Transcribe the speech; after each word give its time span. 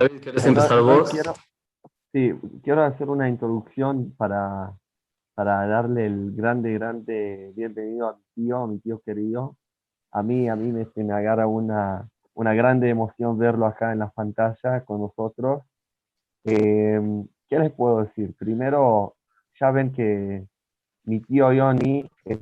David, 0.00 0.22
¿quieres 0.22 0.46
empezar 0.46 0.80
vos? 0.80 1.12
sí, 2.10 2.32
quiero 2.62 2.84
hacer 2.84 3.10
una 3.10 3.28
introducción 3.28 4.14
para, 4.16 4.72
para 5.34 5.66
darle 5.66 6.06
el 6.06 6.32
grande, 6.34 6.72
grande 6.72 7.52
bienvenido 7.54 8.08
a 8.08 8.16
mi 8.16 8.22
tío, 8.34 8.56
a 8.56 8.66
mi 8.66 8.78
tío 8.78 9.02
querido. 9.04 9.58
A 10.12 10.22
mí, 10.22 10.48
a 10.48 10.56
mí 10.56 10.72
me, 10.72 10.88
me 11.04 11.12
agarra 11.12 11.46
una, 11.46 12.08
una 12.32 12.54
grande 12.54 12.88
emoción 12.88 13.36
verlo 13.36 13.66
acá 13.66 13.92
en 13.92 13.98
la 13.98 14.08
pantalla 14.08 14.82
con 14.86 15.02
nosotros. 15.02 15.64
Em, 16.44 17.28
¿Qué 17.46 17.58
les 17.58 17.70
puedo 17.70 18.02
decir? 18.02 18.34
Primero, 18.38 19.16
ya 19.60 19.70
ven 19.70 19.92
que 19.92 20.46
mi 21.04 21.20
tío 21.20 21.48
Johnny 21.48 22.10
es, 22.24 22.38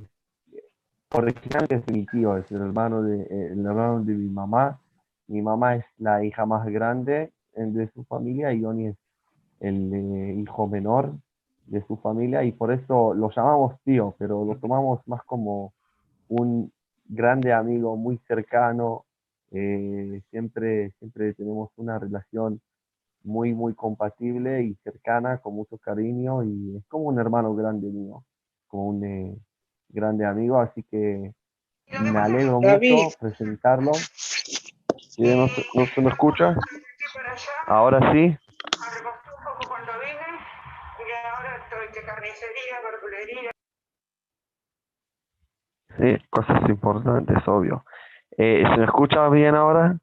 originalmente 1.12 1.74
es 1.74 1.92
mi 1.92 2.06
tío, 2.06 2.36
es 2.36 2.48
el 2.52 2.62
hermano 2.62 3.02
de, 3.02 3.22
el 3.24 3.66
hermano 3.66 4.00
de 4.04 4.14
mi 4.14 4.28
mamá. 4.28 4.80
Mi 5.26 5.42
mamá 5.42 5.74
es 5.74 5.84
la 5.96 6.24
hija 6.24 6.46
más 6.46 6.64
grande 6.66 7.32
de 7.66 7.90
su 7.92 8.04
familia 8.04 8.52
y 8.52 8.62
Johnny 8.62 8.86
es 8.86 8.96
el 9.60 9.92
eh, 9.92 10.34
hijo 10.34 10.66
menor 10.66 11.14
de 11.66 11.84
su 11.86 11.96
familia 11.96 12.44
y 12.44 12.52
por 12.52 12.72
eso 12.72 13.14
lo 13.14 13.30
llamamos 13.30 13.74
tío, 13.84 14.14
pero 14.18 14.44
lo 14.44 14.56
tomamos 14.56 15.00
más 15.06 15.22
como 15.24 15.72
un 16.28 16.72
grande 17.06 17.52
amigo 17.52 17.96
muy 17.96 18.18
cercano. 18.26 19.04
Eh, 19.50 20.22
siempre, 20.30 20.92
siempre 20.98 21.34
tenemos 21.34 21.70
una 21.76 21.98
relación 21.98 22.60
muy, 23.24 23.52
muy 23.54 23.74
compatible 23.74 24.62
y 24.62 24.74
cercana, 24.84 25.38
con 25.38 25.54
mucho 25.54 25.78
cariño 25.78 26.44
y 26.44 26.76
es 26.76 26.84
como 26.86 27.04
un 27.04 27.18
hermano 27.18 27.54
grande 27.54 27.88
mío, 27.88 28.24
como 28.68 28.88
un 28.88 29.04
eh, 29.04 29.36
grande 29.88 30.24
amigo, 30.24 30.60
así 30.60 30.82
que 30.84 31.34
me 31.90 32.18
alegro 32.18 32.60
mucho 32.60 33.08
presentarlo. 33.18 33.92
¿No, 35.18 35.86
se 35.86 36.00
me 36.00 36.10
escucha? 36.10 36.56
Ahora 37.66 38.12
sí. 38.12 38.36
Sí, 45.98 46.16
cosas 46.30 46.68
importantes, 46.68 47.36
obvio. 47.48 47.84
Eh, 48.36 48.62
¿Se 48.70 48.76
me 48.76 48.84
escucha 48.84 49.28
bien 49.30 49.54
ahora? 49.54 49.98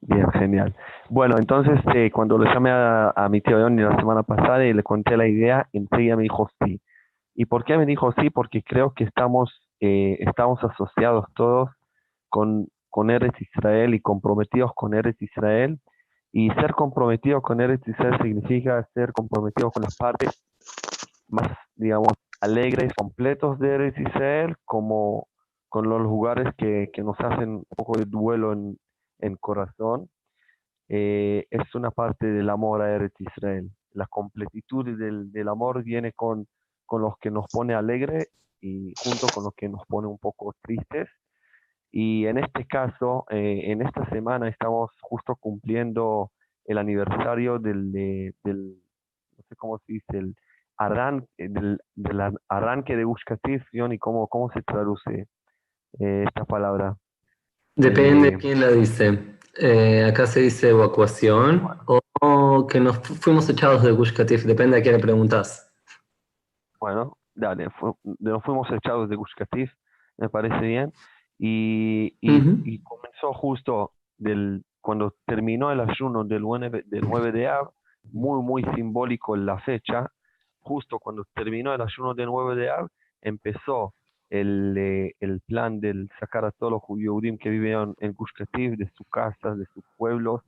Bien, 0.00 0.30
genial. 0.32 0.74
Bueno, 1.08 1.36
entonces 1.38 1.78
eh, 1.94 2.10
cuando 2.10 2.36
le 2.38 2.52
llamé 2.52 2.70
a, 2.72 3.28
mi 3.30 3.40
tío 3.40 3.60
Johnny 3.60 3.82
la 3.82 3.96
semana 3.96 4.24
pasada 4.24 4.64
y 4.64 4.72
le 4.72 4.82
conté 4.82 5.16
la 5.16 5.28
idea, 5.28 5.68
enseguida 5.72 6.16
me 6.16 6.24
dijo 6.24 6.50
sí. 6.64 6.80
¿Y 7.34 7.44
por 7.46 7.64
qué 7.64 7.78
me 7.78 7.86
dijo 7.86 8.12
sí? 8.18 8.30
Porque 8.30 8.62
creo 8.64 8.92
que 8.94 9.04
estamos, 9.04 9.52
eh, 9.80 10.16
estamos 10.20 10.62
asociados 10.64 11.26
todos 11.34 11.70
con, 12.28 12.66
con 12.92 13.10
Eres 13.10 13.32
Israel 13.40 13.94
y 13.94 14.00
comprometidos 14.00 14.72
con 14.76 14.92
Eres 14.94 15.16
Israel. 15.20 15.80
Y 16.30 16.50
ser 16.50 16.74
comprometido 16.74 17.42
con 17.42 17.60
Eres 17.60 17.80
Israel 17.86 18.18
significa 18.22 18.86
ser 18.94 19.12
comprometido 19.12 19.70
con 19.70 19.82
las 19.82 19.96
partes 19.96 20.44
más, 21.28 21.50
digamos, 21.74 22.12
alegres, 22.40 22.92
completos 22.94 23.58
de 23.58 23.74
Eres 23.74 23.98
Israel, 23.98 24.56
como 24.64 25.28
con 25.68 25.88
los 25.88 26.02
lugares 26.02 26.54
que, 26.58 26.90
que 26.92 27.02
nos 27.02 27.18
hacen 27.20 27.54
un 27.54 27.64
poco 27.76 27.98
de 27.98 28.04
duelo 28.04 28.52
en, 28.52 28.78
en 29.20 29.36
corazón, 29.36 30.10
eh, 30.88 31.46
es 31.50 31.74
una 31.74 31.90
parte 31.90 32.26
del 32.26 32.50
amor 32.50 32.82
a 32.82 32.94
Eretz 32.94 33.18
Israel. 33.18 33.70
La 33.92 34.06
completitud 34.06 34.84
del, 34.84 35.32
del 35.32 35.48
amor 35.48 35.82
viene 35.82 36.12
con, 36.12 36.46
con 36.84 37.00
los 37.00 37.16
que 37.18 37.30
nos 37.30 37.46
pone 37.50 37.72
alegre 37.72 38.26
y 38.60 38.92
junto 39.02 39.26
con 39.32 39.44
los 39.44 39.54
que 39.54 39.70
nos 39.70 39.86
pone 39.86 40.08
un 40.08 40.18
poco 40.18 40.54
tristes. 40.60 41.08
Y 41.92 42.26
en 42.26 42.38
este 42.38 42.66
caso, 42.66 43.26
eh, 43.30 43.64
en 43.66 43.82
esta 43.82 44.08
semana 44.08 44.48
estamos 44.48 44.90
justo 45.02 45.36
cumpliendo 45.36 46.32
el 46.64 46.78
aniversario 46.78 47.58
del, 47.58 47.92
del 47.92 48.76
no 49.36 49.44
sé 49.48 49.56
cómo 49.56 49.78
se 49.78 49.92
dice, 49.92 50.18
el 50.18 50.34
arran, 50.78 51.26
del, 51.36 51.78
arranque 52.48 52.96
de 52.96 53.04
Ushkatif, 53.04 53.62
y 53.72 53.98
cómo, 53.98 54.26
cómo 54.28 54.50
se 54.52 54.62
traduce 54.62 55.28
eh, 56.00 56.24
esta 56.26 56.44
palabra. 56.44 56.96
Depende 57.76 58.32
de 58.32 58.38
quién 58.38 58.60
la 58.60 58.68
dice. 58.68 59.38
Eh, 59.58 60.04
acá 60.04 60.26
se 60.26 60.40
dice 60.40 60.70
evacuación 60.70 61.68
o 61.86 62.66
que 62.66 62.80
nos 62.80 62.98
fuimos 62.98 63.48
echados 63.50 63.82
de 63.82 63.92
Gush 63.92 64.14
Katif, 64.14 64.44
depende 64.44 64.78
a 64.78 64.82
quién 64.82 64.94
le 64.94 65.00
preguntas. 65.00 65.70
Bueno, 66.80 67.18
dale, 67.34 67.68
nos 68.18 68.42
fuimos 68.44 68.70
echados 68.70 69.10
de 69.10 69.16
Gush 69.16 69.34
Katif, 69.36 69.72
me 70.16 70.28
parece 70.28 70.60
bien. 70.60 70.92
Y, 71.38 72.14
y, 72.20 72.78
comenzó 72.80 73.32
justo 73.32 73.92
del, 74.16 74.64
cuando 74.80 75.14
terminó 75.26 75.72
el 75.72 75.80
ayuno 75.80 76.24
del 76.24 76.42
9, 76.42 76.84
del 76.86 77.02
9 77.08 77.32
de 77.32 77.48
Av, 77.48 77.70
muy, 78.12 78.42
muy 78.42 78.64
simbólico 78.74 79.36
la 79.36 79.58
fecha, 79.58 80.10
justo 80.60 80.98
cuando 80.98 81.24
terminó 81.34 81.74
el 81.74 81.80
ayuno 81.80 82.14
del 82.14 82.26
9 82.26 82.54
de 82.54 82.70
Av, 82.70 82.88
empezó 83.22 83.94
el, 84.30 84.74
eh, 84.78 85.14
el, 85.20 85.40
plan 85.40 85.80
del 85.80 86.08
sacar 86.18 86.44
a 86.44 86.52
todos 86.52 86.72
los 86.72 86.82
judíos 86.82 87.20
que 87.38 87.50
vivían 87.50 87.94
en 88.00 88.14
Gush 88.14 88.30
de 88.54 88.90
sus 88.96 89.06
casas, 89.08 89.58
de 89.58 89.66
sus 89.74 89.84
pueblos, 89.98 90.42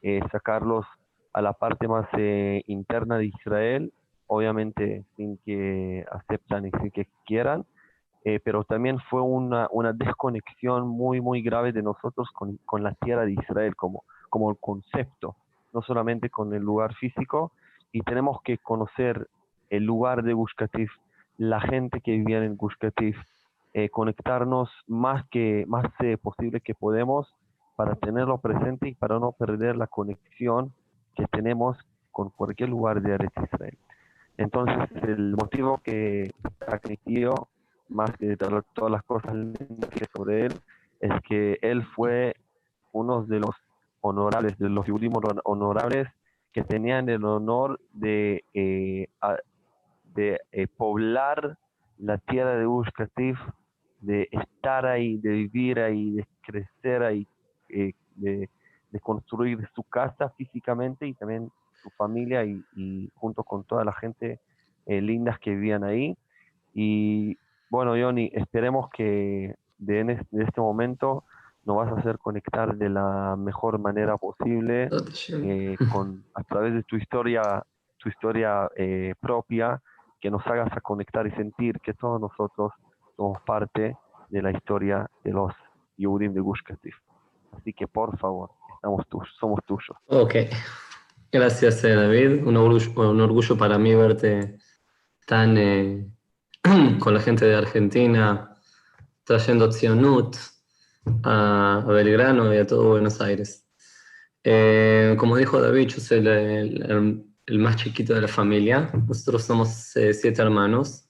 eh, 0.00 0.20
sacarlos 0.32 0.86
a 1.32 1.42
la 1.42 1.52
parte 1.52 1.86
más 1.88 2.06
eh, 2.16 2.62
interna 2.66 3.18
de 3.18 3.26
Israel, 3.26 3.92
obviamente 4.26 5.04
sin 5.16 5.38
que 5.38 6.06
aceptan 6.10 6.66
y 6.66 6.70
sin 6.80 6.90
que 6.90 7.06
quieran, 7.26 7.66
pero 8.44 8.64
también 8.64 8.98
fue 9.08 9.22
una, 9.22 9.68
una, 9.70 9.92
desconexión 9.94 10.86
muy, 10.86 11.20
muy 11.20 11.40
grave 11.40 11.72
de 11.72 11.82
nosotros 11.82 12.28
con, 12.32 12.58
con, 12.66 12.82
la 12.82 12.92
tierra 12.92 13.24
de 13.24 13.32
Israel 13.32 13.74
como, 13.74 14.04
como 14.28 14.50
el 14.50 14.58
concepto, 14.58 15.36
no 15.72 15.80
solamente 15.80 16.28
con 16.28 16.52
el 16.52 16.62
lugar 16.62 16.94
físico, 16.94 17.52
y 17.90 18.02
tenemos 18.02 18.42
que 18.42 18.58
conocer 18.58 19.28
el 19.70 19.84
lugar 19.84 20.22
de 20.22 20.34
Gush 20.34 20.52
la 21.38 21.60
gente 21.60 22.00
que 22.00 22.12
vivía 22.12 22.44
en 22.44 22.56
Gush 22.56 22.74
eh, 23.74 23.88
conectarnos 23.90 24.70
más 24.86 25.26
que 25.28 25.64
más 25.68 25.86
eh, 26.00 26.16
posible 26.16 26.60
que 26.60 26.74
podemos 26.74 27.32
para 27.76 27.94
tenerlo 27.94 28.38
presente 28.38 28.88
y 28.88 28.94
para 28.94 29.18
no 29.18 29.32
perder 29.32 29.76
la 29.76 29.86
conexión 29.86 30.72
que 31.14 31.26
tenemos 31.26 31.76
con 32.10 32.30
cualquier 32.30 32.70
lugar 32.70 33.00
de 33.00 33.14
Israel. 33.14 33.78
Entonces, 34.36 34.90
el 35.04 35.36
motivo 35.36 35.78
que 35.78 36.32
crecido, 36.82 37.48
más 37.88 38.10
que 38.16 38.36
todas 38.36 38.90
las 38.90 39.02
cosas 39.04 39.34
lindas 39.34 39.90
que 39.90 40.06
sobre 40.14 40.46
él, 40.46 40.54
es 41.00 41.12
que 41.28 41.58
él 41.62 41.84
fue 41.94 42.34
uno 42.92 43.22
de 43.24 43.40
los 43.40 43.54
honorables, 44.00 44.58
de 44.58 44.68
los 44.68 44.88
últimos 44.88 45.22
honorables 45.44 46.08
que 46.52 46.62
tenían 46.64 47.08
el 47.08 47.24
honor 47.24 47.80
de 47.92 48.44
eh, 48.54 49.08
de 50.14 50.40
eh, 50.52 50.66
poblar 50.66 51.58
la 51.98 52.18
tierra 52.18 52.56
de 52.56 52.64
Gush 52.64 52.88
de 54.00 54.28
estar 54.30 54.86
ahí, 54.86 55.18
de 55.18 55.30
vivir 55.30 55.80
ahí, 55.80 56.12
de 56.12 56.26
crecer 56.42 57.02
ahí, 57.02 57.26
eh, 57.68 57.92
de, 58.14 58.48
construir 59.00 59.68
su 59.74 59.82
casa 59.84 60.30
físicamente 60.30 61.06
y 61.06 61.14
también 61.14 61.50
su 61.82 61.90
familia 61.90 62.44
y, 62.44 63.10
junto 63.14 63.44
con 63.44 63.62
toda 63.62 63.84
la 63.84 63.92
gente 63.92 64.40
lindas 64.86 65.38
que 65.38 65.50
vivían 65.50 65.84
ahí. 65.84 66.16
Y 66.74 67.36
bueno, 67.70 67.92
Johnny, 67.92 68.30
esperemos 68.32 68.88
que 68.90 69.54
de, 69.78 70.04
de 70.30 70.44
este 70.44 70.60
momento 70.60 71.24
nos 71.64 71.76
vas 71.76 71.92
a 71.92 72.00
hacer 72.00 72.18
conectar 72.18 72.76
de 72.76 72.88
la 72.88 73.36
mejor 73.36 73.78
manera 73.78 74.16
posible 74.16 74.88
con, 75.92 76.24
a 76.34 76.42
través 76.44 76.74
de 76.74 76.82
tu 76.82 76.96
historia, 76.96 77.62
tu 77.98 78.08
historia 78.08 78.70
propia 79.20 79.80
que 80.20 80.30
nos 80.30 80.46
hagas 80.46 80.72
a 80.72 80.80
conectar 80.80 81.26
y 81.26 81.30
sentir 81.32 81.78
que 81.80 81.94
todos 81.94 82.20
nosotros 82.20 82.72
somos 83.16 83.40
parte 83.42 83.96
de 84.30 84.42
la 84.42 84.50
historia 84.50 85.08
de 85.24 85.32
los 85.32 85.52
Yudim 85.96 86.32
de 86.32 86.40
Gush 86.40 86.60
Así 87.56 87.72
que 87.72 87.86
por 87.86 88.16
favor, 88.18 88.50
estamos 88.76 89.04
somos 89.38 89.60
tuyos. 89.66 89.96
Ok. 90.06 90.34
Gracias, 91.30 91.84
eh, 91.84 91.94
David. 91.94 92.46
Un 92.46 92.56
orgullo, 92.56 93.10
un 93.10 93.20
orgullo, 93.20 93.56
para 93.58 93.78
mí 93.78 93.94
verte 93.94 94.58
tan 95.26 95.58
eh, 95.58 96.06
con 96.98 97.14
la 97.14 97.20
gente 97.20 97.44
de 97.44 97.54
Argentina, 97.54 98.54
trayendo 99.24 99.68
Tzionut 99.68 100.36
a, 101.24 101.84
Belgrano 101.86 102.52
y 102.52 102.58
a 102.58 102.66
todo 102.66 102.90
Buenos 102.90 103.20
Aires. 103.20 103.66
Eh, 104.44 105.16
como 105.18 105.36
dijo 105.36 105.60
David, 105.60 105.88
yo 105.88 106.00
soy 106.00 106.18
el, 106.18 107.58
más 107.58 107.76
chiquito 107.76 108.14
de 108.14 108.22
la 108.22 108.28
familia. 108.28 108.90
Nosotros 109.06 109.44
somos 109.44 109.96
eh, 109.96 110.12
siete 110.14 110.42
hermanos. 110.42 111.06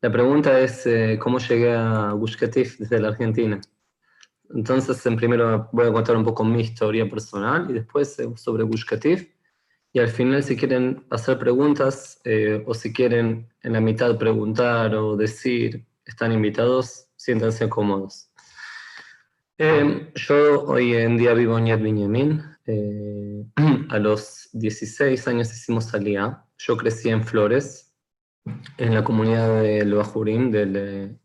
La 0.00 0.10
pregunta 0.10 0.58
es 0.60 0.86
eh, 0.86 1.18
cómo 1.20 1.38
llegué 1.38 1.72
a 1.74 2.12
Gush 2.12 2.36
desde 2.38 3.00
la 3.00 3.08
Argentina. 3.08 3.60
Entonces, 4.54 5.04
en 5.04 5.16
primero 5.16 5.68
voy 5.72 5.86
a 5.86 5.92
contar 5.92 6.16
un 6.16 6.24
poco 6.24 6.44
mi 6.44 6.60
historia 6.62 7.08
personal 7.08 7.66
y 7.68 7.74
después 7.74 8.16
sobre 8.36 8.62
Gush 8.62 8.84
Y 9.98 10.00
al 10.00 10.10
final, 10.10 10.44
si 10.44 10.56
quieren 10.56 11.04
hacer 11.10 11.40
preguntas 11.40 12.22
o 12.66 12.72
si 12.72 12.92
quieren 12.92 13.48
en 13.64 13.72
la 13.72 13.80
mitad 13.80 14.16
preguntar 14.16 14.94
o 14.94 15.16
decir, 15.16 15.84
están 16.04 16.30
invitados, 16.30 17.08
siéntanse 17.16 17.68
cómodos. 17.68 18.30
Eh, 19.58 20.12
yo 20.14 20.62
hoy 20.66 20.94
en 20.94 21.16
día 21.16 21.34
vivo 21.34 21.58
en 21.58 21.66
Yad 21.66 21.80
Binyamin. 21.80 22.44
Eh, 22.64 23.44
a 23.88 23.98
los 23.98 24.50
16 24.52 25.26
años 25.26 25.52
hicimos 25.52 25.86
salida. 25.86 26.46
Yo 26.58 26.76
crecí 26.76 27.08
en 27.08 27.24
Flores, 27.24 27.92
en 28.76 28.94
la 28.94 29.02
comunidad 29.02 29.62
del 29.62 29.94
Bajurim, 29.94 30.52
del, 30.52 31.18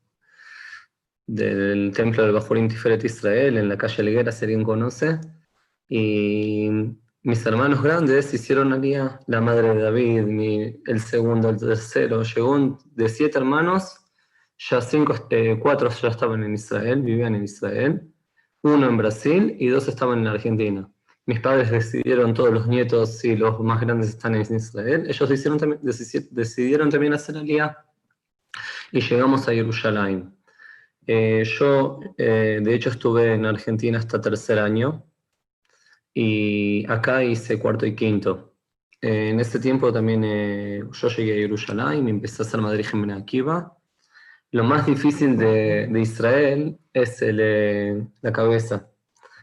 del 1.28 1.92
templo 1.96 2.24
del 2.24 2.34
Bajurim 2.34 2.70
Tiferet 2.70 3.04
Israel, 3.04 3.56
en 3.56 3.70
la 3.70 3.78
calle 3.78 4.02
Liguera, 4.02 4.32
si 4.32 4.46
alguien 4.46 4.64
conoce. 4.64 5.20
Y 5.88 6.98
mis 7.24 7.46
hermanos 7.46 7.82
grandes 7.82 8.34
hicieron 8.34 8.74
alía, 8.74 9.20
la 9.28 9.40
madre 9.40 9.74
de 9.74 9.82
David, 9.82 10.76
el 10.86 11.00
segundo, 11.00 11.50
el 11.50 11.58
tercero. 11.58 12.22
Llegó 12.22 12.78
de 12.86 13.08
siete 13.08 13.38
hermanos, 13.38 13.98
ya 14.58 14.82
cinco, 14.82 15.16
eh, 15.30 15.58
cuatro 15.62 15.90
ya 15.90 16.10
estaban 16.10 16.44
en 16.44 16.54
Israel, 16.54 17.02
vivían 17.02 17.36
en 17.36 17.46
Israel, 17.46 18.14
uno 18.62 18.88
en 18.88 18.98
Brasil 18.98 19.56
y 19.58 19.68
dos 19.68 19.88
estaban 19.88 20.20
en 20.20 20.28
Argentina. 20.28 20.90
Mis 21.26 21.40
padres 21.40 21.72
decidieron, 21.72 22.34
todos 22.34 22.54
los 22.54 22.68
nietos 22.68 23.24
y 23.24 23.38
los 23.38 23.58
más 23.62 23.80
grandes 23.80 24.10
están 24.10 24.36
en 24.36 24.42
Israel, 24.42 25.06
ellos 25.08 25.30
decidieron, 25.30 25.80
decidieron 26.32 26.90
también 26.90 27.14
hacer 27.14 27.38
alía 27.38 27.78
y 28.92 29.00
llegamos 29.00 29.48
a 29.48 29.54
Jerusalén. 29.54 30.36
Eh, 31.08 31.44
yo, 31.58 32.02
eh, 32.18 32.60
de 32.62 32.76
hecho, 32.76 32.90
estuve 32.90 33.34
en 33.34 33.46
Argentina 33.46 34.00
hasta 34.00 34.20
tercer 34.20 34.60
año 34.60 35.06
y 36.14 36.86
acá 36.92 37.24
hice 37.24 37.60
cuarto 37.60 37.86
y 37.86 37.96
quinto. 37.96 38.54
Eh, 39.02 39.30
en 39.30 39.40
ese 39.40 39.60
tiempo 39.60 39.92
también 39.92 40.24
yo 40.24 41.10
llegué 41.10 41.34
a 41.34 41.36
Jerusalén 41.36 42.08
y 42.08 42.12
empecé 42.12 42.44
a 42.44 42.46
hacer 42.46 42.62
Madrid 42.62 42.86
en 42.94 43.12
Akiva. 43.12 43.78
Lo 44.52 44.64
más 44.64 44.86
difícil 44.86 45.38
de, 45.38 45.88
de 45.88 46.00
Israel 46.02 46.78
es 46.94 47.22
el, 47.22 48.08
la 48.22 48.32
cabeza. 48.32 48.90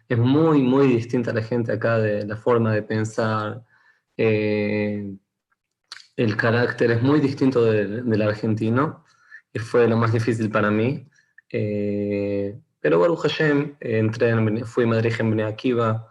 Es 0.08 0.18
muy, 0.18 0.62
muy 0.62 0.88
distinta 0.88 1.32
la 1.32 1.42
gente 1.42 1.72
acá 1.72 1.98
de 1.98 2.26
la 2.26 2.36
forma 2.36 2.72
de 2.72 2.82
pensar. 2.82 3.62
el 4.16 5.16
carácter 6.36 6.90
es 6.92 7.02
muy 7.02 7.20
distinto 7.20 7.64
del 7.64 8.22
argentino 8.22 9.04
y 9.52 9.58
fue 9.58 9.88
lo 9.88 9.96
más 9.96 10.12
difícil 10.12 10.50
para 10.50 10.70
mí. 10.70 11.08
Eh, 11.50 12.58
pero 12.80 12.98
Baruch 12.98 13.20
Hashem, 13.20 13.76
entré 13.80 14.30
en, 14.30 14.64
fui 14.64 14.86
Madrid 14.86 15.12
en 15.18 15.40
Akiva, 15.40 16.09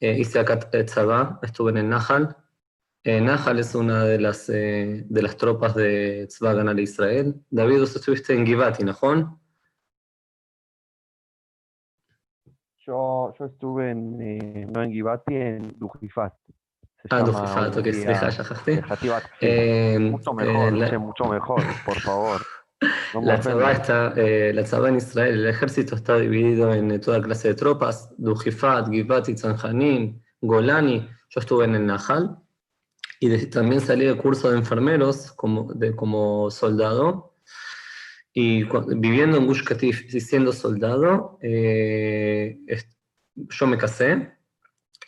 eh, 0.00 0.18
hice 0.18 0.38
acá 0.38 0.58
Tzabá, 0.58 1.38
estuve 1.42 1.70
en 1.70 1.78
el 1.78 1.88
Nahal. 1.88 2.36
Eh, 3.04 3.20
Nahal 3.20 3.58
es 3.58 3.74
una 3.74 4.04
de 4.04 4.20
las, 4.20 4.46
de 4.48 5.06
las 5.10 5.36
tropas 5.36 5.74
de 5.74 6.26
Tzvá 6.28 6.54
de 6.54 6.82
Israel. 6.82 7.34
David, 7.50 7.80
vos 7.80 7.96
estuviste 7.96 8.34
en 8.34 8.46
Givati, 8.46 8.84
¿no? 8.84 9.40
Yo, 12.78 13.34
yo 13.38 13.44
estuve 13.44 13.90
en, 13.90 14.72
no 14.72 14.82
en 14.82 14.92
Givati, 14.92 15.34
en 15.34 15.74
Dujifat. 15.78 16.34
Ah, 17.10 17.22
Dujifat, 17.22 17.76
ok, 17.76 17.84
se 17.84 18.08
deja, 18.08 18.30
ya 18.30 19.98
Mucho 19.98 20.34
mejor, 20.34 20.98
mucho 20.98 21.24
mejor, 21.24 21.62
por 21.84 22.00
favor. 22.00 22.40
La 22.80 23.40
tzabá, 23.40 23.72
está, 23.72 24.12
eh, 24.16 24.52
la 24.54 24.62
tzabá 24.62 24.88
en 24.90 24.96
Israel, 24.96 25.40
el 25.40 25.46
ejército 25.48 25.96
está 25.96 26.16
dividido 26.16 26.72
en 26.72 26.92
eh, 26.92 26.98
toda 27.00 27.20
clase 27.20 27.48
de 27.48 27.54
tropas, 27.54 28.14
Dujifat, 28.18 28.88
Givati, 28.88 29.36
Zanjanin, 29.36 30.22
Golani. 30.40 31.08
Yo 31.30 31.40
estuve 31.40 31.64
en 31.64 31.74
el 31.74 31.86
Nahal 31.86 32.38
y 33.18 33.46
también 33.46 33.80
salí 33.80 34.04
de 34.04 34.16
curso 34.16 34.50
de 34.50 34.58
enfermeros 34.58 35.32
como, 35.32 35.72
de, 35.74 35.96
como 35.96 36.50
soldado. 36.50 37.34
Y 38.32 38.64
viviendo 38.94 39.38
en 39.38 39.46
Gush 39.46 39.64
Katif 39.64 40.14
y 40.14 40.20
siendo 40.20 40.52
soldado, 40.52 41.38
eh, 41.42 42.60
yo 43.34 43.66
me 43.66 43.76
casé 43.76 44.32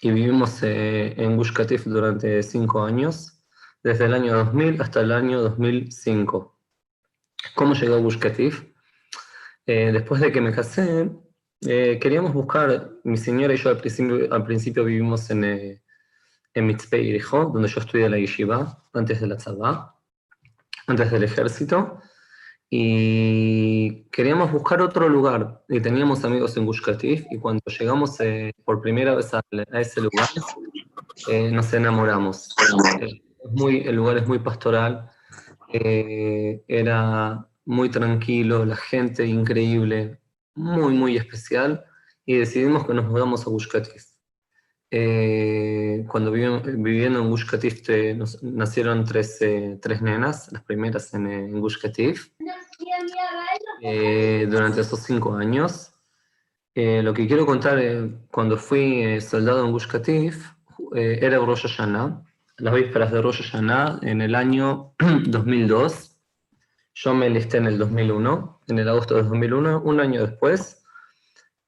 y 0.03 0.11
vivimos 0.11 0.59
en 0.63 1.37
Gush 1.37 1.53
Katif 1.53 1.85
durante 1.85 2.43
cinco 2.43 2.83
años, 2.83 3.41
desde 3.85 4.07
el 4.07 4.15
año 4.15 4.35
2000 4.35 4.83
hasta 4.83 5.03
el 5.03 5.13
año 5.13 5.41
2005. 5.43 6.60
¿Cómo 7.55 7.75
llegó 7.75 7.95
a 7.95 7.99
Gush 7.99 8.19
eh, 9.67 9.91
después 9.93 10.21
de 10.21 10.33
que 10.33 10.41
me 10.41 10.53
casé, 10.53 11.11
eh, 11.61 11.99
queríamos 12.01 12.33
buscar, 12.33 12.91
mi 13.05 13.17
señora 13.17 13.55
y 13.55 13.57
yo 13.57 13.71
al 13.71 13.77
principio, 13.77 14.33
al 14.33 14.45
principio 14.45 14.85
vivimos 14.85 15.31
en, 15.31 15.45
eh, 15.45 15.83
en 16.55 16.67
Mitzpeh 16.67 17.21
donde 17.31 17.69
yo 17.69 17.81
estudié 17.81 18.09
la 18.09 18.19
yeshiva, 18.19 18.83
antes 18.93 19.21
de 19.21 19.27
la 19.27 19.37
tzabá, 19.37 19.97
antes 20.87 21.11
del 21.11 21.25
ejército, 21.25 22.01
y 22.69 24.05
queríamos 24.11 24.51
buscar 24.51 24.81
otro 24.81 25.09
lugar, 25.09 25.63
y 25.69 25.81
teníamos 25.81 26.25
amigos 26.25 26.57
en 26.57 26.67
Gush 26.67 26.83
y 27.03 27.39
cuando 27.39 27.63
llegamos 27.67 28.19
por 28.65 28.81
primera 28.81 29.15
vez 29.15 29.33
a, 29.35 29.41
ese 29.73 30.01
lugar, 30.01 30.29
nos 31.53 31.73
enamoramos. 31.73 32.55
muy, 33.53 33.81
el 33.81 33.97
lugar 33.97 34.19
es 34.19 34.27
muy 34.27 34.39
pastoral, 34.39 35.11
eh, 35.73 36.65
era 36.69 37.47
muy 37.65 37.91
tranquilo, 37.91 38.65
la 38.65 38.77
gente 38.77 39.27
increíble, 39.27 40.21
muy, 40.55 40.95
muy 40.95 41.17
especial, 41.17 41.85
y 42.27 42.37
decidimos 42.37 42.87
que 42.87 42.95
nos 42.95 43.07
mudamos 43.07 43.47
a 43.47 43.51
Gush 43.51 43.69
eh, 44.93 46.05
cuando 46.09 46.33
viviendo 46.33 47.21
en 47.21 47.31
Gush 47.31 47.47
nacieron 48.43 49.05
tres, 49.05 49.41
eh, 49.41 49.79
tres, 49.81 50.03
nenas, 50.03 50.51
las 50.51 50.65
primeras 50.65 51.15
en, 51.15 51.31
en 51.31 51.61
durante 54.51 54.81
esos 54.81 55.01
cinco 55.01 55.35
años. 55.35 55.93
lo 56.75 57.15
que 57.15 57.29
quiero 57.29 57.47
contar, 57.47 57.79
cuando 58.33 58.57
fui 58.57 59.21
soldado 59.21 59.65
en 59.65 59.73
Gush 59.73 59.87
era 60.93 61.39
Rosh 61.39 61.63
Hashanah, 61.63 62.25
las 62.61 62.75
vísperas 62.75 63.11
de 63.11 63.23
Rosh 63.23 63.43
Hashanah 63.43 64.01
en 64.03 64.21
el 64.21 64.35
año 64.35 64.95
2002. 65.27 66.17
Yo 66.95 67.15
me 67.15 67.27
enlisté 67.27 67.59
en 67.59 67.67
el 67.67 67.79
2001, 67.79 68.61
en 68.69 68.79
el 68.79 68.89
agosto 68.89 69.17
de 69.17 69.23
2001, 69.23 69.83
un 69.83 70.01
año 70.01 70.27
después. 70.27 70.83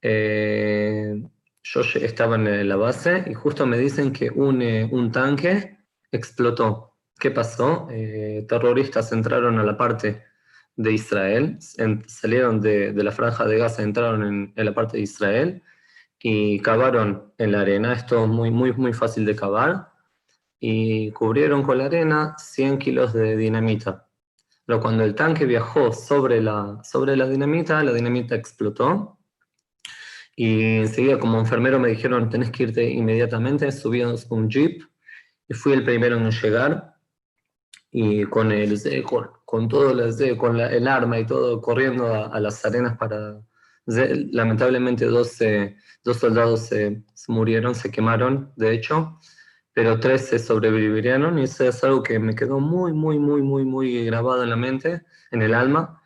Eh, 0.02 1.22
yo 1.62 1.80
estaba 1.80 2.36
en 2.36 2.68
la 2.68 2.76
base 2.76 3.24
y 3.26 3.34
justo 3.34 3.66
me 3.66 3.78
dicen 3.78 4.12
que 4.12 4.28
un, 4.30 4.60
eh, 4.60 4.88
un 4.90 5.12
tanque 5.12 5.78
explotó. 6.10 6.96
¿Qué 7.18 7.30
pasó? 7.30 7.88
Eh, 7.90 8.44
terroristas 8.48 9.12
entraron 9.12 9.58
a 9.58 9.64
la 9.64 9.76
parte 9.76 10.24
de 10.74 10.92
Israel, 10.92 11.58
salieron 12.06 12.60
de, 12.60 12.92
de, 12.92 13.04
la 13.04 13.12
franja 13.12 13.46
de 13.46 13.58
Gaza, 13.58 13.82
entraron 13.82 14.24
en, 14.24 14.52
en, 14.56 14.64
la 14.64 14.74
parte 14.74 14.96
de 14.96 15.02
Israel 15.02 15.62
y 16.18 16.58
cavaron 16.60 17.32
en 17.38 17.52
la 17.52 17.60
arena. 17.60 17.92
Esto 17.92 18.24
es 18.24 18.28
muy, 18.28 18.50
muy, 18.50 18.72
muy 18.72 18.92
fácil 18.92 19.24
de 19.24 19.36
cavar 19.36 19.91
y 20.64 21.10
cubrieron 21.10 21.64
con 21.64 21.78
la 21.78 21.86
arena 21.86 22.36
100 22.38 22.78
kilos 22.78 23.12
de 23.12 23.36
dinamita. 23.36 24.06
Pero 24.64 24.80
cuando 24.80 25.02
el 25.02 25.16
tanque 25.16 25.44
viajó 25.44 25.92
sobre 25.92 26.40
la, 26.40 26.78
sobre 26.84 27.16
la 27.16 27.28
dinamita, 27.28 27.82
la 27.82 27.92
dinamita 27.92 28.36
explotó. 28.36 29.18
Y 30.36 30.76
enseguida, 30.76 31.18
como 31.18 31.40
enfermero, 31.40 31.80
me 31.80 31.88
dijeron: 31.88 32.30
Tenés 32.30 32.52
que 32.52 32.62
irte 32.62 32.88
inmediatamente. 32.88 33.72
Subimos 33.72 34.24
un 34.30 34.48
jeep 34.48 34.84
y 35.48 35.54
fui 35.54 35.72
el 35.72 35.82
primero 35.82 36.16
en 36.16 36.30
llegar. 36.30 36.94
Y 37.90 38.22
con, 38.26 38.52
el, 38.52 38.80
con, 39.02 39.30
con 39.44 39.66
todo 39.66 39.92
con 40.38 40.60
el 40.60 40.86
arma 40.86 41.18
y 41.18 41.26
todo, 41.26 41.60
corriendo 41.60 42.06
a, 42.06 42.38
las 42.38 42.64
arenas 42.64 42.96
para. 42.96 43.42
Lamentablemente, 43.86 45.06
dos, 45.06 45.38
dos 46.04 46.16
soldados 46.18 46.68
se 46.68 47.02
murieron, 47.26 47.74
se 47.74 47.90
quemaron, 47.90 48.52
de 48.54 48.74
hecho 48.74 49.18
pero 49.72 49.98
tres 50.00 50.26
se 50.28 50.38
sobrevivirían 50.38 51.38
y 51.38 51.44
eso 51.44 51.64
es 51.64 51.82
algo 51.84 52.02
que 52.02 52.18
me 52.18 52.34
quedó 52.34 52.60
muy, 52.60 52.92
muy, 52.92 53.18
muy, 53.18 53.42
muy, 53.42 53.64
muy 53.64 54.04
grabado 54.04 54.42
en 54.42 54.50
la 54.50 54.56
mente, 54.56 55.02
en 55.30 55.42
el 55.42 55.54
alma. 55.54 56.02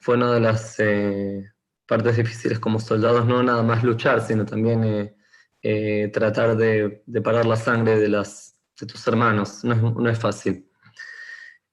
Fue 0.00 0.16
una 0.16 0.32
de 0.32 0.40
las 0.40 0.78
eh, 0.78 1.50
partes 1.86 2.16
difíciles 2.16 2.58
como 2.58 2.78
soldados, 2.78 3.26
no 3.26 3.42
nada 3.42 3.62
más 3.62 3.82
luchar, 3.84 4.20
sino 4.20 4.44
también 4.44 4.84
eh, 4.84 5.16
eh, 5.62 6.10
tratar 6.12 6.56
de, 6.56 7.02
de, 7.06 7.22
parar 7.22 7.46
la 7.46 7.56
sangre 7.56 7.98
de, 7.98 8.08
las, 8.08 8.58
de 8.78 8.86
tus 8.86 9.06
hermanos. 9.06 9.64
No 9.64 9.74
es, 9.74 9.82
no 9.82 10.10
es 10.10 10.18
fácil. 10.18 10.66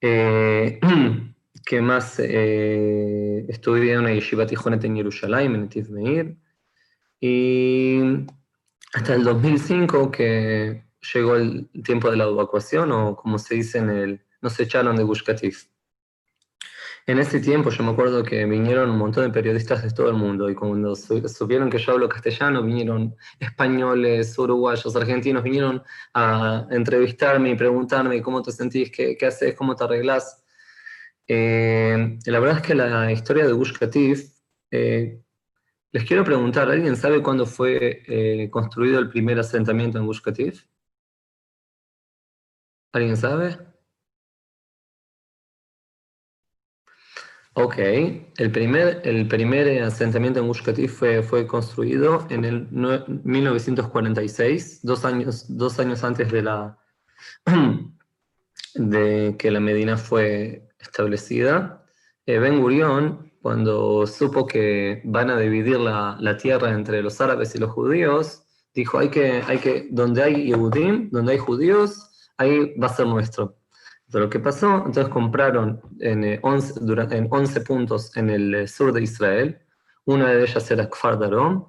¿Qué 0.00 1.82
más? 1.82 2.18
estudié 2.20 3.92
en 3.92 3.98
una 4.00 4.12
yeshiva 4.14 4.46
tijonet 4.46 4.84
en 4.84 4.96
Jerusalén, 4.96 5.54
en 5.54 5.64
Etiv 5.64 5.90
Meir. 5.90 6.38
Y 7.20 8.00
hasta 8.94 9.14
el 9.14 9.24
2005 9.24 10.10
que 10.10 10.87
llegó 11.14 11.36
el 11.36 11.68
tiempo 11.84 12.10
de 12.10 12.16
la 12.16 12.24
evacuación 12.24 12.92
o 12.92 13.16
como 13.16 13.38
se 13.38 13.54
dice 13.54 13.78
en 13.78 13.90
el, 13.90 14.20
nos 14.40 14.58
echaron 14.60 14.96
de 14.96 15.02
Gush 15.02 15.22
En 17.06 17.18
ese 17.18 17.40
tiempo 17.40 17.70
yo 17.70 17.82
me 17.84 17.90
acuerdo 17.90 18.22
que 18.22 18.44
vinieron 18.44 18.90
un 18.90 18.98
montón 18.98 19.24
de 19.24 19.30
periodistas 19.30 19.82
de 19.82 19.90
todo 19.90 20.08
el 20.08 20.16
mundo 20.16 20.48
y 20.50 20.54
cuando 20.54 20.94
supieron 20.94 21.70
que 21.70 21.78
yo 21.78 21.92
hablo 21.92 22.08
castellano, 22.08 22.62
vinieron 22.62 23.16
españoles, 23.38 24.38
uruguayos, 24.38 24.94
argentinos, 24.94 25.42
vinieron 25.42 25.82
a 26.14 26.66
entrevistarme 26.70 27.50
y 27.50 27.54
preguntarme 27.56 28.22
cómo 28.22 28.42
te 28.42 28.52
sentís, 28.52 28.90
qué, 28.90 29.16
qué 29.16 29.26
haces, 29.26 29.54
cómo 29.54 29.74
te 29.74 29.84
arreglás. 29.84 30.44
Eh, 31.26 32.18
la 32.24 32.40
verdad 32.40 32.56
es 32.56 32.62
que 32.62 32.74
la 32.74 33.12
historia 33.12 33.46
de 33.46 33.52
Gush 33.52 33.74
eh, 34.70 35.20
Les 35.92 36.04
quiero 36.04 36.24
preguntar, 36.24 36.70
¿alguien 36.70 36.96
sabe 36.96 37.22
cuándo 37.22 37.44
fue 37.44 38.02
eh, 38.06 38.48
construido 38.50 38.98
el 38.98 39.10
primer 39.10 39.38
asentamiento 39.38 39.98
en 39.98 40.06
Gush 40.06 40.22
¿Alguien 42.92 43.16
sabe? 43.16 43.68
Ok, 47.60 47.74
el 47.76 48.52
primer, 48.52 49.00
el 49.04 49.26
primer 49.26 49.82
asentamiento 49.82 50.38
en 50.38 50.46
Gush 50.46 50.62
fue, 50.88 51.24
fue 51.24 51.44
construido 51.46 52.24
en 52.30 52.44
el 52.44 52.68
1946, 52.70 54.80
dos 54.84 55.04
años, 55.04 55.44
dos 55.48 55.80
años 55.80 56.04
antes 56.04 56.30
de, 56.30 56.42
la, 56.42 56.78
de 58.74 59.34
que 59.36 59.50
la 59.50 59.58
Medina 59.58 59.96
fue 59.96 60.68
establecida. 60.78 61.84
Eh, 62.26 62.38
ben 62.38 62.60
Gurion, 62.60 63.32
cuando 63.42 64.06
supo 64.06 64.46
que 64.46 65.02
van 65.04 65.28
a 65.28 65.36
dividir 65.36 65.80
la, 65.80 66.16
la, 66.20 66.36
tierra 66.36 66.72
entre 66.72 67.02
los 67.02 67.20
árabes 67.20 67.56
y 67.56 67.58
los 67.58 67.72
judíos, 67.72 68.44
dijo, 68.72 68.98
hay 68.98 69.08
que, 69.08 69.42
hay 69.44 69.58
que, 69.58 69.88
donde 69.90 70.22
hay 70.22 70.46
Yehudim, 70.46 71.10
donde 71.10 71.32
hay 71.32 71.38
judíos, 71.38 72.07
ahí 72.38 72.74
va 72.78 72.86
a 72.86 72.94
ser 72.94 73.06
nuestro. 73.06 73.58
Pero 74.10 74.24
lo 74.24 74.30
que 74.30 74.40
pasó, 74.40 74.76
entonces 74.86 75.08
compraron 75.08 75.80
en 76.00 76.38
11, 76.42 76.80
eh, 76.80 77.06
en 77.10 77.28
11 77.30 77.60
puntos 77.60 78.16
en 78.16 78.30
el 78.30 78.54
eh, 78.54 78.68
sur 78.68 78.92
de 78.92 79.02
Israel, 79.02 79.58
una 80.06 80.28
de 80.28 80.42
ellas 80.42 80.70
era 80.70 80.88
Kfar 80.88 81.18
Darom, 81.18 81.66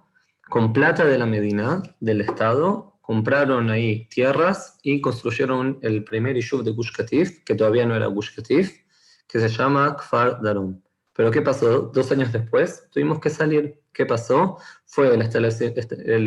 con 0.48 0.72
plata 0.72 1.04
de 1.04 1.18
la 1.18 1.26
Medina, 1.26 1.84
del 2.00 2.22
Estado, 2.22 2.98
compraron 3.02 3.70
ahí 3.70 4.08
tierras 4.08 4.78
y 4.82 5.02
construyeron 5.02 5.80
el 5.82 6.04
primer 6.06 6.36
Yishuv 6.36 6.64
de 6.64 6.72
Gush 6.72 6.94
Katif, 6.94 7.44
que 7.44 7.56
todavía 7.56 7.86
no 7.86 7.96
era 7.96 8.08
Gush 8.08 8.36
Katif, 8.36 8.84
que 9.28 9.40
se 9.40 9.50
llama 9.50 9.96
Kfar 9.98 10.42
Darom. 10.42 10.82
Pero 11.14 11.32
¿qué 11.32 11.42
pasó? 11.42 11.92
Dos 11.94 12.12
años 12.14 12.32
después 12.32 12.88
tuvimos 12.92 13.20
que 13.20 13.30
salir. 13.30 13.82
¿Qué 13.92 14.06
pasó? 14.06 14.58
Fue 14.86 15.14
el 15.14 15.22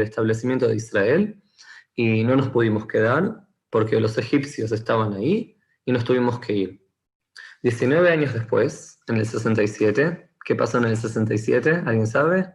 establecimiento 0.00 0.68
de 0.68 0.76
Israel 0.76 1.42
y 1.94 2.22
no 2.24 2.36
nos 2.36 2.48
pudimos 2.50 2.86
quedar 2.86 3.46
porque 3.72 3.98
los 3.98 4.18
egipcios 4.18 4.70
estaban 4.70 5.14
ahí 5.14 5.58
y 5.86 5.92
nos 5.92 6.04
tuvimos 6.04 6.38
que 6.38 6.52
ir. 6.52 6.86
19 7.62 8.10
años 8.10 8.34
después, 8.34 9.00
en 9.08 9.16
el 9.16 9.24
67, 9.24 10.30
¿qué 10.44 10.54
pasó 10.54 10.76
en 10.76 10.84
el 10.84 10.96
67? 10.98 11.82
¿Alguien 11.86 12.06
sabe? 12.06 12.54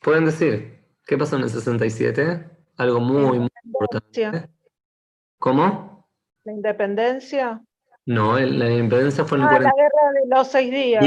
Pueden 0.00 0.24
decir, 0.24 0.82
¿qué 1.06 1.18
pasó 1.18 1.36
en 1.36 1.42
el 1.42 1.50
67? 1.50 2.50
Algo 2.78 3.00
muy, 3.00 3.40
muy 3.40 3.48
importante. 3.64 4.48
¿Cómo? 5.38 6.08
La 6.44 6.52
independencia. 6.52 7.62
No, 8.06 8.38
la 8.38 8.70
independencia 8.70 9.26
fue 9.26 9.36
en 9.36 9.44
el 9.44 9.50
ah, 9.50 9.58
la 9.60 9.72
guerra 9.76 10.20
de 10.22 10.28
los 10.34 10.48
seis 10.48 10.70
días. 10.70 11.04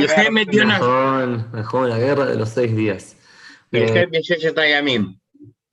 Mejor, 0.68 1.54
mejor, 1.54 1.90
la 1.90 1.98
guerra 1.98 2.26
de 2.28 2.36
los 2.36 2.50
seis 2.50 2.76
días. 2.76 3.18
Y 3.72 3.78
el 3.78 3.98
eh, 3.98 4.10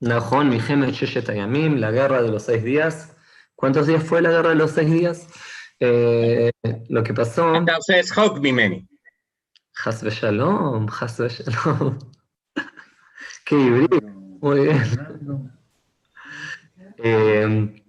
Nahon, 0.03 0.49
Mihemet 0.49 0.93
Yamim, 0.93 1.77
la 1.77 1.89
guerra 1.91 2.21
de 2.21 2.29
los 2.29 2.43
seis 2.43 2.61
días. 2.63 3.15
¿Cuántos 3.55 3.87
días 3.87 4.03
fue 4.03 4.21
la 4.21 4.31
guerra 4.31 4.49
de 4.49 4.55
los 4.55 4.71
seis 4.71 4.91
días? 4.91 5.27
Eh, 5.79 6.51
lo 6.89 7.03
que 7.03 7.13
pasó. 7.13 7.55
Entonces, 7.55 8.15
Hok 8.15 8.39
Mimeni. 8.41 8.85
Hasbe 9.85 10.09
Shalom, 10.09 10.87
Hasbe 10.99 11.29
Shalom. 11.29 11.97
Qué 13.45 13.55
híbrido. 13.55 14.01
Muy 14.41 14.63
bien. 14.63 14.83
Eh, 16.97 17.83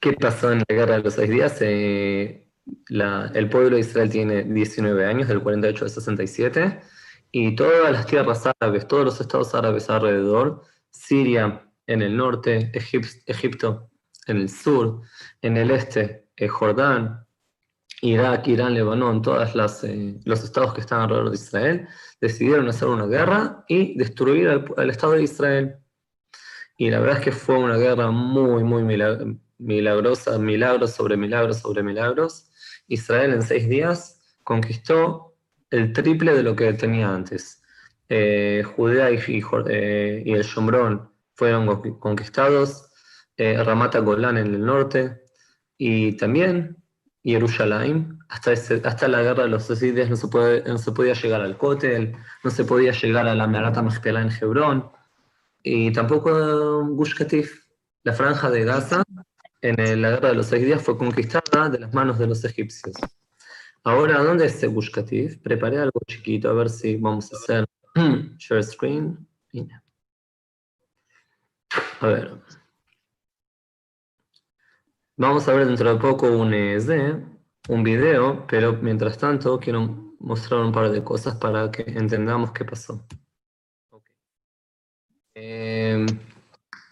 ¿Qué 0.00 0.12
pasó 0.14 0.52
en 0.52 0.62
la 0.66 0.74
guerra 0.74 0.96
de 0.96 1.02
los 1.02 1.14
seis 1.14 1.28
días? 1.28 1.58
Eh, 1.60 2.48
la, 2.88 3.30
el 3.34 3.50
pueblo 3.50 3.76
de 3.76 3.80
Israel 3.80 4.08
tiene 4.08 4.44
19 4.44 5.04
años, 5.04 5.28
del 5.28 5.42
48 5.42 5.84
al 5.84 5.90
67, 5.90 6.80
y 7.30 7.54
todas 7.54 7.92
las 7.92 8.06
tierras 8.06 8.46
árabes, 8.46 8.88
todos 8.88 9.04
los 9.04 9.20
estados 9.20 9.54
árabes 9.54 9.90
alrededor, 9.90 10.62
Siria 10.90 11.66
en 11.86 12.02
el 12.02 12.16
norte, 12.16 12.70
Egipto 12.74 13.90
en 14.26 14.36
el 14.36 14.48
sur, 14.48 15.02
en 15.42 15.56
el 15.56 15.70
este, 15.70 16.28
eh, 16.36 16.48
Jordán, 16.48 17.26
Irak, 18.02 18.48
Irán, 18.48 18.74
Lebanón, 18.74 19.20
todos 19.20 19.84
eh, 19.84 20.20
los 20.24 20.44
estados 20.44 20.72
que 20.72 20.80
están 20.80 21.02
alrededor 21.02 21.30
de 21.30 21.36
Israel, 21.36 21.88
decidieron 22.20 22.68
hacer 22.68 22.88
una 22.88 23.06
guerra 23.06 23.64
y 23.68 23.96
destruir 23.98 24.48
al, 24.48 24.90
Estado 24.90 25.12
de 25.14 25.22
Israel. 25.24 25.76
Y 26.78 26.90
la 26.90 27.00
verdad 27.00 27.18
es 27.18 27.24
que 27.24 27.32
fue 27.32 27.58
una 27.58 27.76
guerra 27.76 28.10
muy, 28.10 28.64
muy 28.64 28.82
milagrosa, 29.58 30.38
milagros 30.38 30.92
sobre 30.92 31.16
milagros 31.16 31.58
sobre 31.58 31.82
milagros. 31.82 32.50
Israel 32.88 33.34
en 33.34 33.42
seis 33.42 33.68
días 33.68 34.18
conquistó 34.44 35.36
el 35.70 35.92
triple 35.92 36.34
de 36.34 36.42
lo 36.42 36.56
que 36.56 36.72
tenía 36.72 37.14
antes. 37.14 37.59
Eh, 38.12 38.64
Judea 38.64 39.08
eh, 39.08 40.22
y, 40.26 40.32
el 40.32 40.42
Shomrón 40.42 41.12
fueron 41.32 41.80
conquistados, 42.00 42.90
eh, 43.36 43.62
Ramata 43.62 44.00
Golán 44.00 44.36
en 44.36 44.52
el 44.52 44.66
norte, 44.66 45.22
y 45.78 46.16
también 46.16 46.76
Jerusalén. 47.22 48.18
Hasta, 48.28 48.52
hasta 48.52 49.08
la 49.08 49.22
guerra 49.22 49.44
de 49.44 49.48
los 49.48 49.64
seis 49.64 49.94
no 50.08 50.16
se, 50.16 50.62
no 50.66 50.78
se 50.78 50.92
podía 50.92 51.14
llegar 51.14 51.40
al 51.40 51.56
Kotel, 51.56 52.16
no 52.44 52.50
se 52.50 52.64
podía 52.64 52.92
llegar 52.92 53.28
a 53.28 53.34
la 53.34 53.46
Merata 53.46 53.82
Machpelah 53.82 54.22
en 54.22 54.30
Hebrón, 54.30 54.90
y 55.62 55.92
tampoco 55.92 56.84
Gush 56.86 57.14
Katif, 57.14 57.66
la 58.02 58.12
franja 58.12 58.50
de 58.50 58.64
Gaza, 58.64 59.04
en 59.62 60.02
la 60.02 60.10
guerra 60.10 60.30
de 60.30 60.34
los 60.34 60.46
seis 60.46 60.64
días 60.64 60.82
fue 60.82 60.98
conquistada 60.98 61.68
de 61.68 61.78
las 61.78 61.94
manos 61.94 62.18
de 62.18 62.26
los 62.26 62.44
egipcios. 62.44 62.96
Ahora, 63.84 64.22
¿dónde 64.22 64.46
es 64.46 64.64
Gush 64.64 64.90
Katif? 64.90 65.38
Preparé 65.42 65.78
algo 65.78 66.00
chiquito, 66.06 66.50
a 66.50 66.54
ver 66.54 66.70
si 66.70 66.96
vamos 66.96 67.32
a 67.32 67.36
hacer 67.36 67.66
Share 68.38 68.62
screen. 68.62 69.26
A 72.00 72.06
ver. 72.06 72.40
Vamos 75.16 75.46
a 75.48 75.52
ver 75.52 75.66
dentro 75.66 75.92
de 75.92 76.00
poco 76.00 76.30
un 76.30 76.54
ESD, 76.54 77.22
un 77.68 77.82
video, 77.82 78.46
pero 78.46 78.72
mientras 78.80 79.18
tanto 79.18 79.60
quiero 79.60 80.14
mostrar 80.18 80.60
un 80.60 80.72
par 80.72 80.90
de 80.90 81.04
cosas 81.04 81.36
para 81.36 81.70
que 81.70 81.82
entendamos 81.82 82.52
qué 82.52 82.64
pasó. 82.64 83.04
Em, 85.34 86.06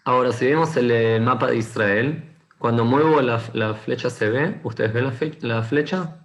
ahora, 0.05 0.31
si 0.31 0.45
vemos 0.45 0.75
el, 0.77 1.21
mapa 1.21 1.47
de 1.47 1.57
Israel, 1.57 2.35
cuando 2.57 2.85
muevo 2.85 3.21
la, 3.21 3.39
flecha 3.73 4.09
se 4.09 4.29
ve, 4.29 4.59
¿ustedes 4.63 4.93
ven 4.93 5.05
la, 5.05 5.13
la 5.41 5.63
flecha? 5.63 6.18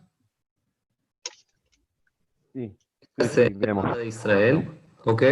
Sí 3.16 3.42
de 3.42 4.06
Israel, 4.06 4.68
¿ok? 5.04 5.22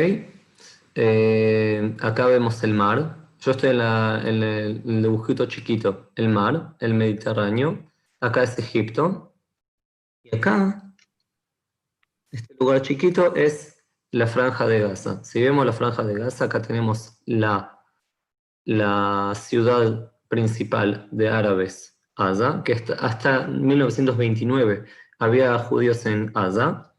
Eh, 0.94 1.96
acá 2.00 2.26
vemos 2.26 2.62
el 2.62 2.74
mar. 2.74 3.16
Yo 3.40 3.50
estoy 3.50 3.70
en, 3.70 3.80
el, 3.80 5.02
dibujito 5.02 5.46
chiquito, 5.46 6.12
el 6.14 6.28
mar, 6.28 6.76
el 6.78 6.94
Mediterráneo. 6.94 7.90
Acá 8.20 8.44
es 8.44 8.56
Egipto. 8.56 9.34
Y 10.22 10.36
acá, 10.36 10.94
este 12.30 12.54
lugar 12.60 12.82
chiquito 12.82 13.34
es 13.34 13.84
la 14.12 14.28
franja 14.28 14.66
de 14.68 14.80
Gaza. 14.80 15.24
Si 15.24 15.42
vemos 15.42 15.66
la 15.66 15.72
franja 15.72 16.04
de 16.04 16.14
Gaza, 16.14 16.44
acá 16.44 16.62
tenemos 16.62 17.18
la, 17.26 17.80
la 18.64 19.32
ciudad 19.34 20.12
principal 20.28 21.08
de 21.10 21.28
árabes, 21.28 21.98
Gaza, 22.16 22.62
que 22.64 22.74
hasta, 23.00 23.48
1929 23.48 24.84
había 25.18 25.58
judíos 25.58 26.06
en 26.06 26.26
Gaza 26.26 26.92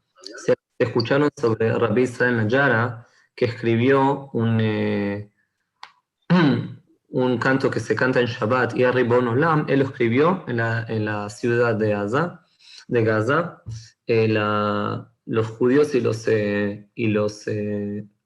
escucharon 0.78 1.30
sobre 1.36 1.72
Rabbi 1.72 2.02
Israel 2.02 2.36
Nayara, 2.36 3.06
que 3.34 3.46
escribió 3.46 4.30
un, 4.32 4.58
eh, 4.60 5.30
un 7.08 7.38
canto 7.38 7.70
que 7.70 7.80
se 7.80 7.94
canta 7.94 8.20
en 8.20 8.26
Shabbat, 8.26 8.76
y 8.76 9.02
Bon 9.02 9.28
Olam, 9.28 9.66
él 9.68 9.80
lo 9.80 9.86
escribió 9.86 10.44
en 10.48 10.58
la, 10.58 10.84
en 10.88 11.04
la 11.04 11.28
ciudad 11.30 11.74
de 11.74 11.90
Gaza, 11.90 12.44
de 12.88 13.04
Gaza. 13.04 13.62
Eh, 14.06 14.28
los 15.26 15.46
judíos 15.46 15.94
y 15.94 16.00
los, 16.00 16.28
eh, 16.28 16.88
y 16.94 17.08
los 17.08 17.46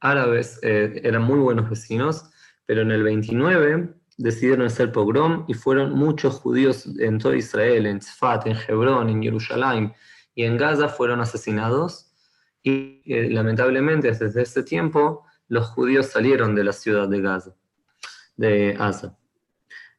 árabes 0.00 0.58
eran 0.62 1.22
muy 1.22 1.38
buenos 1.38 1.70
vecinos, 1.70 2.30
pero 2.66 2.82
en 2.82 2.90
el 2.90 3.02
29 3.02 3.94
decidieron 4.16 4.66
hacer 4.66 4.90
pogrom 4.90 5.44
y 5.46 5.54
fueron 5.54 5.92
muchos 5.92 6.34
judíos 6.40 6.86
en 6.98 7.18
todo 7.18 7.34
Israel, 7.34 7.86
en 7.86 8.00
Tzfat, 8.00 8.48
en 8.48 8.56
Hebrón, 8.66 9.08
en 9.08 9.22
Jerusalén 9.22 9.94
y 10.34 10.44
en 10.44 10.56
Gaza 10.56 10.88
fueron 10.88 11.20
asesinados 11.20 12.07
y 12.62 13.02
eh, 13.04 13.30
lamentablemente 13.30 14.08
desde 14.12 14.42
ese 14.42 14.62
tiempo 14.62 15.24
los 15.48 15.66
judíos 15.68 16.06
salieron 16.06 16.54
de 16.54 16.64
la 16.64 16.72
ciudad 16.72 17.08
de 17.08 17.20
Gaza, 17.20 17.54
de 18.36 18.74
Gaza. 18.74 19.16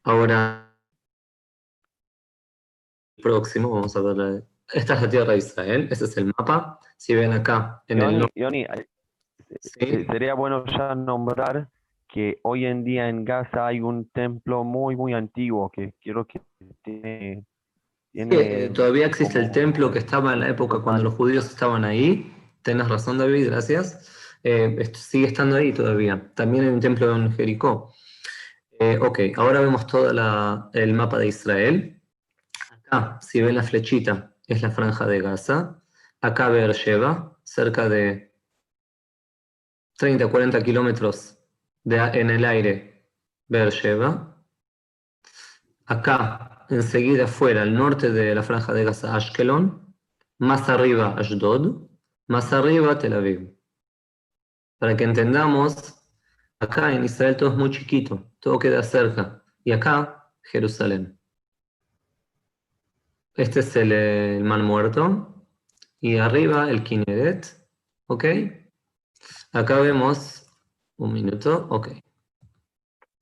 Ahora, 0.03 0.75
próximo, 3.21 3.69
vamos 3.69 3.95
a 3.95 4.01
ver, 4.01 4.43
esta 4.71 4.93
es 4.93 5.01
la 5.01 5.09
tierra 5.09 5.31
de 5.33 5.37
Israel, 5.39 5.87
ese 5.91 6.05
es 6.05 6.17
el 6.17 6.25
mapa, 6.25 6.79
si 6.97 7.15
ven 7.15 7.33
acá 7.33 7.83
en 7.87 8.01
el 8.01 8.19
norte. 8.19 8.89
sería 10.07 10.33
bueno 10.35 10.63
ya 10.65 10.95
nombrar 10.95 11.69
que 12.07 12.39
hoy 12.43 12.65
en 12.65 12.83
día 12.83 13.09
en 13.09 13.25
Gaza 13.25 13.67
hay 13.67 13.81
un 13.81 14.09
templo 14.09 14.63
muy, 14.63 14.95
muy 14.95 15.13
antiguo 15.13 15.69
que 15.69 15.93
quiero 16.01 16.25
que 16.25 16.41
tiene 16.83 17.43
eh, 18.13 18.71
todavía 18.73 19.05
existe 19.05 19.39
el 19.39 19.51
templo 19.51 19.91
que 19.91 19.99
estaba 19.99 20.33
en 20.33 20.39
la 20.39 20.49
época 20.49 20.79
cuando 20.79 21.03
los 21.03 21.13
judíos 21.13 21.45
estaban 21.45 21.85
ahí. 21.85 22.33
Tienes 22.61 22.87
razón, 22.87 23.17
David, 23.17 23.47
gracias. 23.47 24.37
Eh, 24.43 24.91
sigue 24.95 25.27
estando 25.27 25.55
ahí 25.55 25.73
todavía. 25.73 26.31
También 26.35 26.65
hay 26.65 26.69
un 26.71 26.79
templo 26.79 27.15
en 27.15 27.31
Jericó. 27.33 27.93
Eh, 28.79 28.97
ok, 29.01 29.19
ahora 29.35 29.59
vemos 29.59 29.85
todo 29.87 30.09
el 30.73 30.93
mapa 30.93 31.17
de 31.17 31.27
Israel. 31.27 32.01
Acá, 32.71 33.19
si 33.21 33.41
ven 33.41 33.55
la 33.55 33.63
flechita, 33.63 34.33
es 34.47 34.61
la 34.61 34.71
franja 34.71 35.05
de 35.05 35.19
Gaza. 35.21 35.83
Acá 36.21 36.49
Beersheba, 36.49 37.37
cerca 37.43 37.89
de 37.89 38.33
30, 39.97 40.27
40 40.27 40.63
kilómetros 40.63 41.37
en 41.85 42.29
el 42.29 42.45
aire, 42.45 43.05
Beersheba. 43.47 44.37
Acá, 45.85 46.65
enseguida 46.69 47.25
afuera, 47.25 47.63
al 47.63 47.73
norte 47.73 48.11
de 48.11 48.33
la 48.33 48.43
franja 48.43 48.73
de 48.73 48.85
Gaza, 48.85 49.15
Ashkelon. 49.15 49.93
Más 50.37 50.69
arriba, 50.69 51.15
Ashdod. 51.17 51.88
Más 52.29 52.53
arriba, 52.53 52.99
Tel 52.99 53.13
Aviv. 53.13 53.57
Para 54.77 54.95
que 54.95 55.03
entendamos, 55.03 55.99
acá 56.59 56.93
en 56.93 57.03
Israel 57.03 57.35
todo 57.35 57.49
es 57.49 57.55
muy 57.55 57.71
chiquito, 57.71 58.31
todo 58.39 58.59
queda 58.59 58.83
cerca. 58.83 59.43
Y 59.63 59.71
acá, 59.71 60.31
Jerusalén. 60.43 61.19
Este 63.33 63.61
es 63.61 63.75
el, 63.75 63.91
el 63.91 64.43
Mar 64.43 64.61
Muerto. 64.61 65.47
Y 66.01 66.17
arriba, 66.17 66.69
el 66.69 66.83
Kineret. 66.83 67.47
¿Ok? 68.05 68.25
Acá 69.51 69.79
vemos, 69.79 70.45
un 70.97 71.13
minuto, 71.13 71.65
ok. 71.71 71.87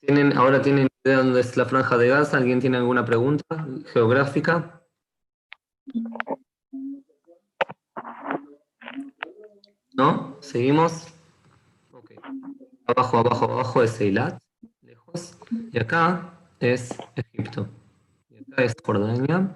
¿Tienen, 0.02 0.36
ahora 0.36 0.62
tienen 0.62 0.90
idea 1.06 1.18
de 1.18 1.24
dónde 1.24 1.40
es 1.40 1.56
la 1.56 1.66
franja 1.66 1.98
de 1.98 2.10
Gaza. 2.10 2.36
¿Alguien 2.36 2.60
tiene 2.60 2.76
alguna 2.76 3.06
pregunta 3.06 3.46
geográfica? 3.94 4.84
¿No? 9.98 10.38
¿Seguimos? 10.42 11.08
Okay. 11.92 12.18
Abajo, 12.86 13.18
abajo, 13.18 13.46
abajo 13.46 13.82
es 13.82 14.00
Eilat, 14.00 14.40
lejos. 14.84 15.36
Y 15.72 15.80
acá 15.80 16.38
es 16.60 16.96
Egipto. 17.16 17.68
Y 18.30 18.38
acá 18.38 18.64
es 18.64 18.76
Jordania. 18.86 19.56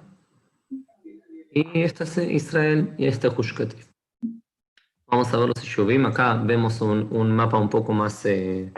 Y 1.52 1.82
este 1.84 2.06
es 2.06 2.18
Israel 2.18 2.96
y 2.98 3.06
este 3.06 3.28
es 3.28 3.38
Hushkatif. 3.38 3.88
Vamos 5.06 5.32
a 5.32 5.38
ver 5.38 5.50
los 5.50 5.64
Shuvim. 5.64 6.08
Acá 6.08 6.34
vemos 6.34 6.82
un, 6.82 7.08
un, 7.12 7.32
mapa 7.36 7.60
un 7.60 7.70
poco 7.70 7.94
más, 7.94 8.26
eh, 8.26 8.74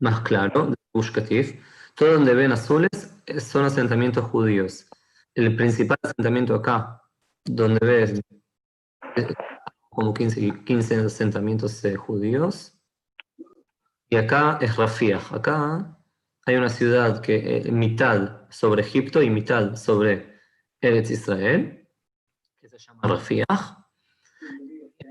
más 0.00 0.22
claro 0.22 0.66
de 0.66 0.74
Hushkatif. 0.92 1.62
Todo 1.94 2.14
donde 2.14 2.34
ven 2.34 2.50
azules 2.50 3.14
son 3.38 3.64
asentamientos 3.64 4.24
judíos. 4.24 4.88
El 5.36 5.54
principal 5.54 5.98
asentamiento 6.02 6.56
acá, 6.56 7.00
donde 7.44 7.78
ves 7.86 8.20
como 9.94 10.12
15, 10.12 10.64
15 10.64 10.96
asentamientos 10.96 11.84
eh, 11.84 11.96
judíos. 11.96 12.76
Y 14.10 14.16
acá 14.16 14.58
es 14.60 14.76
Rafiah. 14.76 15.20
Acá 15.30 15.98
hay 16.44 16.56
una 16.56 16.68
ciudad 16.68 17.22
que 17.22 17.58
eh, 17.58 17.72
mitad 17.72 18.42
sobre 18.50 18.82
Egipto 18.82 19.22
y 19.22 19.30
mitad 19.30 19.76
sobre 19.76 20.34
Eretz 20.80 21.10
Israel, 21.10 21.88
que 22.60 22.68
se 22.68 22.78
llama 22.78 23.02
Rafiah. 23.04 23.46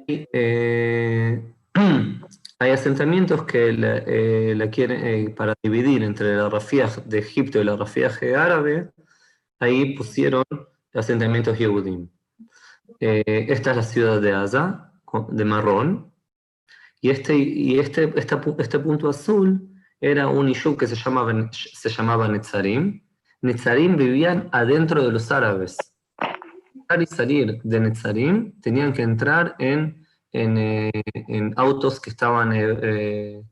Eh, 0.08 1.54
hay 2.60 2.72
asentamientos 2.72 3.46
que 3.46 3.74
la, 3.74 4.70
quieren, 4.70 5.34
para 5.34 5.56
dividir 5.64 6.04
entre 6.04 6.36
la 6.36 6.50
Rafiah 6.50 6.90
de 7.06 7.20
Egipto 7.20 7.60
y 7.60 7.64
la 7.64 7.76
Rafiah 7.76 8.12
árabe, 8.38 8.92
ahí 9.60 9.96
pusieron 9.96 10.44
asentamientos 10.94 11.58
Yehudim. 11.58 12.13
Eh, 13.06 13.48
esta 13.50 13.72
es 13.72 13.76
la 13.76 13.84
ciudad 13.84 14.22
de 14.22 14.32
Asa, 14.32 14.94
de 15.28 15.44
marrón, 15.44 16.14
y 17.02 17.10
este, 17.10 17.36
y 17.36 17.78
este, 17.78 18.14
este, 18.16 18.80
punto 18.80 19.10
azul 19.10 19.70
era 20.00 20.30
un 20.30 20.48
Ishub 20.48 20.78
que 20.78 20.88
se 20.88 20.96
llamaba, 20.96 21.34
se 21.52 21.90
llamaba 21.90 22.30
Netzarim. 22.30 23.04
Netzarim 23.42 23.98
vivían 23.98 24.48
adentro 24.54 25.04
de 25.04 25.12
los 25.12 25.30
árabes. 25.34 25.76
Para 26.88 27.06
salir 27.06 27.62
de 27.62 27.80
Netzarim 27.82 28.62
tenían 28.62 28.94
que 28.94 29.02
entrar 29.02 29.56
en, 29.60 30.08
en, 30.32 30.58
eh, 30.58 31.04
en 31.14 31.54
autos 31.58 32.00
que 32.00 32.10
estaban 32.10 32.54
eh, 32.54 33.44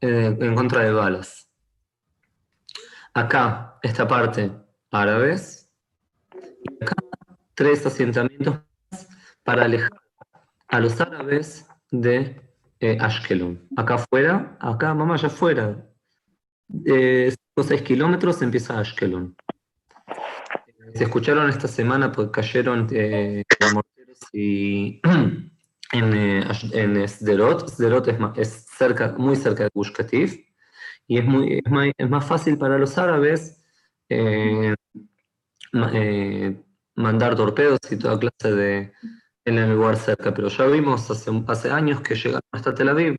en 0.00 0.54
contra 0.56 0.82
de 0.82 0.90
balas. 0.90 1.48
Acá, 3.14 3.78
esta 3.80 4.08
parte, 4.08 4.50
árabes. 4.90 5.70
Y 6.34 6.82
acá, 6.82 6.96
tres 7.54 7.86
asentamientos 7.86 8.67
para 9.48 9.64
alejar 9.64 10.02
a 10.68 10.78
los 10.78 11.00
árabes 11.00 11.66
de 11.90 12.38
eh, 12.80 12.98
Ashkelon. 13.00 13.66
Acá 13.78 13.94
afuera, 13.94 14.58
acá, 14.60 14.92
mamá, 14.92 15.14
allá 15.14 15.28
afuera, 15.28 15.88
eh, 16.84 17.34
6 17.56 17.80
kilómetros 17.80 18.42
empieza 18.42 18.78
Ashkelon. 18.78 19.34
Se 20.92 21.04
escucharon 21.04 21.48
esta 21.48 21.66
semana 21.66 22.12
porque 22.12 22.42
cayeron 22.42 22.88
eh, 22.90 23.42
morteros 23.72 24.18
y 24.34 25.00
en, 25.92 26.14
eh, 26.14 26.44
en 26.74 27.08
Sderot. 27.08 27.70
Sderot 27.70 28.06
es, 28.06 28.18
es, 28.36 28.66
cerca, 28.66 29.14
muy 29.16 29.36
cerca 29.36 29.64
de 29.64 29.70
Gush 29.72 29.92
Katif 29.92 30.44
y 31.06 31.16
es, 31.16 32.10
más, 32.10 32.24
fácil 32.26 32.58
para 32.58 32.76
los 32.76 32.98
árabes 32.98 33.64
eh, 34.10 34.74
eh, 35.94 36.62
mandar 36.96 37.34
torpedos 37.34 37.78
y 37.90 37.96
toda 37.96 38.18
clase 38.18 38.54
de, 38.54 38.92
en 39.48 39.58
el 39.58 39.74
lugar 39.74 39.96
cerca, 39.96 40.32
pero 40.32 40.48
ya 40.48 40.66
vimos 40.66 41.10
hace, 41.10 41.30
hace 41.46 41.70
años 41.70 42.00
que 42.00 42.14
llegaron 42.14 42.40
hasta 42.52 42.74
Tel 42.74 42.88
Aviv. 42.88 43.16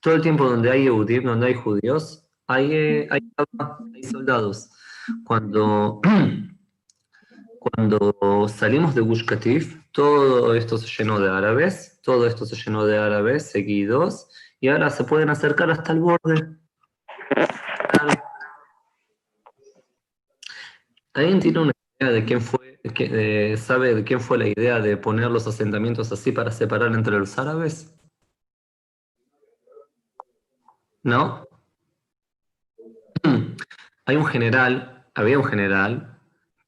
Todo 0.00 0.14
el 0.14 0.22
tiempo 0.22 0.44
donde 0.44 0.70
hay 0.70 0.86
Eudim, 0.86 1.24
donde 1.24 1.46
hay 1.46 1.54
judíos, 1.54 2.26
hay, 2.46 2.72
eh, 2.72 3.08
hay, 3.10 3.20
soldados. 4.10 4.70
Cuando, 5.24 6.00
cuando 7.58 8.48
salimos 8.48 8.94
de 8.94 9.00
Gush 9.00 9.24
Katif, 9.24 9.80
todo 9.92 10.54
esto 10.54 10.76
se 10.76 10.88
llenó 11.02 11.20
de 11.20 11.30
árabes, 11.30 12.00
todo 12.02 12.26
esto 12.26 12.44
se 12.44 12.56
llenó 12.56 12.84
de 12.84 12.98
árabes 12.98 13.50
seguidos, 13.50 14.28
y 14.60 14.68
ahora 14.68 14.90
se 14.90 15.04
pueden 15.04 15.30
acercar 15.30 15.70
hasta 15.70 15.92
el 15.92 16.00
borde. 16.00 16.56
¿Alguien 21.14 21.40
tiene 21.40 21.60
una 21.60 21.72
idea 22.00 22.12
de 22.12 22.24
quién 22.24 22.40
fue 22.40 22.73
eh, 22.84 23.56
¿Sabe 23.56 23.94
de 23.94 24.04
quién 24.04 24.20
fue 24.20 24.36
la 24.38 24.48
idea 24.48 24.78
de 24.78 24.96
poner 24.98 25.30
los 25.30 25.46
asentamientos 25.46 26.12
así 26.12 26.32
para 26.32 26.50
separar 26.50 26.92
entre 26.92 27.18
los 27.18 27.38
árabes? 27.38 27.94
¿No? 31.02 31.46
Hay 34.06 34.16
un 34.16 34.26
general, 34.26 35.06
había 35.14 35.38
un 35.38 35.44
general 35.44 36.18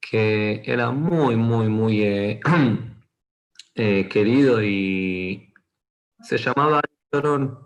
que 0.01 0.63
era 0.65 0.91
muy, 0.91 1.37
muy, 1.37 1.69
muy 1.69 2.03
eh, 2.03 2.41
eh, 3.75 4.09
querido 4.09 4.63
y 4.63 5.53
se 6.23 6.39
llamaba 6.39 6.79
Arik 6.79 6.93
Sharon. 7.13 7.59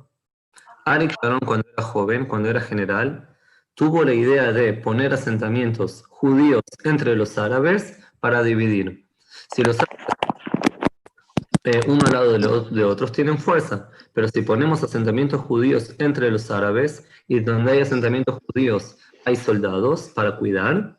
Arik 0.87 1.15
Sharon 1.23 1.41
cuando 1.41 1.69
era 1.73 1.83
joven, 1.85 2.27
cuando 2.27 2.51
era 2.51 2.61
general, 2.61 3.37
tuvo 3.75 4.03
la 4.03 4.13
idea 4.13 4.53
de 4.53 4.73
poner 4.73 5.13
asentamientos 5.13 6.03
judíos 6.09 6.63
entre 6.85 7.15
los 7.15 7.39
árabes 7.39 8.01
para 8.21 8.43
dividir. 8.43 9.07
Si 9.55 9.63
los 9.63 9.77
eh, 11.65 11.81
uno 11.89 12.01
al 12.07 12.13
lado 12.13 12.33
de, 12.33 12.75
de, 12.75 12.85
otros 12.85 13.13
tienen 13.13 13.39
fuerza, 13.39 13.91
pero 14.15 14.29
si 14.29 14.43
ponemos 14.43 14.83
asentamientos 14.83 15.43
judíos 15.43 15.95
entre 15.99 16.31
los 16.31 16.51
árabes 16.51 17.07
y 17.29 17.41
donde 17.41 17.73
hay 17.73 17.81
asentamientos 17.81 18.39
judíos 18.47 18.97
hay 19.25 19.37
soldados 19.37 20.11
para 20.15 20.37
cuidar, 20.37 20.99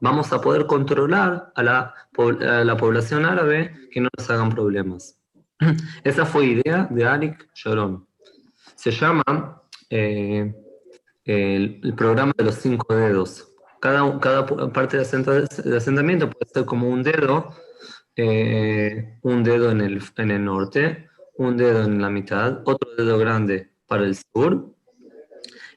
vamos 0.00 0.32
a 0.32 0.40
poder 0.40 0.66
controlar 0.66 1.52
a 1.54 1.62
la, 1.62 1.94
la 2.64 2.76
población 2.76 3.24
árabe 3.24 3.74
que 3.92 4.00
no 4.00 4.08
nos 4.16 4.28
hagan 4.30 4.50
problemas. 4.50 5.18
Esa 6.04 6.26
fue 6.26 6.46
idea 6.46 6.88
de 6.90 7.04
Arik 7.04 7.48
Sharon. 7.54 8.06
Se 8.74 8.90
llama 8.90 9.62
eh, 9.90 10.54
el 11.24 11.94
programa 11.96 12.32
de 12.36 12.44
los 12.44 12.56
cinco 12.56 12.94
dedos 12.94 13.49
cada, 13.80 14.20
cada 14.20 14.46
parte 14.72 14.98
de 14.98 15.02
asentamiento 15.02 16.30
puede 16.30 16.50
ser 16.52 16.64
como 16.66 16.88
un 16.88 17.02
dedo, 17.02 17.50
eh, 18.14 19.18
un 19.22 19.42
dedo 19.42 19.70
en 19.70 19.80
el, 19.80 20.02
en 20.16 20.30
el 20.30 20.44
norte, 20.44 21.08
un 21.36 21.56
dedo 21.56 21.84
en 21.84 22.00
la 22.00 22.10
mitad, 22.10 22.60
otro 22.66 22.94
dedo 22.96 23.18
grande 23.18 23.70
para 23.86 24.04
el 24.04 24.14
sur, 24.14 24.74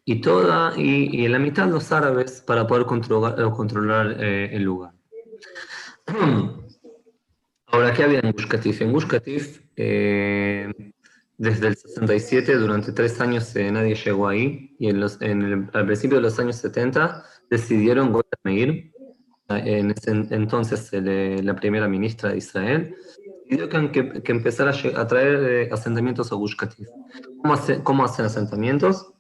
y 0.06 0.20
toda 0.20 0.74
y, 0.78 1.22
y 1.22 1.26
en 1.26 1.32
la 1.32 1.40
mitad 1.40 1.70
los 1.70 1.92
árabes 1.94 2.42
para 2.42 2.68
poder 2.68 2.86
controlar, 2.86 3.36
controlar 3.52 4.18
eh, 4.20 4.50
el 4.52 4.64
lugar. 4.64 4.92
Ahora, 7.68 7.94
¿qué 7.94 8.04
había 8.04 8.20
en 8.20 8.34
Gush 8.34 8.82
En 8.82 8.92
Gush 8.92 9.06
eh, 9.78 10.72
desde 11.38 11.68
el 11.68 11.76
67, 11.76 12.56
durante 12.58 12.92
tres 12.92 13.20
años 13.20 13.56
nadie 13.56 13.96
llegó 13.96 14.28
ahí, 14.28 14.76
y 14.78 14.90
en 14.90 15.00
los, 15.00 15.20
en 15.22 15.42
el, 15.42 15.70
al 15.74 15.86
principio 15.86 16.18
de 16.18 16.24
los 16.24 16.38
años 16.38 16.58
70 16.58 17.24
decidieron 17.54 18.12
Golda 18.12 18.38
Meir 18.44 18.92
en 19.50 19.92
ese 19.92 20.12
entonces 20.12 20.90
la 20.92 21.56
primera 21.56 21.88
ministra 21.88 22.32
de 22.32 22.38
Israel, 22.38 22.96
que, 23.92 24.24
que 24.24 24.32
empezara 24.32 24.72
a, 24.72 25.08
traer 25.08 25.34
eh, 25.44 25.70
asentamientos 25.72 26.32
a 26.32 26.36
Gush 26.36 26.56
¿Cómo, 27.42 27.54
hace, 27.54 27.84
¿Cómo 27.84 28.04
hacen 28.04 28.26
asentamientos? 28.26 29.14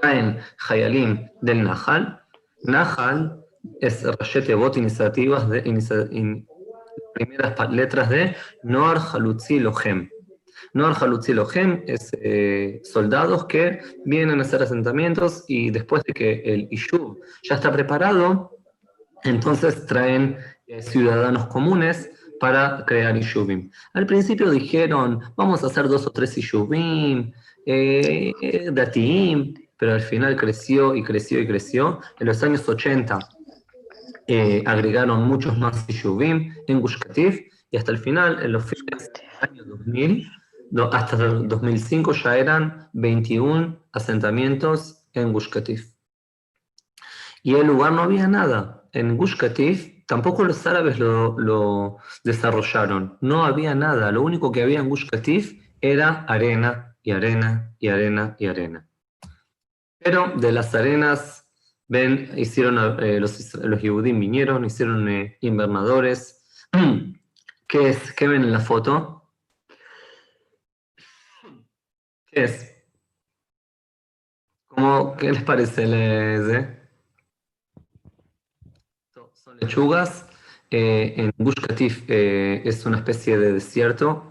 Traen 0.00 0.38
Hayalim 0.68 1.28
del 1.40 1.62
Nahal. 1.62 2.20
Nahal 2.64 3.42
es 3.80 4.02
Rashete 4.18 4.54
Bot 4.54 4.76
iniciativas 4.76 5.48
de 5.48 5.62
primeras 7.14 7.70
letras 7.70 8.10
de 8.10 8.36
Noar 8.62 8.98
Halutzi 8.98 9.58
Lohem. 9.60 10.10
Halutzi 10.74 11.32
Lohem 11.32 11.82
es 11.86 12.10
eh, 12.20 12.80
soldados 12.84 13.46
que 13.46 13.80
vienen 14.04 14.38
a 14.38 14.42
hacer 14.42 14.62
asentamientos 14.62 15.44
y 15.48 15.70
después 15.70 16.02
de 16.04 16.12
que 16.12 16.42
el 16.44 16.68
Ishuv 16.70 17.18
ya 17.42 17.56
está 17.56 17.72
preparado, 17.72 18.58
entonces 19.24 19.86
traen 19.86 20.38
eh, 20.66 20.82
ciudadanos 20.82 21.46
comunes 21.46 22.10
para 22.38 22.84
crear 22.86 23.16
Ishuvim. 23.16 23.70
Al 23.94 24.06
principio 24.06 24.50
dijeron, 24.50 25.20
vamos 25.36 25.62
a 25.62 25.68
hacer 25.68 25.88
dos 25.88 26.06
o 26.06 26.10
tres 26.10 26.36
Ishuvim, 26.36 27.32
eh, 27.64 28.32
Datim, 28.72 29.54
pero 29.76 29.94
al 29.94 30.00
final 30.00 30.36
creció 30.36 30.94
y 30.94 31.02
creció 31.02 31.40
y 31.40 31.46
creció. 31.46 32.00
En 32.18 32.26
los 32.26 32.42
años 32.42 32.68
80 32.68 33.18
eh, 34.28 34.62
agregaron 34.66 35.26
muchos 35.26 35.56
más 35.58 35.84
Ishuvim 35.88 36.54
en 36.66 36.80
Gush 36.80 36.96
y 37.70 37.76
hasta 37.76 37.90
el 37.90 37.98
final, 37.98 38.42
en 38.42 38.52
los 38.52 38.64
fines 38.64 39.10
del 39.12 39.50
año 39.50 39.64
2000, 39.64 40.30
hasta 40.92 41.16
el 41.16 41.48
2005 41.48 42.12
ya 42.12 42.36
eran 42.36 42.90
21 42.92 43.86
asentamientos 43.92 45.06
en 45.12 45.32
Gush 45.32 45.48
Y 47.42 47.54
el 47.54 47.66
lugar 47.66 47.92
no 47.92 48.02
había 48.02 48.26
nada. 48.26 48.88
En 48.92 49.16
Gush 49.16 49.36
tampoco 50.06 50.44
los 50.44 50.66
árabes 50.66 50.98
lo, 50.98 51.98
desarrollaron. 52.24 53.18
No 53.20 53.44
había 53.44 53.74
nada. 53.74 54.10
Lo 54.12 54.22
único 54.22 54.52
que 54.52 54.62
había 54.62 54.80
en 54.80 54.88
Gush 54.88 55.06
era 55.80 56.24
arena 56.24 56.96
y 57.02 57.12
arena 57.12 57.74
y 57.78 57.88
arena 57.88 58.36
y 58.38 58.46
arena. 58.46 58.88
Pero 59.98 60.32
de 60.36 60.52
las 60.52 60.74
arenas, 60.74 61.48
ven, 61.88 62.30
hicieron, 62.36 63.02
eh, 63.02 63.20
los, 63.20 63.54
los 63.54 63.82
vinieron, 63.82 64.64
hicieron 64.64 65.08
eh, 65.08 65.38
invernadores. 65.40 66.68
¿Qué 67.68 67.88
es? 67.88 68.12
¿Qué 68.12 68.28
ven 68.28 68.44
en 68.44 68.52
la 68.52 68.60
foto? 68.60 69.16
¿Qué 72.25 72.25
es? 72.44 72.76
¿Cómo, 74.66 75.16
¿Qué 75.16 75.32
les 75.32 75.42
parece? 75.42 75.86
Les, 75.86 76.54
eh? 76.54 76.76
lechugas. 79.60 80.26
Eh, 80.70 81.14
en 81.16 81.32
Gush 81.38 81.60
Katif 81.66 82.04
eh, 82.08 82.60
es 82.64 82.84
una 82.86 82.96
especie 82.98 83.38
de 83.38 83.52
desierto, 83.52 84.30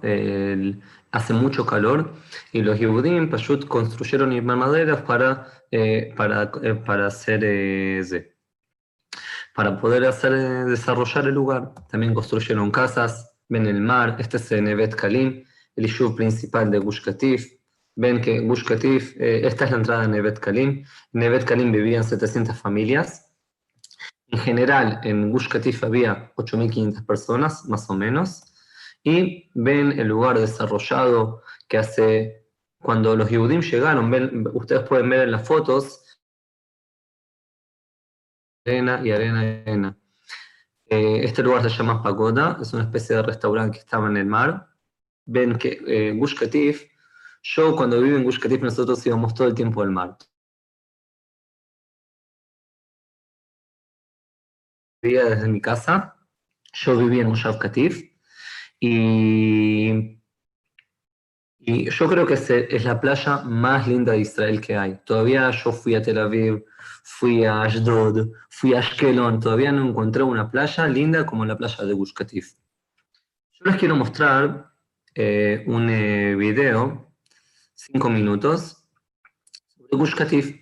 hace 1.11 1.33
mucho 1.33 1.65
calor 1.65 2.13
y 2.51 2.61
los 2.61 2.77
Yehudim 2.77 3.29
Pashut 3.29 3.65
construyeron 3.67 4.33
invernaderas 4.33 5.01
para, 5.03 5.47
eh, 5.71 6.13
para, 6.17 6.51
para 6.85 7.07
hacer 7.07 8.35
para 9.55 9.79
poder 9.79 10.03
hacer 10.03 10.65
desarrollar 10.65 11.25
el 11.25 11.33
lugar. 11.33 11.73
También 11.89 12.13
construyeron 12.13 12.69
casas, 12.69 13.37
ven 13.47 13.65
el 13.67 13.79
mar, 13.79 14.17
este 14.19 14.35
es 14.35 14.51
Nevet 14.51 14.95
Kalim, 14.95 15.45
el 15.77 15.85
Yishuv 15.85 16.15
principal 16.17 16.69
de 16.69 16.79
Gush 16.79 17.01
Katif. 17.01 17.47
Ven 17.95 18.21
que 18.21 18.39
Gush 18.39 18.65
Katif, 18.65 19.15
esta 19.17 19.65
es 19.65 19.71
la 19.71 19.77
entrada 19.77 20.01
de 20.01 20.09
Nevet 20.09 20.39
Kalim. 20.39 20.69
En 20.79 20.85
Nevet 21.13 21.45
Kalim 21.45 21.71
vivían 21.71 22.03
700 22.03 22.57
familias 22.57 23.25
en 24.27 24.39
general, 24.39 24.99
en 25.03 25.31
Gush 25.31 25.47
Katif 25.47 25.83
había 25.83 26.33
8.500 26.35 27.05
personas, 27.05 27.65
más 27.65 27.89
o 27.89 27.95
menos, 27.95 28.43
y 29.03 29.49
ven 29.53 29.97
el 29.99 30.07
lugar 30.07 30.39
desarrollado 30.39 31.43
que 31.67 31.77
hace, 31.77 32.47
cuando 32.79 33.15
los 33.15 33.29
Yehudim 33.29 33.61
llegaron, 33.61 34.09
ven, 34.09 34.47
ustedes 34.53 34.87
pueden 34.87 35.09
ver 35.09 35.21
en 35.21 35.31
las 35.31 35.47
fotos, 35.47 36.19
arena 38.65 39.01
y 39.03 39.11
arena 39.11 39.45
y 39.45 39.47
arena. 39.61 39.97
Eh, 40.87 41.21
este 41.23 41.43
lugar 41.43 41.63
se 41.63 41.69
llama 41.69 42.01
Pagoda, 42.01 42.57
es 42.61 42.73
una 42.73 42.83
especie 42.83 43.15
de 43.15 43.21
restaurante 43.21 43.77
que 43.77 43.83
estaba 43.83 44.07
en 44.07 44.17
el 44.17 44.25
mar. 44.25 44.67
Ven 45.25 45.57
que 45.57 45.81
eh, 45.87 46.13
Gush 46.13 46.37
Katif, 46.37 46.83
yo 47.47 47.75
cuando 47.75 48.01
vivo 48.01 48.17
en 48.17 48.23
Gush 48.23 48.39
Katif 48.39 48.61
nosotros 48.61 49.05
íbamos 49.05 49.33
todo 49.35 49.47
el 49.47 49.53
tiempo 49.53 49.83
al 49.83 49.91
mar. 49.91 50.17
desde 55.01 55.47
mi 55.47 55.61
casa. 55.61 56.15
Yo 56.73 56.97
vivía 56.97 57.21
en 57.21 57.29
Moshav 57.29 57.59
Katif 57.59 58.11
y, 58.79 60.19
y 61.59 61.89
yo 61.91 62.09
creo 62.09 62.25
que 62.25 62.33
es, 62.33 62.83
la 62.83 62.99
playa 62.99 63.37
más 63.43 63.87
linda 63.87 64.13
de 64.13 64.19
Israel 64.21 64.59
que 64.59 64.75
hay. 64.75 64.99
Todavía 65.05 65.51
yo 65.51 65.71
fui 65.71 65.93
a 65.93 66.01
Tel 66.01 66.17
Aviv, 66.17 66.65
fui 67.03 67.45
a 67.45 67.61
Ashdod, 67.61 68.31
fui 68.49 68.73
a 68.73 68.79
Ashkelon, 68.79 69.39
todavía 69.39 69.71
no 69.71 69.87
encontré 69.87 70.23
una 70.23 70.49
playa 70.49 70.87
linda 70.87 71.23
como 71.23 71.45
la 71.45 71.55
playa 71.55 71.85
de 71.85 71.93
Gush 71.93 72.13
Katif. 72.13 72.55
Yo 73.51 73.65
les 73.65 73.75
quiero 73.75 73.95
mostrar 73.95 74.71
eh, 75.13 75.63
un 75.67 75.87
eh, 75.91 76.35
video, 76.35 77.04
cinco 77.75 78.09
minutos, 78.09 78.87
sobre 79.67 79.97
Gush 79.97 80.15
Katif. 80.15 80.59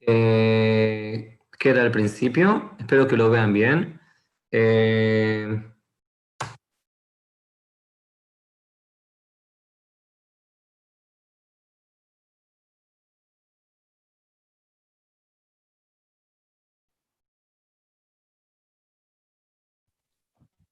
Eh, 0.00 1.38
que 1.58 1.68
era 1.70 1.82
al 1.82 1.90
principio. 1.90 2.72
Espero 2.78 3.08
que 3.08 3.16
lo 3.16 3.30
vean 3.30 3.52
bien. 3.52 4.00
Eh, 4.50 5.62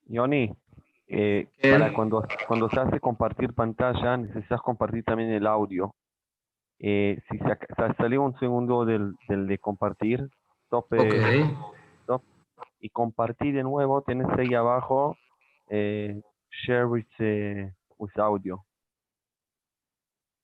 Yoni, 0.07 0.55
eh, 1.07 1.49
para 1.61 1.93
cuando, 1.93 2.25
cuando 2.49 2.69
se 2.71 2.81
hace 2.81 3.01
compartir 3.01 3.53
pantalla, 3.55 4.17
necesitas 4.17 4.61
compartir 4.61 5.05
también 5.05 5.31
el 5.31 5.47
audio. 5.47 5.95
Eh, 6.79 7.21
si 7.31 7.39
se, 7.39 7.95
salió 7.97 8.23
un 8.23 8.39
segundo 8.39 8.85
del, 8.85 9.15
del 9.29 9.47
de 9.47 9.59
compartir, 9.59 10.29
tope 10.69 10.99
y 12.81 12.91
compartir 12.91 13.55
de 13.55 13.63
nuevo, 13.63 14.03
tienes 14.03 14.27
ahí 14.39 14.53
abajo 14.55 15.17
eh, 15.69 16.21
share 16.51 16.87
with, 16.87 17.07
eh, 17.19 17.73
with 17.99 18.11
audio. 18.19 18.65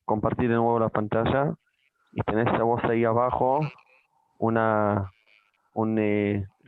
Compartir 0.04 0.48
de 0.48 0.56
nuevo 0.56 0.78
la 0.78 0.88
pantalla 0.88 1.54
y 2.12 2.22
tenés 2.22 2.48
a 2.48 2.62
voz 2.62 2.82
ahí 2.84 3.04
abajo 3.04 3.60
una 4.38 5.12
un 5.74 5.94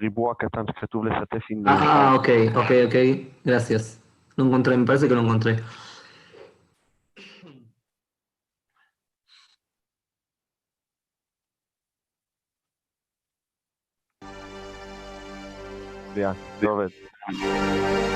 eh, 0.08 0.36
que 0.38 0.46
están 0.46 0.66
a 0.68 1.40
fin 1.46 1.62
Ah, 1.66 2.14
ok, 2.16 2.28
ok, 2.56 2.70
ok, 2.86 2.94
gracias. 3.44 4.00
Lo 4.36 4.44
encontré, 4.44 4.76
me 4.76 4.86
parece 4.86 5.08
que 5.08 5.14
lo 5.14 5.20
encontré. 5.20 5.56
Yeah, 16.14 16.34
love 16.60 16.86
it. 16.86 18.11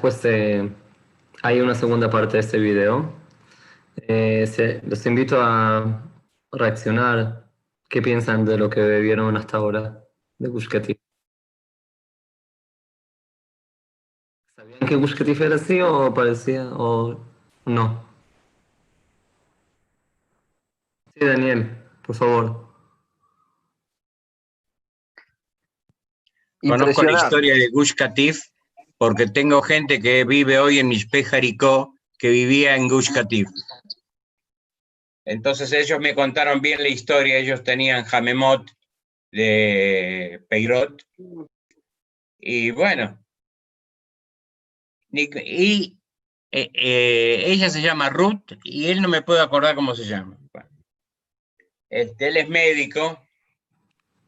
Después 0.00 0.24
hay 1.42 1.60
una 1.60 1.74
segunda 1.74 2.08
parte 2.08 2.34
de 2.34 2.38
este 2.38 2.56
video. 2.60 3.12
Eh, 3.96 4.80
los 4.86 5.06
invito 5.06 5.42
a 5.42 6.04
reaccionar. 6.52 7.50
¿Qué 7.88 8.00
piensan 8.00 8.44
de 8.44 8.56
lo 8.58 8.70
que 8.70 9.00
vieron 9.00 9.36
hasta 9.36 9.56
ahora 9.56 10.04
de 10.38 10.48
Gush 10.48 10.68
¿Sabían 14.54 14.78
que 14.86 14.94
Gush 14.94 15.40
era 15.42 15.56
así 15.56 15.80
o 15.80 16.14
parecía 16.14 16.68
o 16.74 17.18
no? 17.64 18.04
Sí, 21.12 21.26
Daniel, 21.26 21.76
por 22.06 22.14
favor. 22.14 22.68
Conozco 26.60 27.02
la 27.02 27.12
historia 27.12 27.54
de 27.54 27.68
Gush 27.70 27.94
Katif 27.94 28.57
porque 28.98 29.28
tengo 29.28 29.62
gente 29.62 30.00
que 30.00 30.24
vive 30.24 30.58
hoy 30.58 30.80
en 30.80 30.88
Mishpe 30.88 31.22
Jaricó 31.24 31.94
que 32.18 32.30
vivía 32.30 32.74
en 32.74 32.88
Gush 32.88 33.12
Katif. 33.12 33.48
Entonces 35.24 35.72
ellos 35.72 36.00
me 36.00 36.14
contaron 36.14 36.60
bien 36.60 36.82
la 36.82 36.88
historia, 36.88 37.36
ellos 37.36 37.62
tenían 37.62 38.04
Jamemot 38.04 38.68
de 39.30 40.44
Peirot. 40.48 41.02
Y 42.40 42.72
bueno, 42.72 43.24
y 45.12 45.98
eh, 46.50 46.70
eh, 46.72 47.42
ella 47.46 47.70
se 47.70 47.82
llama 47.82 48.10
Ruth 48.10 48.52
y 48.64 48.86
él 48.86 49.00
no 49.00 49.08
me 49.08 49.22
puedo 49.22 49.42
acordar 49.42 49.74
cómo 49.74 49.94
se 49.94 50.04
llama. 50.04 50.38
Este, 51.88 52.28
él 52.28 52.36
es 52.36 52.48
médico, 52.48 53.22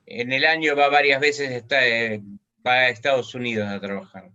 en 0.06 0.33
el 0.33 0.44
año 0.46 0.76
va 0.76 0.88
varias 0.88 1.20
veces, 1.20 1.50
está, 1.50 1.87
eh, 1.87 2.22
va 2.66 2.72
a 2.72 2.88
Estados 2.88 3.35
Unidos 3.35 3.68
a 3.68 3.80
trabajar 3.80 4.30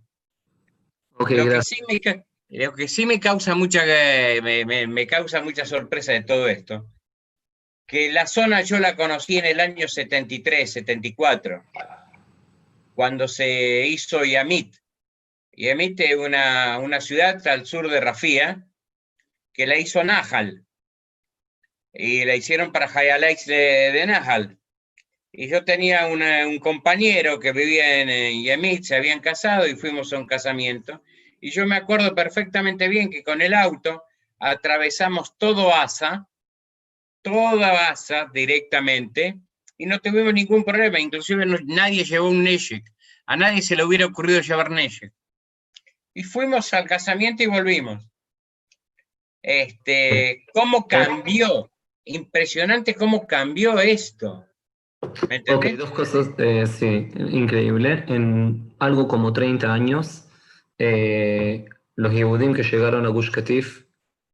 lo, 1.18 1.26
que 1.26 1.62
sí 1.62 1.80
me, 1.88 2.00
que 2.00 2.88
sí 2.88 3.06
me 3.06 3.20
causa 3.20 3.54
mucha, 3.54 3.84
me, 4.42 4.86
me, 4.86 5.06
causa 5.06 5.40
mucha 5.40 5.64
sorpresa 5.64 6.12
de 6.12 6.22
todo 6.22 6.48
esto, 6.48 6.90
que 7.86 8.12
la 8.12 8.26
zona 8.26 8.62
yo 8.62 8.78
la 8.78 8.96
conocí 8.96 9.38
en 9.38 9.46
el 9.46 9.60
año 9.60 9.88
73, 9.88 10.72
74, 10.72 11.64
cuando 12.94 13.28
se 13.28 13.86
hizo 13.86 14.24
Yamit. 14.24 14.76
Yamit 15.52 16.00
es 16.00 16.16
una, 16.16 16.78
una 16.78 17.00
ciudad 17.00 17.46
al 17.48 17.66
sur 17.66 17.90
de 17.90 18.00
Rafía, 18.00 18.66
que 19.52 19.66
la 19.66 19.78
hizo 19.78 20.04
Nahal, 20.04 20.66
y 21.92 22.24
la 22.26 22.36
hicieron 22.36 22.72
para 22.72 22.90
Hayalex 22.92 23.46
de, 23.46 23.92
de 23.92 24.06
Nahal. 24.06 24.58
Y 25.38 25.48
yo 25.48 25.66
tenía 25.66 26.06
un 26.06 26.58
compañero 26.60 27.38
que 27.38 27.52
vivía 27.52 28.00
en 28.00 28.42
Yemit, 28.42 28.84
se 28.84 28.96
habían 28.96 29.20
casado 29.20 29.66
y 29.66 29.76
fuimos 29.76 30.10
a 30.12 30.18
un 30.18 30.26
casamiento. 30.26 31.02
Y 31.40 31.50
yo 31.50 31.66
me 31.66 31.76
acuerdo 31.76 32.14
perfectamente 32.14 32.88
bien 32.88 33.10
que 33.10 33.22
con 33.22 33.42
el 33.42 33.54
auto 33.54 34.04
atravesamos 34.38 35.36
todo 35.38 35.74
Asa, 35.74 36.28
toda 37.22 37.88
Asa 37.88 38.30
directamente, 38.32 39.38
y 39.78 39.86
no 39.86 39.98
tuvimos 40.00 40.32
ningún 40.32 40.64
problema. 40.64 40.98
Inclusive 40.98 41.44
nadie 41.64 42.04
llevó 42.04 42.28
un 42.28 42.42
Neshek. 42.42 42.84
A 43.26 43.36
nadie 43.36 43.62
se 43.62 43.76
le 43.76 43.84
hubiera 43.84 44.06
ocurrido 44.06 44.40
llevar 44.40 44.70
Neshek. 44.70 45.12
Y 46.14 46.22
fuimos 46.22 46.72
al 46.72 46.86
casamiento 46.86 47.42
y 47.42 47.46
volvimos. 47.46 48.02
Este, 49.42 50.44
¿Cómo 50.52 50.88
cambió? 50.88 51.70
Impresionante 52.04 52.94
cómo 52.94 53.26
cambió 53.26 53.78
esto. 53.80 54.46
Ok, 55.00 55.66
dos 55.76 55.90
cosas, 55.90 56.30
eh, 56.38 56.66
sí, 56.66 57.08
increíble. 57.16 58.04
En 58.08 58.74
algo 58.78 59.06
como 59.08 59.32
30 59.32 59.72
años, 59.72 60.25
eh, 60.78 61.66
los 61.94 62.12
Yehudim 62.12 62.54
que 62.54 62.62
llegaron 62.62 63.06
a 63.06 63.08
Gush 63.08 63.30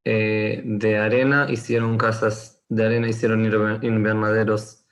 eh, 0.05 0.63
de 0.65 0.99
arena 0.99 1.47
hicieron 1.49 1.97
casas 1.97 2.65
de 2.69 2.87
arena, 2.87 3.09
hicieron 3.09 3.45
invernaderos 3.83 4.85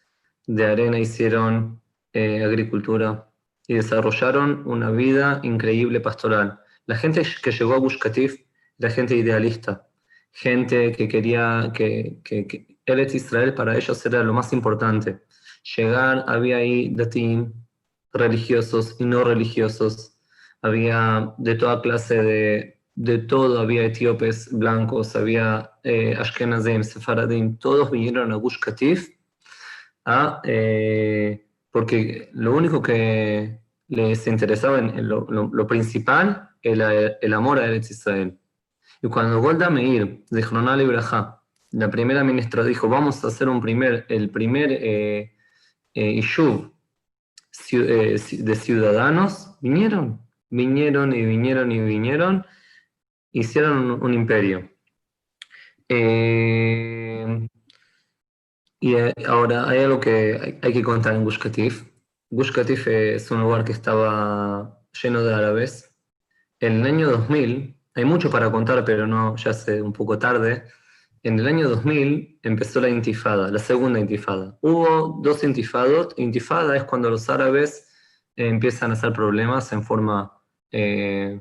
de 0.47 0.67
arena, 0.67 0.99
hicieron 0.99 1.81
agricultura 2.13 3.31
y 3.67 3.75
desarrollaron 3.75 4.63
una 4.67 4.91
vida 4.91 5.41
increíble 5.43 6.01
pastoral. 6.01 6.61
La 6.87 6.97
gente 6.97 7.23
que 7.43 7.53
llegó 7.53 7.75
a 7.75 7.79
Gush 7.79 7.99
Katif 7.99 8.45
era 8.79 8.91
gente 8.91 9.15
idealista, 9.15 9.89
gente 10.33 10.93
que 10.93 11.09
quería 11.09 11.71
que, 11.75 12.19
que, 12.25 12.47
que 12.47 12.67
Israel 13.15 13.55
para 13.55 13.77
ellos 13.77 14.05
era 14.07 14.23
lo 14.25 14.33
más 14.33 14.53
importante 14.53 15.21
llegar, 15.77 16.25
había 16.27 16.59
ahí 16.59 16.95
team 17.07 17.53
religiosos 18.13 18.97
y 18.99 19.05
no 19.05 19.25
religiosos, 19.25 20.17
había 20.63 21.35
de 21.39 21.55
toda 21.55 21.83
clase 21.83 22.23
de, 22.23 22.81
de 22.95 23.19
todo, 23.19 23.61
había 23.61 23.85
etíopes 23.85 24.51
blancos, 24.53 25.17
había 25.17 25.73
eh, 25.83 26.15
Ashkenazim, 26.19 26.85
Sefaradim, 26.85 27.57
todos 27.57 27.91
vinieron 27.91 28.33
a 28.33 28.37
Gush 28.37 28.59
Katif, 28.59 29.11
eh, 30.45 31.47
porque 31.71 32.31
lo 32.33 32.55
único 32.55 32.83
que 32.83 33.61
les 33.89 34.27
interesaba, 34.27 34.79
en, 34.79 35.09
lo, 35.09 35.27
lo, 35.31 35.67
principal, 35.67 36.51
era 36.63 36.93
el 37.21 37.33
amor 37.33 37.59
a 37.59 37.67
Eretz 37.67 37.91
Israel. 37.91 38.39
Y 39.03 39.09
cuando 39.09 39.41
Golda 39.41 39.71
Meir, 39.71 40.25
de 40.31 40.43
Hronal 40.43 40.83
Ibrahá, 40.83 41.43
la 41.73 41.91
primera 41.91 42.25
ministra 42.25 42.65
dijo, 42.65 42.89
vamos 42.89 43.25
a 43.25 43.29
hacer 43.29 43.49
un 43.49 43.61
primer, 43.61 44.05
el 44.09 44.31
primer 44.31 44.73
eh, 44.73 45.33
eh, 45.95 46.21
eh 46.21 48.17
de 48.31 48.55
ciudadanos, 48.57 49.57
vinieron, 49.61 50.21
vinieron 50.51 51.15
y 51.15 51.25
vinieron 51.25 51.73
y 51.73 51.81
vinieron, 51.81 52.45
hicieron 53.33 54.03
un, 54.03 54.15
imperio. 54.15 54.71
Eh, 55.89 57.49
y 58.81 58.95
ahora 59.27 59.69
hay 59.69 59.81
algo 59.81 60.01
que 60.01 60.59
hay, 60.63 60.73
que 60.73 60.83
contar 60.83 61.15
en 61.15 61.25
Gush 61.25 61.39
Katif. 61.39 61.85
Gush 62.31 62.53
Katif 62.53 62.87
es 62.89 63.31
un 63.31 63.41
lugar 63.41 63.65
que 63.65 63.73
estaba 63.73 64.81
lleno 65.03 65.23
de 65.23 65.35
árabes. 65.35 65.95
En 66.61 66.81
el 66.81 66.87
año 66.87 67.11
2000, 67.11 67.77
hay 67.95 68.05
mucho 68.05 68.31
para 68.31 68.51
contar, 68.51 68.85
pero 68.85 69.07
no, 69.07 69.37
ya 69.37 69.51
hace 69.51 69.83
un 69.83 69.93
poco 69.93 70.19
tarde. 70.19 70.65
En 71.23 71.39
el 71.39 71.47
año 71.47 71.69
2000 71.69 72.41
empezó 72.43 72.81
la 72.81 72.89
intifada, 72.89 73.51
la 73.51 73.59
segunda 73.59 73.99
intifada. 74.01 74.59
Hubo 74.63 75.21
dos 75.23 75.45
intifados. 75.45 76.15
Intifada 76.17 76.77
es 76.77 76.85
cuando 76.85 77.11
los 77.11 77.29
árabes 77.29 77.89
eh, 78.37 78.49
empiezan 78.49 78.91
a 78.91 78.95
hacer 78.95 79.13
problemas 79.13 79.73
en 79.73 79.83
forma 79.83 80.40
eh, 80.73 81.41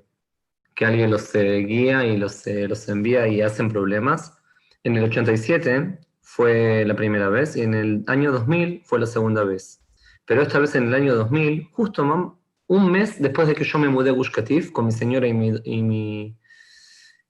que 0.75 0.85
alguien 0.85 1.11
los 1.11 1.33
eh, 1.35 1.57
guía 1.59 2.05
y 2.05 2.17
los, 2.17 2.45
los 2.45 2.89
envía 2.89 3.27
y 3.27 3.41
hacen 3.41 3.69
problemas. 3.69 4.37
En 4.83 4.95
el 4.95 5.03
87 5.05 5.99
fue 6.21 6.85
la 6.85 6.95
primera 6.95 7.29
vez 7.29 7.55
y 7.55 7.61
en 7.61 7.73
el 7.73 8.03
año 8.07 8.31
2000 8.31 8.83
fue 8.85 8.99
la 8.99 9.05
segunda 9.05 9.43
vez. 9.43 9.81
Pero 10.25 10.41
esta 10.41 10.59
vez 10.59 10.75
en 10.75 10.87
el 10.87 10.93
año 10.93 11.15
2000, 11.15 11.69
justo 11.71 12.37
un 12.67 12.91
mes 12.91 13.19
después 13.19 13.47
de 13.47 13.55
que 13.55 13.63
yo 13.63 13.79
me 13.79 13.89
mudé 13.89 14.11
a 14.11 14.13
Gush 14.13 14.31
con 14.71 14.85
mi 14.85 14.91
señora 14.91 15.27
y, 15.27 15.33
mi, 15.33 15.53
y, 15.63 15.81
mi, 15.81 16.37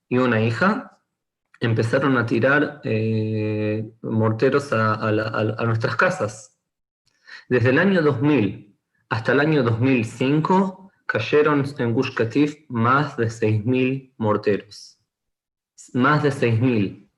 y 0.10 0.18
una 0.18 0.42
hija, 0.42 1.00
empezaron 1.60 2.18
a 2.18 2.26
tirar 2.26 2.82
eh, 2.84 3.90
morteros 4.02 4.72
a, 4.74 4.96
a, 4.96 5.66
nuestras 5.66 5.96
casas. 5.96 6.58
Desde 7.48 7.70
el 7.70 7.80
año 7.80 8.02
2000 8.02 8.78
hasta 9.10 9.32
el 9.32 9.40
año 9.40 9.64
2005 9.64 10.89
cayeron 11.10 11.66
en 11.80 11.94
Gush 11.94 12.14
más 12.68 13.18
de 13.18 13.26
6.000 13.26 14.14
morteros. 14.18 15.00
Más 15.94 16.22
de 16.22 16.30
6.000. 16.30 17.10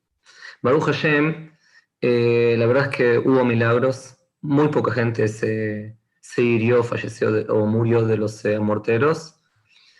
Baruch 0.61 0.83
Hashem, 0.83 1.51
eh, 1.99 2.55
la 2.57 2.65
verdad 2.67 2.85
es 2.85 2.95
que 2.95 3.17
hubo 3.19 3.43
milagros. 3.43 4.15
Muy 4.39 4.69
poca 4.69 4.93
gente 4.93 5.27
se, 5.27 5.97
se 6.21 6.41
hirió, 6.41 6.83
falleció 6.83 7.29
o 7.49 7.65
murió 7.65 8.05
de 8.05 8.15
los 8.15 8.45
eh, 8.45 8.59
morteros, 8.59 9.35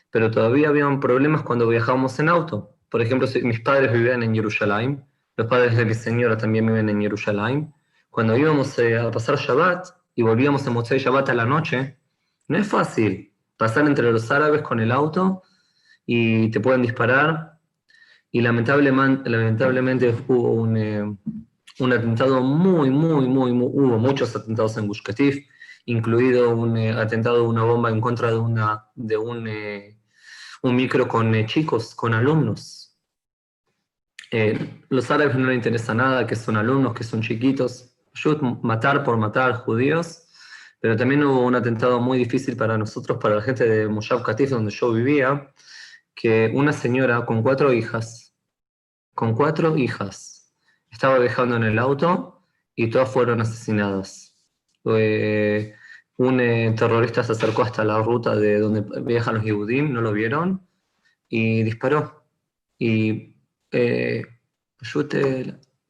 pero 0.10 0.32
todavía 0.32 0.69
habían 0.69 1.01
problemas 1.01 1.43
cuando 1.43 1.67
viajábamos 1.67 2.17
en 2.19 2.30
auto. 2.30 2.77
Por 2.89 3.01
ejemplo, 3.01 3.27
mis 3.43 3.60
padres 3.60 3.91
vivían 3.91 4.23
en 4.23 4.34
Jerusalén, 4.34 5.06
los 5.36 5.47
padres 5.47 5.75
de 5.75 5.86
mi 5.86 5.95
señora 5.95 6.38
también 6.38 6.65
viven 6.65 6.88
en 6.88 7.01
Jerusalén. 7.01 7.73
Cuando 8.10 8.38
íbamos 8.38 8.80
eh, 8.80 8.97
a 8.97 9.12
pasar 9.12 9.36
Shabbat 9.38 9.86
y 10.15 10.21
volvíamos 10.21 10.65
a 10.65 10.71
Motzei 10.71 10.99
Shabbat 10.99 11.30
a 11.30 11.34
la 11.34 11.45
noche, 11.45 11.97
no 12.47 12.58
es 12.58 12.67
fácil 12.67 13.31
pasar 13.62 13.86
entre 13.86 14.12
los 14.12 14.32
árabes 14.32 14.63
con 14.63 14.80
el 14.80 14.91
auto 14.91 15.43
y 16.04 16.50
te 16.50 16.60
pueden 16.60 16.82
disparar. 16.82 17.60
Y 18.32 18.41
lamentablemente, 18.41 20.15
hubo 20.28 20.54
un, 20.54 20.78
eh, 20.78 21.04
un 21.78 21.93
atentado 21.93 22.41
muy, 22.41 22.89
muy, 22.89 23.28
muy, 23.28 23.52
hubo 23.52 24.00
muchos 24.00 24.36
atentados 24.36 24.78
en 24.78 24.88
Gush 24.88 25.04
incluido 25.86 26.56
un 26.56 26.76
eh, 26.76 26.91
atentado 26.91 27.36
de 27.36 27.47
una 27.50 27.63
bomba 27.63 27.91
en 27.91 28.02
contra 28.02 28.32
de, 28.32 28.38
una, 28.39 28.88
de 28.95 29.17
un, 29.17 29.47
eh, 29.47 30.00
un 30.63 30.76
micro 30.76 31.08
con 31.08 31.36
eh, 31.36 31.45
chicos, 31.45 31.93
con 31.93 32.15
alumnos. 32.15 32.97
los 34.89 35.12
árabes 35.12 35.36
no 35.36 35.50
les 35.50 35.58
interesa 35.58 35.93
nada, 35.93 36.26
que 36.26 36.36
son 36.36 36.58
alumnos, 36.58 36.95
que 36.95 37.04
son 37.04 37.21
chiquitos. 37.21 37.89
Matar 38.63 39.04
por 39.04 39.17
matar 39.17 39.54
judíos, 39.65 40.24
pero 40.82 40.98
también 40.98 41.24
hubo 41.24 41.46
un 41.46 41.56
atentado 41.56 42.02
muy 42.02 42.17
difícil 42.17 42.58
para 42.58 42.78
nosotros, 42.78 43.17
para 43.17 43.36
la 43.36 43.41
gente 43.41 43.63
de 43.65 43.88
Moshab 43.88 44.24
Katif, 44.24 44.50
donde 44.50 44.72
yo 44.72 44.91
vivía, 44.91 45.54
que 46.13 46.52
una 46.54 46.74
señora 46.74 47.26
con 47.26 47.41
cuatro 47.41 47.72
hijas, 47.72 48.36
con 49.15 49.36
cuatro 49.36 49.78
hijas, 49.78 50.54
estaba 50.89 51.20
dejando 51.20 51.56
en 51.56 51.63
el 51.63 51.80
auto 51.80 52.44
y 52.76 52.89
todas 52.89 53.10
fueron 53.10 53.39
asesinadas 53.39 54.32
un 56.17 56.39
eh, 56.39 56.74
terrorista 56.78 57.24
se 57.24 57.32
acercó 57.34 57.63
hasta 57.63 57.84
la 57.84 58.02
ruta 58.02 58.36
de 58.36 58.60
donde 58.60 58.82
viajan 59.02 59.36
los 59.36 59.44
Yehudim, 59.44 59.91
no 59.91 60.02
lo 60.02 60.12
vieron, 60.12 60.67
y 61.30 61.63
disparó. 61.63 62.26
Y 62.78 63.36
eh, 63.72 64.24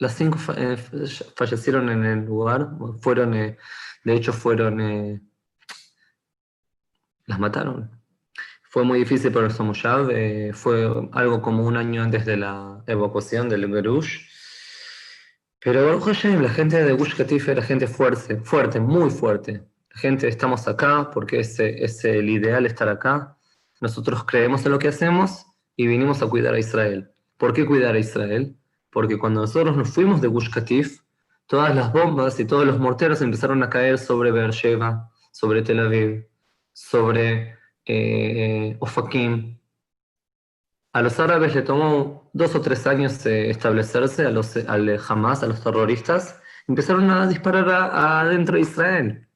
las 0.02 0.16
cinco 0.16 0.40
fallecieron 0.40 1.90
en 1.90 2.04
el 2.06 2.26
lugar, 2.26 2.72
fueron, 3.00 3.34
de 3.34 3.58
hecho 4.06 4.34
fueron, 4.34 5.22
las 7.28 7.40
mataron. 7.40 7.92
Fue 8.64 8.84
muy 8.84 8.98
difícil 8.98 9.32
para 9.32 9.46
el 9.46 10.54
fue 10.56 11.10
algo 11.12 11.42
como 11.44 11.68
un 11.68 11.78
año 11.78 12.02
antes 12.02 12.26
de 12.26 12.38
la 12.38 12.84
evacuación 12.88 13.48
del 13.48 13.68
Berush 13.68 14.28
pero 15.64 16.00
la 16.00 16.50
gente 16.50 16.84
de 16.84 16.94
Gush 16.94 17.16
Katif 17.16 17.50
era 17.50 17.62
gente 17.62 17.86
fuerte, 17.86 18.38
fuerte, 18.38 18.80
muy 18.80 19.12
fuerte. 19.12 19.64
Gente, 19.92 20.28
estamos 20.28 20.68
acá 20.68 21.12
porque 21.14 21.42
es, 21.42 21.60
es 21.60 22.04
el 22.04 22.28
ideal 22.28 22.66
estar 22.66 22.90
acá. 22.90 23.38
Nosotros 23.80 24.24
creemos 24.24 24.66
en 24.66 24.72
lo 24.72 24.80
que 24.80 24.88
hacemos 24.88 25.46
y 25.76 25.86
vinimos 25.86 26.24
a 26.24 26.28
cuidar 26.28 26.56
a 26.56 26.60
Israel. 26.60 27.12
¿Por 27.38 27.54
qué 27.54 27.68
cuidar 27.68 27.94
a 27.94 28.00
Israel? 28.00 28.58
Porque 28.92 29.18
cuando 29.18 29.42
nosotros 29.42 29.76
nos 29.76 29.90
fuimos 29.90 30.22
de 30.22 30.28
Gush 30.28 30.50
Katif, 30.50 31.02
todas 31.48 31.76
las 31.76 31.92
bombas 31.92 32.40
y 32.40 32.46
todos 32.46 32.66
los 32.66 32.80
morteros 32.80 33.22
empezaron 33.22 33.64
a 33.64 33.70
caer 33.70 33.98
sobre 33.98 34.32
Beersheba, 34.32 35.12
sobre 35.32 35.62
Tel 35.62 35.80
Aviv, 35.80 36.28
sobre 36.74 37.58
eh, 37.86 38.78
Ofakim, 38.80 39.58
a 40.94 41.02
los 41.02 41.20
árabes 41.22 41.56
le 41.56 41.62
tomó 41.62 42.30
dos 42.34 42.54
o 42.54 42.62
tres 42.62 42.86
años 42.86 43.26
establecerse, 43.26 44.26
a 44.26 44.30
los, 44.30 44.58
al 44.58 45.00
Hamas, 45.08 45.42
a 45.42 45.48
los 45.48 45.64
terroristas, 45.64 46.38
empezaron 46.68 47.10
a 47.10 47.28
disparar 47.28 47.70
adentro 47.70 48.56
de 48.56 48.62
Israel. 48.62 49.28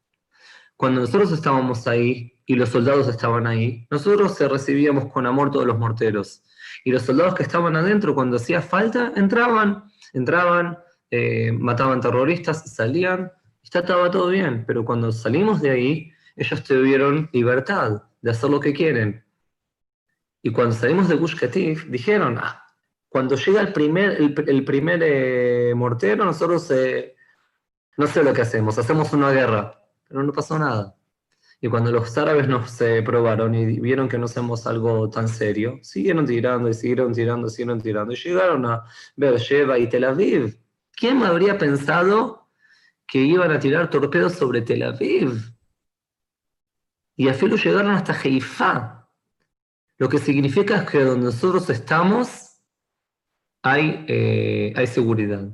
Cuando 0.76 1.01
nosotros 1.01 1.32
estábamos 1.32 1.88
ahí 1.88 2.41
y 2.45 2.56
los 2.56 2.70
soldados 2.70 3.08
estaban 3.08 3.47
ahí, 3.47 3.88
nosotros 3.89 4.38
recibíamos 4.39 5.06
con 5.12 5.26
amor 5.26 5.49
todos 5.49 5.66
los 5.66 5.80
morteros. 5.80 6.43
Y 6.86 6.91
los 6.91 7.01
soldados 7.01 7.33
que 7.33 7.43
estaban 7.43 7.75
adentro, 7.75 8.13
cuando 8.13 8.38
hacía 8.38 8.61
falta, 8.61 9.11
entraban, 9.15 9.86
entraban, 10.13 10.77
eh, 11.09 11.51
mataban 11.51 11.99
terroristas, 11.99 12.71
salían, 12.73 13.31
estaba 13.63 14.11
todo 14.11 14.29
bien. 14.29 14.63
Pero 14.67 14.86
cuando 14.86 15.11
salimos 15.11 15.61
de 15.61 15.71
ahí, 15.71 16.11
ellos 16.36 16.63
tuvieron 16.63 17.27
libertad 17.33 18.03
de 18.21 18.29
hacer 18.31 18.51
lo 18.51 18.59
que 18.59 18.71
quieren. 18.71 19.25
Y 20.43 20.51
cuando 20.51 20.75
salimos 20.75 21.09
de 21.09 21.15
Gush 21.15 21.36
Katif, 21.36 21.86
dijeron, 21.88 22.38
ah, 22.38 22.63
cuando 23.09 23.36
llega 23.36 23.61
el 23.61 23.73
primer, 23.73 24.21
el, 24.21 24.63
primer 24.63 24.99
eh, 25.03 25.73
mortero, 25.75 26.23
nosotros 26.23 26.69
eh, 26.69 27.15
no 27.97 28.05
sé 28.05 28.23
lo 28.23 28.31
que 28.31 28.41
hacemos, 28.41 28.77
hacemos 28.77 29.11
una 29.11 29.31
guerra, 29.31 29.81
pero 30.07 30.21
no 30.21 30.31
pasó 30.31 30.59
nada. 30.59 30.95
Y 31.66 31.68
cuando 31.68 31.91
los 31.91 32.16
árabes 32.16 32.47
nos 32.47 32.80
eh, 32.82 33.01
probaron 33.01 33.55
y 33.55 33.80
vieron 33.80 34.07
que 34.07 34.20
no 34.20 34.26
hacemos 34.26 34.68
algo 34.68 35.09
tan 35.09 35.28
serio, 35.28 35.80
siguieron 35.82 36.28
tirando 36.28 36.70
y 36.70 36.76
siguieron 36.76 37.11
tirando, 37.11 37.49
siguieron 37.49 37.82
tirando, 37.82 38.13
y 38.13 38.18
llegaron 38.18 38.68
a 38.68 38.84
Beersheba 39.16 39.80
y 39.80 39.89
Tel 39.89 40.03
Aviv. 40.03 40.59
¿Quién 40.95 41.24
habría 41.24 41.57
pensado 41.57 42.51
que 43.07 43.18
iban 43.18 43.51
a 43.51 43.59
tirar 43.59 43.89
torpedos 43.89 44.34
sobre 44.34 44.61
Tel 44.61 44.84
Aviv? 44.84 45.41
Y 47.16 47.30
a 47.30 47.34
filo 47.34 47.55
llegaron 47.55 47.93
hasta 47.93 48.13
Haifa. 48.13 49.09
Lo 49.97 50.07
que 50.07 50.20
significa 50.20 50.84
es 50.84 50.89
que 50.91 51.03
donde 51.03 51.26
nosotros 51.26 51.68
estamos 51.72 52.61
hay, 53.63 54.05
eh, 54.07 54.72
hay 54.76 54.86
seguridad. 54.86 55.49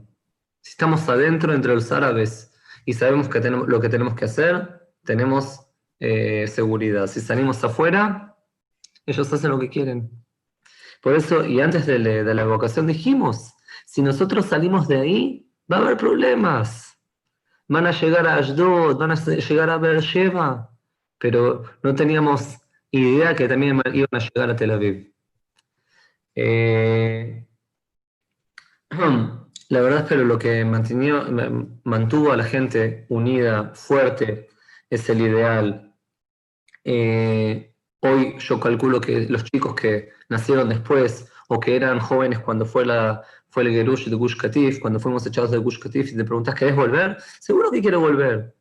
Si 0.59 0.71
estamos 0.71 1.07
adentro 1.07 1.53
entre 1.53 1.73
los 1.73 1.89
árabes 1.89 2.51
y 2.83 2.91
sabemos 2.91 3.29
que 3.29 3.39
tenemos, 3.39 3.69
lo 3.69 3.79
que 3.79 3.87
tenemos 3.87 4.13
que 4.15 4.25
hacer, 4.25 4.89
tenemos 5.05 5.70
eh, 6.01 6.47
seguridad. 6.47 7.05
Si 7.05 7.21
salimos 7.21 7.63
afuera, 7.63 8.35
ellos 9.05 9.31
hacen 9.31 9.51
lo 9.51 9.59
que 9.59 9.69
quieren. 9.69 10.09
Por 10.99 11.13
eso, 11.13 11.45
y 11.45 11.61
antes 11.61 11.85
de, 11.85 11.99
la 11.99 12.41
evocación 12.41 12.87
dijimos, 12.87 13.53
si 13.85 14.01
nosotros 14.01 14.47
salimos 14.47 14.87
de 14.87 14.99
ahí, 14.99 15.51
va 15.71 15.77
a 15.77 15.81
haber 15.81 15.97
problemas. 15.97 16.97
Van 17.67 17.85
a 17.85 17.91
llegar 17.91 18.25
a 18.25 18.37
Ashdod, 18.37 18.97
van 18.97 19.11
a 19.11 19.15
llegar 19.15 19.69
a 19.69 19.77
Beersheba, 19.77 20.75
pero 21.19 21.65
no 21.83 21.93
teníamos 21.93 22.57
idea 22.89 23.35
que 23.35 23.47
también 23.47 23.79
iban 23.93 24.09
a 24.11 24.19
llegar 24.19 24.49
a 24.49 24.55
Tel 24.55 24.71
Aviv. 24.71 25.13
Eh, 26.33 27.45
la 28.89 29.81
verdad 29.81 29.99
es 29.99 30.05
que 30.07 30.15
lo 30.15 30.39
que 30.39 30.65
mantuvo 30.65 32.31
a 32.31 32.37
la 32.37 32.43
gente 32.43 33.05
unida, 33.09 33.71
fuerte, 33.75 34.49
es 34.89 35.07
el 35.09 35.21
ideal. 35.21 35.90
Eh, 36.83 37.73
hoy 37.99 38.35
yo 38.39 38.59
calculo 38.59 38.99
que 38.99 39.27
los 39.29 39.43
chicos 39.43 39.75
que 39.75 40.09
nacieron 40.29 40.69
después 40.69 41.31
o 41.47 41.59
que 41.59 41.75
eran 41.75 41.99
jóvenes 41.99 42.39
cuando 42.39 42.65
fue, 42.65 42.85
la, 42.85 43.21
fue 43.49 43.63
el 43.63 43.71
Gerush 43.71 44.07
de 44.07 44.15
Gush 44.15 44.37
Katif, 44.37 44.79
cuando 44.79 44.99
fuimos 44.99 45.25
echados 45.25 45.51
de 45.51 45.57
Gush 45.57 45.79
Katif, 45.79 46.11
y 46.11 46.15
te 46.15 46.23
preguntas, 46.23 46.55
¿querés 46.55 46.75
volver? 46.75 47.17
Seguro 47.39 47.69
que 47.69 47.81
quiero 47.81 47.99
volver. 47.99 48.55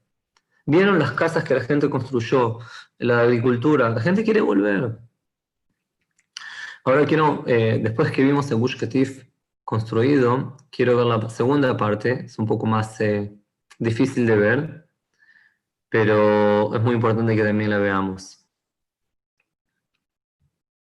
Vieron 0.66 0.98
las 0.98 1.12
casas 1.12 1.44
que 1.44 1.54
la 1.54 1.60
gente 1.60 1.88
construyó, 1.88 2.58
la 2.98 3.20
agricultura, 3.20 3.88
la 3.90 4.00
gente 4.00 4.24
quiere 4.24 4.40
volver. 4.40 4.98
Ahora 6.84 7.06
quiero, 7.06 7.44
eh, 7.46 7.78
después 7.82 8.10
que 8.10 8.24
vimos 8.24 8.50
el 8.50 8.56
Gush 8.56 8.76
Katif 8.76 9.24
construido, 9.64 10.56
quiero 10.70 10.96
ver 10.96 11.06
la 11.06 11.30
segunda 11.30 11.76
parte, 11.76 12.24
es 12.24 12.38
un 12.38 12.46
poco 12.46 12.66
más 12.66 13.00
eh, 13.00 13.32
difícil 13.78 14.26
de 14.26 14.36
ver, 14.36 14.89
pero 15.90 16.74
es 16.74 16.80
muy 16.82 16.94
importante 16.94 17.34
que 17.34 17.42
también 17.42 17.70
la 17.70 17.78
veamos. 17.78 18.46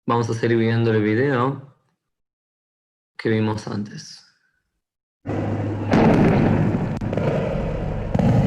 Vamos 0.07 0.29
a 0.29 0.33
seguir 0.33 0.57
viendo 0.57 0.91
el 0.91 1.03
video 1.03 1.75
que 3.17 3.29
vimos 3.29 3.67
antes. 3.67 4.21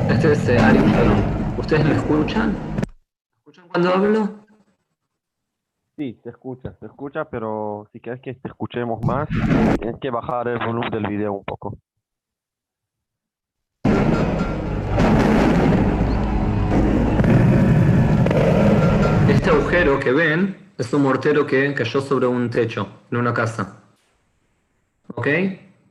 Este 0.09 0.33
es 0.33 0.49
eh, 0.49 0.59
Ari, 0.59 0.79
¿Ustedes 1.59 1.85
me 1.85 1.95
escuchan? 1.95 2.53
¿Me 2.53 3.37
escuchan 3.37 3.69
cuando 3.69 3.91
hablo? 3.91 4.47
Sí, 5.97 6.19
te 6.23 6.31
escucha, 6.31 6.73
te 6.75 6.87
escucha, 6.87 7.25
pero 7.25 7.89
si 7.93 8.01
quieres 8.01 8.23
que 8.23 8.33
te 8.35 8.49
escuchemos 8.49 9.05
más, 9.05 9.29
tienes 9.81 10.01
que 10.01 10.11
bajar 10.11 10.49
el 10.49 10.59
volumen 10.65 10.91
del 10.91 11.07
video 11.09 11.33
un 11.33 11.45
poco. 11.45 11.77
Este 19.49 19.59
agujero 19.59 19.99
que 19.99 20.13
ven 20.13 20.73
es 20.77 20.93
un 20.93 21.01
mortero 21.05 21.47
que 21.47 21.73
cayó 21.73 22.03
sobre 22.03 22.27
un 22.27 22.51
techo, 22.51 22.87
en 23.11 23.17
una 23.17 23.33
casa. 23.33 23.83
¿Ok? 25.15 25.27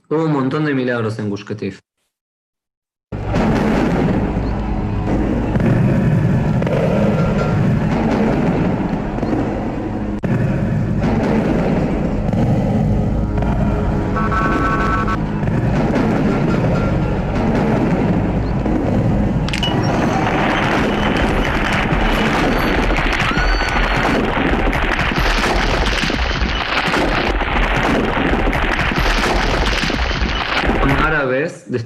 Hubo 0.10 0.26
un 0.26 0.32
montón 0.32 0.64
de 0.64 0.76
milagros 0.76 1.18
en 1.18 1.28
Gush 1.32 1.43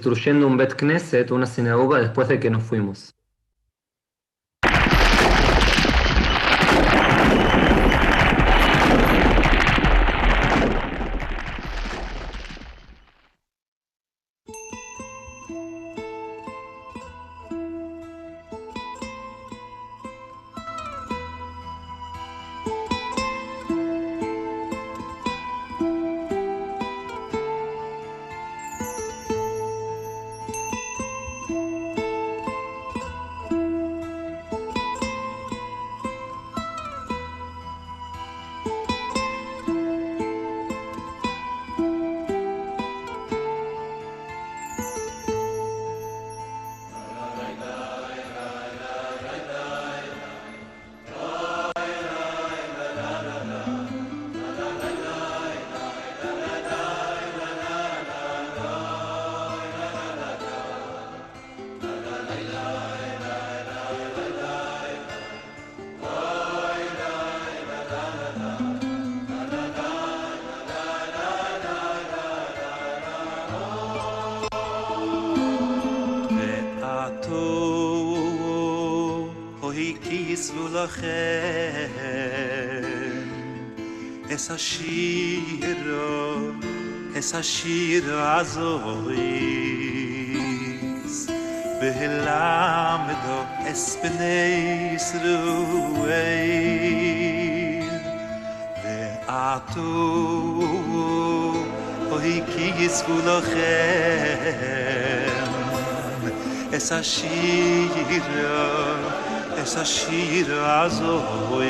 destruyendo 0.01 0.47
un 0.47 0.57
Bet 0.57 0.73
Knesset, 0.73 1.29
una 1.29 1.45
sinagoga, 1.45 1.99
después 1.99 2.27
de 2.27 2.39
que 2.39 2.49
nos 2.49 2.63
fuimos. 2.63 3.13
Do 93.23 93.39
es 93.69 93.83
beneis 94.01 95.07
ruei 95.23 96.21
ve 98.83 98.99
atu 99.27 99.91
oi 102.15 102.33
kigis 102.51 102.97
gulochem 103.07 103.61
es 106.77 106.87
a 106.91 107.01
shir 107.11 108.25
es 109.61 109.73
a 109.83 109.85
shir 109.95 110.49
azois 110.79 111.65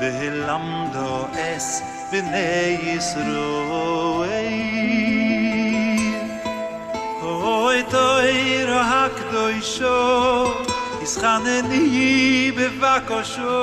behelamdo 0.00 1.10
es 1.52 1.68
bnei 2.10 2.78
Yisroel. 2.86 4.28
Oy 7.22 7.82
toir 7.92 8.70
hakdoisho 8.90 9.98
ischaneni 11.04 12.52
bevakosho 12.56 13.58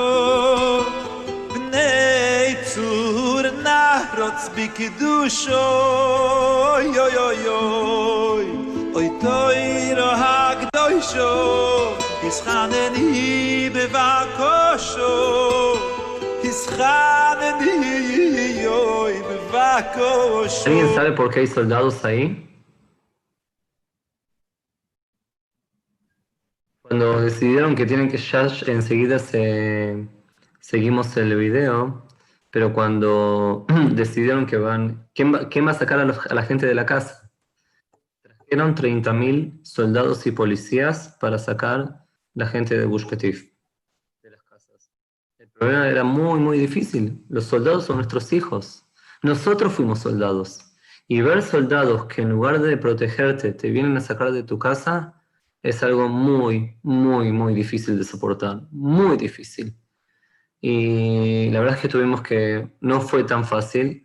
bnei 1.52 2.54
tzur 2.66 3.44
nahrotz 3.66 4.44
bikidusho 4.54 5.64
oy 6.76 6.88
oy 7.06 7.16
oy 7.28 7.42
oy 7.58 8.46
oy 8.98 9.08
toir 9.24 9.98
hakdoisho 10.22 11.32
ischaneni 12.28 13.10
bevakosho 13.74 15.14
¿Alguien 19.76 20.94
sabe 20.94 21.12
por 21.12 21.30
qué 21.30 21.40
hay 21.40 21.46
soldados 21.46 22.02
ahí? 22.02 22.48
Cuando 26.80 27.20
decidieron 27.20 27.74
que 27.74 27.84
tienen 27.84 28.08
que 28.08 28.16
ya 28.16 28.48
enseguida 28.68 29.18
se, 29.18 30.08
seguimos 30.60 31.14
el 31.18 31.36
video, 31.36 32.06
pero 32.50 32.72
cuando 32.72 33.66
decidieron 33.92 34.46
que 34.46 34.56
van, 34.56 35.10
¿quién 35.14 35.34
va, 35.34 35.70
a 35.70 35.74
sacar 35.74 35.98
a, 35.98 36.34
la 36.34 36.42
gente 36.42 36.64
de 36.64 36.74
la 36.74 36.86
casa? 36.86 37.30
Trajeron 38.22 38.74
30.000 38.74 39.62
soldados 39.62 40.26
y 40.26 40.30
policías 40.30 41.18
para 41.20 41.38
sacar 41.38 42.06
la 42.32 42.46
gente 42.46 42.78
de 42.78 42.86
Bush 42.86 43.04
el 45.38 45.48
problema 45.50 45.88
era 45.88 46.04
muy, 46.04 46.38
muy 46.38 46.58
difícil. 46.58 47.24
Los 47.28 47.44
soldados 47.44 47.84
son 47.84 47.96
nuestros 47.96 48.32
hijos. 48.32 48.85
Nosotros 49.22 49.72
fuimos 49.72 50.00
soldados. 50.00 50.60
Y 51.08 51.20
ver 51.20 51.42
soldados 51.42 52.06
que 52.06 52.22
en 52.22 52.30
lugar 52.30 52.60
de 52.60 52.76
protegerte 52.76 53.52
te 53.52 53.70
vienen 53.70 53.96
a 53.96 54.00
sacar 54.00 54.32
de 54.32 54.42
tu 54.42 54.58
casa 54.58 55.22
es 55.62 55.82
algo 55.82 56.08
muy, 56.08 56.78
muy, 56.82 57.32
muy 57.32 57.54
difícil 57.54 57.98
de 57.98 58.04
soportar. 58.04 58.62
Muy 58.70 59.16
difícil. 59.16 59.76
Y 60.60 61.50
la 61.50 61.60
verdad 61.60 61.76
es 61.76 61.82
que 61.82 61.88
tuvimos 61.88 62.22
que, 62.22 62.68
no 62.80 63.00
fue 63.00 63.24
tan 63.24 63.44
fácil. 63.44 64.04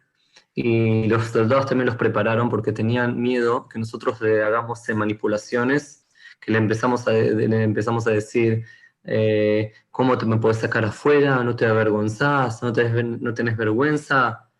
Y 0.53 1.07
los 1.07 1.27
soldados 1.27 1.65
también 1.67 1.87
los 1.87 1.95
prepararon 1.95 2.49
porque 2.49 2.71
tenían 2.71 3.21
miedo 3.21 3.67
que 3.69 3.79
nosotros 3.79 4.19
le 4.21 4.43
hagamos 4.43 4.81
manipulaciones, 4.95 6.07
que 6.39 6.51
le 6.51 6.57
empezamos 6.57 7.07
a, 7.07 7.13
le 7.13 7.63
empezamos 7.63 8.05
a 8.07 8.11
decir, 8.11 8.65
eh, 9.03 9.73
¿cómo 9.89 10.17
te 10.17 10.25
me 10.25 10.37
puedes 10.37 10.57
sacar 10.57 10.85
afuera? 10.85 11.43
¿No 11.43 11.55
te 11.55 11.65
avergonzás? 11.65 12.61
¿No 12.61 12.73
tenés, 12.73 13.21
¿No 13.21 13.33
tenés 13.33 13.57
vergüenza? 13.57 14.50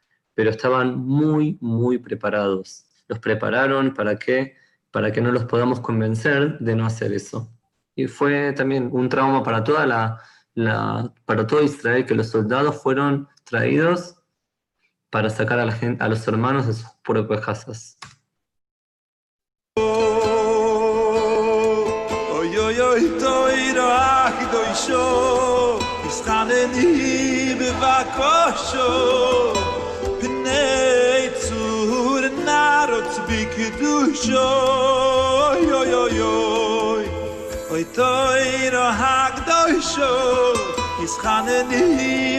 Pero 0.42 0.50
estaban 0.50 0.98
muy, 0.98 1.60
muy 1.62 2.00
preparados. 2.00 2.84
Los 3.08 3.20
prepararon 3.20 3.94
para 3.94 4.16
que, 4.16 4.56
para 4.90 5.12
que 5.12 5.22
no 5.22 5.32
los 5.32 5.46
podamos 5.46 5.80
convencer 5.82 6.58
de 6.58 6.76
no 6.76 6.84
hacer 6.84 7.14
eso. 7.14 7.48
Y 7.96 8.08
fue 8.08 8.52
también 8.54 8.90
un 8.92 9.08
trauma 9.08 9.44
para 9.44 9.64
toda 9.64 9.86
la, 9.86 10.20
la, 10.56 11.14
para 11.26 11.46
todo 11.46 11.62
Israel 11.62 12.08
que 12.08 12.16
los 12.16 12.30
soldados 12.30 12.82
fueron 12.82 13.30
traídos 13.44 14.16
para 15.12 15.30
sacar 15.30 15.60
a, 15.60 15.66
la 15.66 15.74
gente, 15.74 16.04
a 16.04 16.08
los 16.08 16.28
hermanos 16.28 16.66
de 16.66 16.74
sus 16.74 16.90
propias 17.04 17.46
casas. 17.46 18.00
Oy 22.34 22.56
toy 23.20 23.74
ro 23.74 23.92
bik 33.32 33.56
du 33.80 33.92
sho 34.22 34.48
oy 35.50 35.68
oy 35.80 35.92
oy 36.04 36.18
oy 36.30 37.04
oy 37.76 37.84
toy 37.98 38.48
ro 38.74 38.88
hak 39.02 39.36
do 39.50 39.60
sho 39.92 40.10
is 41.06 41.14
khane 41.24 41.60
ni 41.70 41.86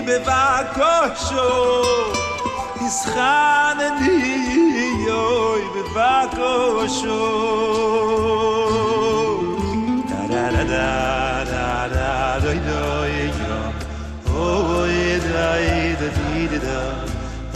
be 0.09 0.17
va 0.27 0.43
ko 0.77 0.93
is 2.89 2.99
khane 3.15 3.89
ni 4.01 4.19
oy 5.21 5.63
be 5.77 5.83
va 5.97 6.13
ko 6.37 6.53
sho 6.99 7.21
da 10.11 10.23
da 10.33 10.65
da 10.73 10.91
da 11.55 11.69
da 12.45 12.53
yo 12.67 13.63
oy 14.49 15.01
dai 15.31 15.82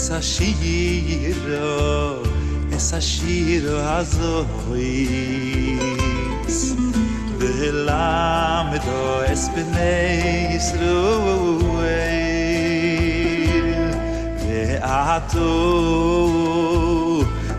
Es 0.00 0.10
a 0.10 0.20
shiro 0.22 2.22
Es 2.72 2.94
a 2.94 3.00
shiro 3.00 3.78
azoy 3.98 5.78
Velam 7.38 8.70
do 8.86 9.02
es 9.30 9.50
bnei 9.50 10.54
Yisroel. 10.54 10.80
Ve 14.40 14.80
ato 14.82 15.50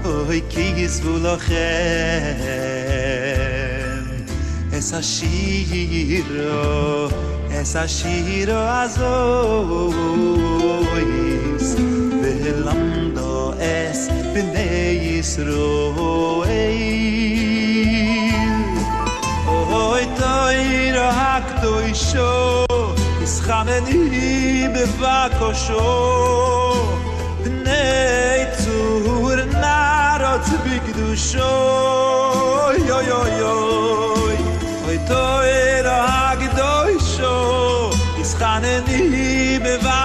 Oy 0.04 0.42
kigis 0.50 0.96
vulochem 1.04 1.62
Es 4.74 4.94
ashiro 4.94 7.12
Es 7.52 7.76
ashiro 7.76 8.58
azois 8.84 10.12
lando 12.52 13.56
es 13.60 14.10
bin 14.34 14.56
ey 14.56 15.20
is 15.20 15.38
roei 15.38 16.52
oi 19.72 20.06
toi 20.20 20.92
ro 20.96 21.08
hak 21.20 21.48
do 21.62 21.74
isho 21.92 22.32
is 23.24 23.36
khamen 23.48 23.86
be 24.74 24.84
va 25.00 25.20
nei 27.66 28.40
zu 28.62 28.78
hur 29.06 29.38
big 30.66 30.86
sho 31.28 31.54
yo 32.90 32.98
yo 33.12 33.22
yo. 33.42 33.56
Oi 34.88 34.98
toi 35.10 35.82
ro 35.88 35.98
hak 36.14 36.42
do 36.60 36.72
isho 36.98 37.36
is 38.22 38.32
khamen 38.36 38.86
be 39.64 39.74
va 39.86 40.02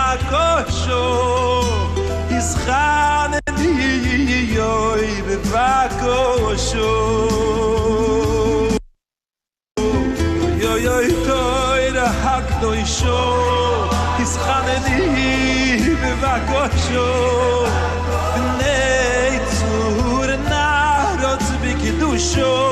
khane 2.66 3.40
di 3.58 4.38
yoy 4.56 5.06
be 5.26 5.36
vako 5.52 6.18
sho 6.66 6.92
yoy 10.62 10.78
yoy 10.86 11.08
toy 11.28 11.82
da 11.96 12.06
hak 12.22 12.46
do 12.60 12.70
sho 12.96 13.20
is 14.24 14.34
khane 14.44 14.76
di 14.86 14.98
be 16.02 16.12
vako 16.22 16.62
sho 16.86 17.08
nei 18.60 19.34
tsur 19.52 20.28
na 20.50 20.66
rozbik 21.22 21.82
do 22.00 22.10
sho 22.30 22.65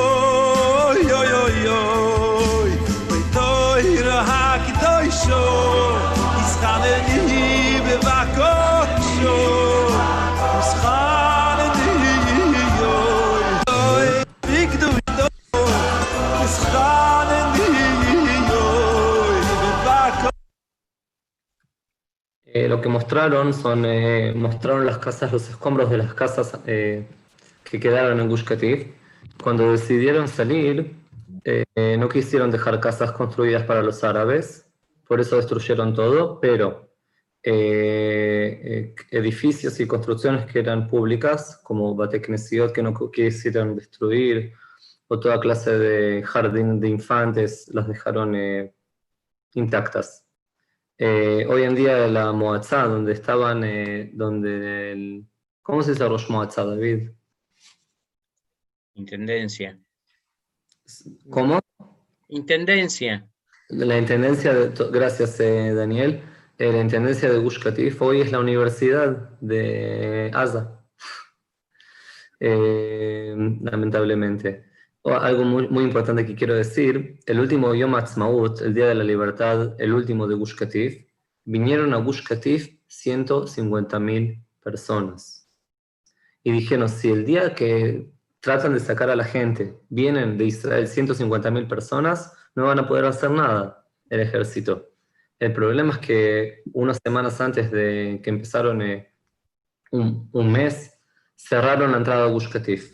lo 22.74 22.80
que 22.80 22.88
mostraron 22.88 23.54
son, 23.54 23.84
eh, 23.84 24.32
mostraron 24.34 24.84
las 24.84 24.98
casas, 24.98 25.32
los 25.32 25.48
escombros 25.48 25.90
de 25.90 25.98
las 25.98 26.12
casas 26.14 26.58
eh, 26.66 27.06
que 27.62 27.78
quedaron 27.78 28.18
en 28.20 28.28
Gush 28.28 28.44
Katif. 28.44 28.88
Cuando 29.42 29.70
decidieron 29.70 30.26
salir, 30.26 30.96
eh, 31.44 31.96
no 31.98 32.08
quisieron 32.08 32.50
dejar 32.50 32.80
casas 32.80 33.12
construidas 33.12 33.62
para 33.62 33.80
los 33.82 34.02
árabes, 34.02 34.66
por 35.06 35.20
eso 35.20 35.36
destruyeron 35.36 35.94
todo, 35.94 36.40
pero 36.40 36.90
eh, 37.44 38.60
eh, 38.64 38.94
edificios 39.10 39.78
y 39.78 39.86
construcciones 39.86 40.46
que 40.46 40.58
eran 40.58 40.88
públicas, 40.88 41.60
como 41.62 41.94
Bateknesiot, 41.94 42.72
que 42.72 42.82
no 42.82 42.92
quisieron 43.12 43.76
destruir, 43.76 44.52
o 45.06 45.20
toda 45.20 45.38
clase 45.38 45.78
de 45.78 46.22
jardín 46.24 46.80
de 46.80 46.88
infantes, 46.88 47.68
las 47.72 47.86
dejaron 47.86 48.34
eh, 48.34 48.74
intactas. 49.52 50.23
Eh, 50.97 51.45
hoy 51.49 51.64
en 51.64 51.74
día 51.74 52.07
la 52.07 52.32
Moatzá, 52.32 52.84
donde 52.84 53.12
estaban, 53.12 53.64
eh, 53.64 54.11
donde 54.14 54.92
el, 54.92 55.26
¿cómo 55.62 55.82
se 55.82 55.92
dice 55.92 56.09
Rosh 56.09 56.30
Moatzá, 56.30 56.64
David? 56.64 57.11
Intendencia. 58.95 59.78
¿Cómo? 61.30 61.59
Intendencia. 62.28 63.28
La 63.70 63.99
intendencia, 63.99 64.53
de, 64.55 64.90
gracias 64.90 65.40
eh, 65.40 65.72
Daniel, 65.74 66.22
Eh, 66.57 66.70
la 66.70 66.80
intendencia 66.80 67.28
de 67.28 67.38
Gush 67.38 67.59
Katif 67.61 68.01
hoy 68.01 68.20
es 68.20 68.30
la 68.30 68.38
Universidad 68.38 69.11
de 69.40 70.30
Asa, 70.32 70.80
Eh, 72.38 73.34
lamentablemente. 73.62 74.73
Algo 75.05 75.44
muy, 75.44 75.68
muy 75.68 75.84
importante 75.84 76.24
que 76.24 76.34
quiero 76.34 76.55
decir, 76.55 77.20
el 77.26 77.38
último 77.38 77.74
Yom 77.74 77.94
Ha'atzmaut, 77.94 78.62
el 78.62 78.72
Día 78.72 78.86
de 78.86 78.94
la 78.94 79.05
Libertad, 79.05 79.78
el 79.78 79.92
último 79.92 80.26
de 80.26 80.34
Gush 80.34 80.55
Katif, 80.55 81.07
vinieron 81.44 81.92
a 81.92 81.98
Gush 81.98 82.22
Katif 82.22 82.78
150.000 82.88 84.42
personas. 84.62 85.50
Y 86.42 86.52
dijeron, 86.52 86.88
si 86.88 87.11
el 87.11 87.26
día 87.26 87.55
que 87.55 88.11
tratan 88.40 88.74
de 88.74 88.80
sacar 88.80 89.11
a 89.11 89.16
la 89.16 89.24
gente 89.24 89.78
vienen 89.88 90.38
de 90.38 90.46
Israel 90.46 90.86
150.000 90.86 91.68
personas, 91.68 92.32
no 92.55 92.64
van 92.64 92.78
a 92.78 92.88
poder 92.88 93.05
hacer 93.05 93.30
nada 93.30 93.86
el 94.09 94.20
ejército. 94.20 94.90
El 95.38 95.52
problema 95.52 95.94
es 95.94 95.98
que 95.98 96.62
unas 96.72 96.98
semanas 97.05 97.40
antes 97.40 97.70
de 97.70 98.20
que 98.22 98.30
empezaron 98.30 98.80
eh, 98.80 99.12
un, 99.90 100.28
un 100.32 100.52
mes, 100.52 100.98
cerraron 101.34 101.92
la 101.92 101.98
entrada 101.98 102.24
a 102.24 102.28
Gush 102.28 102.48
Katif. 102.48 102.93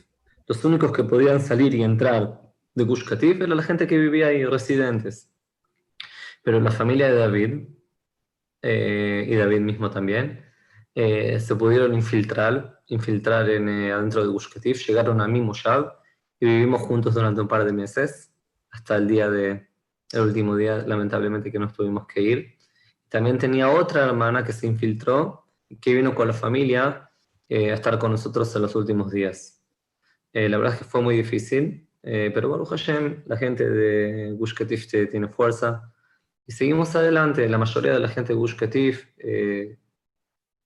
Los 0.50 0.64
únicos 0.64 0.90
que 0.90 1.04
podían 1.04 1.40
salir 1.40 1.72
y 1.76 1.84
entrar 1.84 2.42
de 2.74 2.82
Gush 2.82 3.04
Katif 3.08 3.40
era 3.40 3.54
la 3.54 3.62
gente 3.62 3.86
que 3.86 3.96
vivía 3.96 4.26
ahí, 4.26 4.44
residentes. 4.44 5.30
Pero 6.42 6.58
la 6.58 6.72
familia 6.72 7.06
de 7.06 7.14
David, 7.14 7.68
eh, 8.60 9.26
y 9.28 9.36
David 9.36 9.60
mismo 9.60 9.90
también, 9.90 10.44
eh, 10.96 11.38
se 11.38 11.54
pudieron 11.54 11.94
infiltrar, 11.94 12.82
infiltrar 12.88 13.48
en, 13.48 13.68
eh, 13.68 13.92
adentro 13.92 14.22
de 14.22 14.26
Gush 14.26 14.48
llegaron 14.88 15.20
a 15.20 15.28
mi 15.28 15.40
Moshav 15.40 15.92
y 16.40 16.46
vivimos 16.46 16.80
juntos 16.80 17.14
durante 17.14 17.40
un 17.40 17.46
par 17.46 17.64
de 17.64 17.72
meses, 17.72 18.32
hasta 18.72 18.96
el 18.96 19.06
día 19.06 19.30
de, 19.30 19.68
el 20.10 20.20
último 20.20 20.56
día, 20.56 20.78
lamentablemente, 20.78 21.52
que 21.52 21.60
nos 21.60 21.74
tuvimos 21.74 22.08
que 22.08 22.22
ir. 22.22 22.58
También 23.08 23.38
tenía 23.38 23.70
otra 23.70 24.04
hermana 24.04 24.42
que 24.42 24.52
se 24.52 24.66
infiltró, 24.66 25.46
que 25.80 25.94
vino 25.94 26.12
con 26.12 26.26
la 26.26 26.34
familia 26.34 27.08
eh, 27.48 27.70
a 27.70 27.74
estar 27.74 28.00
con 28.00 28.10
nosotros 28.10 28.52
en 28.56 28.62
los 28.62 28.74
últimos 28.74 29.12
días. 29.12 29.59
Eh, 30.32 30.48
la 30.48 30.58
verdad 30.58 30.74
es 30.74 30.80
que 30.80 30.84
fue 30.84 31.02
muy 31.02 31.16
difícil, 31.16 31.88
eh, 32.02 32.30
pero 32.32 32.48
Baruch 32.48 32.68
Hashem, 32.68 33.24
la 33.26 33.36
gente 33.36 33.68
de 33.68 34.32
Gush 34.32 34.54
Katif 34.54 34.86
tiene 34.88 35.28
fuerza. 35.28 35.92
Y 36.46 36.52
seguimos 36.52 36.94
adelante. 36.96 37.48
La 37.48 37.58
mayoría 37.58 37.92
de 37.92 38.00
la 38.00 38.08
gente 38.08 38.32
de 38.32 38.38
Gush 38.38 38.56
Katif 38.56 39.06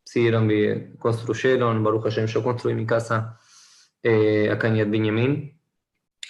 siguieron, 0.04 0.48
construyeron. 0.98 1.82
Baruch 1.82 2.04
Hashem, 2.04 2.26
yo 2.26 2.42
construí 2.42 2.74
mi 2.74 2.86
casa 2.86 3.38
acá 4.50 4.68
en 4.68 4.76
Yad 4.76 4.88
Binyamin. 4.88 5.60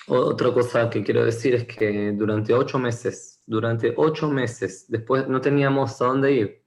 Otra 0.06 0.52
cosa 0.52 0.90
que 0.90 1.02
quiero 1.02 1.24
decir 1.24 1.54
es 1.54 1.64
que 1.64 2.12
durante 2.12 2.52
ocho 2.52 2.78
meses, 2.78 3.42
durante 3.46 3.94
ocho 3.96 4.28
meses, 4.28 4.84
después 4.88 5.28
no 5.28 5.40
teníamos 5.40 6.00
a 6.00 6.06
dónde 6.06 6.32
ir. 6.32 6.64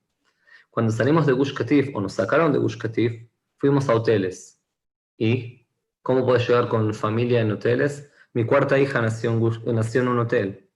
Cuando 0.72 0.92
salimos 0.92 1.26
de 1.28 1.34
Gush 1.34 1.54
Katif 1.54 1.96
o 1.96 2.02
nos 2.02 2.14
sacaron 2.14 2.52
de 2.52 2.60
Gush 2.60 2.78
Katif, 2.78 3.30
fuimos 3.58 3.90
a 3.90 3.96
hoteles. 3.96 4.60
¿Y 5.18 5.67
cómo 6.08 6.26
puedes 6.26 6.48
llegar 6.48 6.70
con 6.70 6.94
familia 6.94 7.42
en 7.42 7.52
hoteles? 7.52 8.10
Mi 8.34 8.46
cuarta 8.46 8.80
hija 8.80 9.02
nació 9.02 9.30
en, 9.32 9.76
nació 9.76 10.02
en 10.04 10.08
un 10.08 10.20
hotel, 10.20 10.70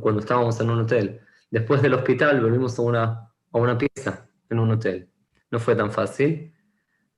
cuando 0.00 0.20
estábamos 0.20 0.58
en 0.58 0.70
un 0.70 0.80
hotel. 0.80 1.20
Después 1.50 1.82
del 1.82 1.92
hospital 1.92 2.40
volvimos 2.40 2.78
a 2.78 2.82
una, 2.82 3.30
a 3.52 3.58
una 3.58 3.76
pieza 3.76 4.26
en 4.48 4.58
un 4.58 4.70
hotel. 4.70 5.10
No 5.50 5.58
fue 5.58 5.76
tan 5.76 5.90
fácil. 5.90 6.54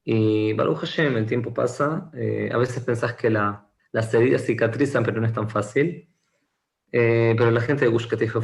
Y 0.03 0.53
Baruch 0.55 0.79
Hashem, 0.79 1.17
el 1.17 1.27
tiempo 1.27 1.55
pasa. 1.55 2.11
Eh, 2.15 2.51
a 2.53 2.59
veces 2.59 2.83
pensás 2.83 3.15
que 3.15 3.31
la, 3.31 3.69
las 3.93 4.13
heridas 4.13 4.45
cicatrizan, 4.45 5.05
pero 5.05 5.21
no 5.21 5.29
es 5.29 5.33
tan 5.33 5.49
fácil. 5.49 6.09
Eh, 6.91 7.37
pero 7.39 7.53
la 7.53 7.61
gente 7.61 7.85
de 7.85 7.93
Gush 7.93 8.09
Katif 8.09 8.35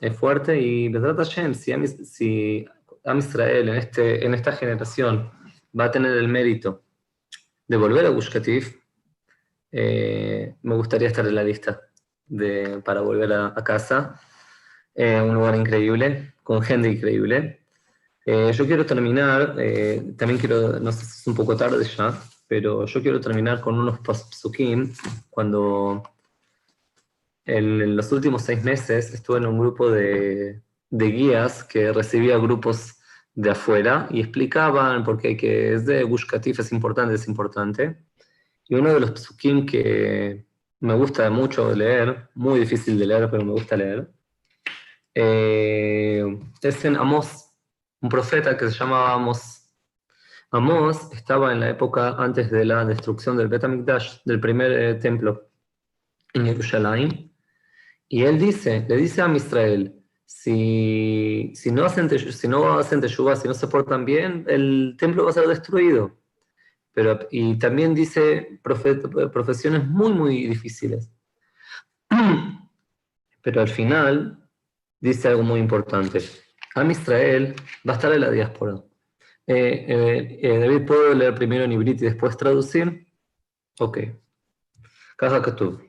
es 0.00 0.16
fuerte 0.16 0.60
y 0.60 0.88
Bedrat 0.88 1.16
Hashem, 1.16 1.52
si 1.52 1.72
Am, 1.72 1.84
si 1.84 2.64
Am 3.04 3.18
Israel 3.18 3.70
en, 3.70 3.74
este, 3.74 4.24
en 4.24 4.34
esta 4.34 4.52
generación 4.52 5.32
va 5.78 5.86
a 5.86 5.90
tener 5.90 6.12
el 6.12 6.28
mérito 6.28 6.84
de 7.68 7.76
volver 7.76 8.06
a 8.06 8.08
Gush 8.08 8.30
Katif, 8.30 8.76
eh, 9.70 10.56
me 10.62 10.74
gustaría 10.74 11.08
estar 11.08 11.26
en 11.26 11.34
la 11.34 11.44
lista 11.44 11.80
de, 12.26 12.80
para 12.84 13.02
volver 13.02 13.32
a, 13.32 13.54
casa. 13.64 14.20
Eh, 14.94 15.20
un 15.20 15.34
lugar 15.34 15.54
increíble, 15.54 16.34
con 16.42 16.62
gente 16.62 16.90
increíble. 16.90 17.60
yo 18.26 18.66
quiero 18.66 18.84
terminar, 18.84 19.54
también 20.16 20.38
quiero, 20.38 20.80
no 20.80 20.92
sé 20.92 21.04
si 21.04 21.20
es 21.20 21.26
un 21.26 21.34
poco 21.34 21.56
tarde 21.56 21.84
ya, 21.84 22.20
pero 22.48 22.86
yo 22.86 23.02
quiero 23.02 23.20
terminar 23.20 23.60
con 23.60 23.78
unos 23.78 24.00
psukim. 24.30 24.92
Cuando 25.30 26.02
en, 27.44 27.96
los 27.96 28.10
últimos 28.12 28.42
seis 28.42 28.64
meses 28.64 29.12
estuve 29.12 29.38
en 29.38 29.46
un 29.46 29.58
grupo 29.58 29.90
de, 29.90 30.62
de, 30.90 31.06
guías 31.06 31.64
que 31.64 31.92
recibía 31.92 32.38
grupos 32.38 32.97
de 33.38 33.50
afuera 33.50 34.08
y 34.10 34.18
explicaban 34.18 35.04
por 35.04 35.16
qué 35.16 35.36
es 35.72 35.86
de 35.86 36.02
Gush 36.02 36.26
es 36.32 36.72
importante, 36.72 37.14
es 37.14 37.28
importante. 37.28 37.98
Y 38.68 38.74
uno 38.74 38.92
de 38.92 38.98
los 38.98 39.12
psukim 39.12 39.64
que 39.64 40.44
me 40.80 40.94
gusta 40.94 41.30
mucho 41.30 41.72
leer, 41.72 42.30
muy 42.34 42.58
difícil 42.58 42.98
de 42.98 43.06
leer, 43.06 43.30
pero 43.30 43.44
me 43.44 43.52
gusta 43.52 43.76
leer, 43.76 44.10
eh, 45.14 46.24
es 46.60 46.84
en 46.84 46.96
Amos, 46.96 47.52
un 48.00 48.08
profeta 48.08 48.56
que 48.56 48.68
se 48.68 48.76
llama 48.76 49.12
Amos 49.12 49.70
Amos 50.50 51.12
estaba 51.12 51.52
en 51.52 51.60
la 51.60 51.70
época 51.70 52.16
antes 52.18 52.50
de 52.50 52.64
la 52.64 52.84
destrucción 52.84 53.36
del 53.36 53.46
Bet 53.46 53.62
del 54.24 54.40
primer 54.40 54.72
eh, 54.72 54.94
templo 54.94 55.50
en 56.34 56.44
Jerusalén, 56.46 57.32
y 58.08 58.24
él 58.24 58.36
dice, 58.38 58.84
le 58.88 58.96
dice 58.96 59.22
a 59.22 59.28
Israel, 59.32 59.97
si, 60.28 61.52
si, 61.54 61.72
no 61.72 61.86
hacen, 61.86 62.10
si 62.10 62.48
no 62.48 62.78
hacen 62.78 63.00
teshuva, 63.00 63.34
si 63.34 63.48
no 63.48 63.54
se 63.54 63.66
portan 63.66 64.04
bien, 64.04 64.44
el 64.46 64.94
templo 64.98 65.24
va 65.24 65.30
a 65.30 65.32
ser 65.32 65.48
destruido. 65.48 66.18
Pero, 66.92 67.18
y 67.30 67.58
también 67.58 67.94
dice 67.94 68.60
profesiones 68.62 69.88
muy, 69.88 70.12
muy 70.12 70.46
difíciles. 70.46 71.10
Pero 73.42 73.62
al 73.62 73.68
final 73.68 74.46
dice 75.00 75.28
algo 75.28 75.44
muy 75.44 75.60
importante. 75.60 76.20
Am 76.74 76.90
Israel 76.90 77.54
va 77.88 77.94
a 77.94 77.96
estar 77.96 78.12
en 78.12 78.20
la 78.20 78.30
diáspora. 78.30 78.74
Eh, 79.46 79.86
eh, 79.88 80.40
eh, 80.42 80.58
David, 80.58 80.86
¿puedo 80.86 81.14
leer 81.14 81.34
primero 81.34 81.64
en 81.64 81.72
hibrit 81.72 82.02
y 82.02 82.04
después 82.04 82.36
traducir? 82.36 83.06
Ok. 83.80 83.98
Caja 85.16 85.40
que 85.40 85.52
tú. 85.52 85.87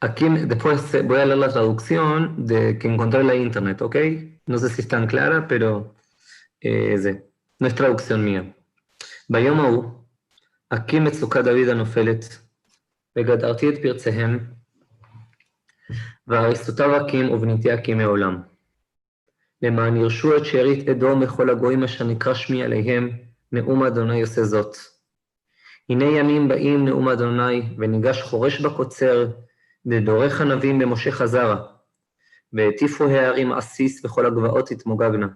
Aquí 0.00 0.28
después 0.28 0.80
voy 1.04 1.20
a 1.20 1.26
leer 1.26 1.38
la 1.38 1.48
traducción 1.48 2.46
de 2.46 2.78
que 2.78 2.88
encontré 2.88 3.20
en 3.20 3.26
la 3.28 3.34
internet, 3.34 3.80
¿ok? 3.80 3.96
No 4.46 4.58
sé 4.58 4.68
si 4.68 4.82
es 4.82 4.88
tan 4.88 5.06
clara, 5.06 5.46
mía. 8.18 8.54
Bayamahu, 9.28 10.04
aquí 10.70 11.00
מצוקה 11.00 11.42
דוד 11.42 11.68
הנופלת, 11.68 12.38
וגדרתי 13.16 13.68
את 13.68 13.74
פרציהם 13.82 14.38
והריסותיו 16.26 16.96
הקים 16.96 17.30
ובניתי 17.30 17.72
הקים 17.72 17.98
מעולם. 17.98 18.42
למען 19.62 19.96
ירשו 19.96 20.36
את 20.36 20.44
שארית 20.44 20.88
אדום 20.88 21.20
מכל 21.20 21.50
הגויים 21.50 21.82
אשר 21.84 22.04
נקרא 22.04 22.34
שמי 22.34 22.62
עליהם, 22.62 23.10
נאום 23.52 23.82
אדוני 23.82 24.22
עושה 24.22 24.44
זאת. 24.44 24.76
הנה 25.88 26.04
ימים 26.04 26.48
באים 26.48 26.84
נאום 26.84 27.08
אדוני, 27.08 27.62
וניגש 27.78 28.22
חורש 28.22 28.60
בקוצר, 28.60 29.30
ודורך 29.86 30.40
ענבים 30.40 30.78
במשה 30.78 31.10
חזרה, 31.10 31.66
והטיפו 32.52 33.08
הערים 33.08 33.52
עסיס 33.52 34.04
וכל 34.04 34.26
הגבעות 34.26 34.68
תתמוגגנה. 34.68 35.26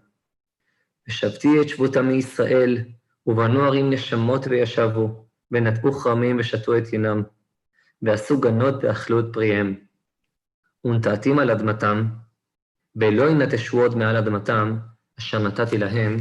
ושבתי 1.09 1.61
את 1.61 1.68
שבות 1.68 1.97
עמי 1.97 2.14
ישראל, 2.14 2.78
ובנו 3.26 3.64
ערים 3.64 3.90
נשמות 3.90 4.47
וישבו, 4.47 5.26
ונטעו 5.51 5.92
כרמים 5.92 6.36
ושתו 6.38 6.78
את 6.78 6.92
ינם, 6.92 7.22
ועשו 8.03 8.40
גנות 8.40 8.84
ואכלו 8.84 9.20
את 9.20 9.24
פריהם. 9.32 9.74
ונטעתים 10.84 11.38
על 11.38 11.51
אדמתם, 11.51 12.07
ולא 12.97 13.30
ינטשו 13.30 13.80
עוד 13.80 13.97
מעל 13.97 14.16
אדמתם, 14.16 14.76
אשר 15.18 15.38
נתתי 15.38 15.78
להם, 15.78 16.16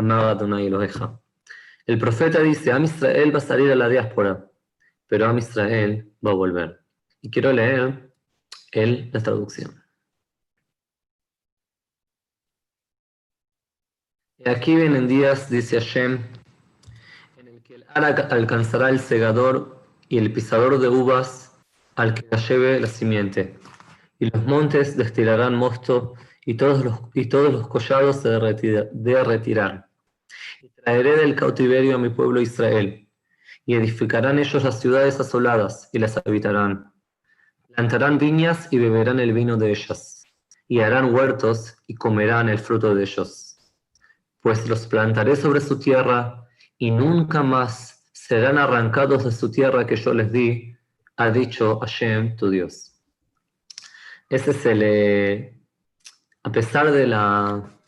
אמר 0.00 0.32
אדוני 0.32 0.66
אלוהיך. 0.66 1.04
El 1.86 1.98
profeta 1.98 2.40
dice, 2.40 2.72
Am 2.72 2.84
Israel 2.84 3.34
va 3.34 3.38
a 3.38 3.42
salir 3.42 3.70
a 3.70 3.74
la 3.74 3.88
diáspora, 3.88 4.50
pero 5.06 5.26
Am 5.26 5.38
Israel 5.38 6.12
va 6.24 6.30
a 6.30 6.34
volver. 6.34 6.80
Y 7.20 7.30
quiero 7.30 7.52
leer 7.52 8.12
el, 8.72 9.10
la 9.12 9.20
traducción. 9.20 9.82
Y 14.38 14.48
aquí 14.48 14.74
vienen 14.74 15.06
días, 15.06 15.50
dice 15.50 15.78
Hashem, 15.78 16.20
en 17.36 17.48
el 17.48 17.62
que 17.62 17.74
el 17.74 17.84
ara 17.88 18.08
alcanzará 18.30 18.88
el 18.88 19.00
segador 19.00 19.84
y 20.08 20.18
el 20.18 20.32
pisador 20.32 20.78
de 20.78 20.88
uvas 20.88 21.58
al 21.96 22.14
que 22.14 22.26
la 22.30 22.38
lleve 22.38 22.80
la 22.80 22.86
simiente 22.86 23.60
y 24.20 24.30
los 24.30 24.44
montes 24.44 24.96
destilarán 24.96 25.54
mosto, 25.54 26.14
y 26.44 26.54
todos 26.54 26.84
los, 26.84 27.00
y 27.14 27.26
todos 27.26 27.52
los 27.52 27.66
collados 27.68 28.16
se 28.16 28.28
derretirán. 28.28 29.86
Traeré 30.82 31.16
del 31.16 31.34
cautiverio 31.34 31.96
a 31.96 31.98
mi 31.98 32.08
pueblo 32.08 32.40
Israel, 32.40 33.08
y 33.66 33.74
edificarán 33.74 34.38
ellos 34.38 34.64
las 34.64 34.80
ciudades 34.80 35.20
asoladas, 35.20 35.90
y 35.92 35.98
las 35.98 36.16
habitarán. 36.24 36.92
Plantarán 37.74 38.18
viñas 38.18 38.68
y 38.70 38.78
beberán 38.78 39.20
el 39.20 39.32
vino 39.32 39.56
de 39.56 39.70
ellas, 39.70 40.24
y 40.68 40.80
harán 40.80 41.14
huertos 41.14 41.76
y 41.86 41.94
comerán 41.94 42.48
el 42.48 42.58
fruto 42.58 42.94
de 42.94 43.02
ellos. 43.02 43.58
Pues 44.40 44.68
los 44.68 44.86
plantaré 44.86 45.36
sobre 45.36 45.60
su 45.60 45.78
tierra, 45.78 46.46
y 46.78 46.90
nunca 46.90 47.42
más 47.42 48.04
serán 48.12 48.56
arrancados 48.56 49.24
de 49.24 49.32
su 49.32 49.50
tierra 49.50 49.86
que 49.86 49.96
yo 49.96 50.14
les 50.14 50.32
di, 50.32 50.74
ha 51.16 51.30
dicho 51.30 51.78
Hashem, 51.80 52.36
tu 52.36 52.48
Dios. 52.48 52.94
Ese 54.30 54.52
es 54.52 54.66
el, 54.66 54.82
eh, 54.82 55.60
a 56.42 56.52
pesar 56.52 56.90
de 56.90 57.06
la, 57.06 57.79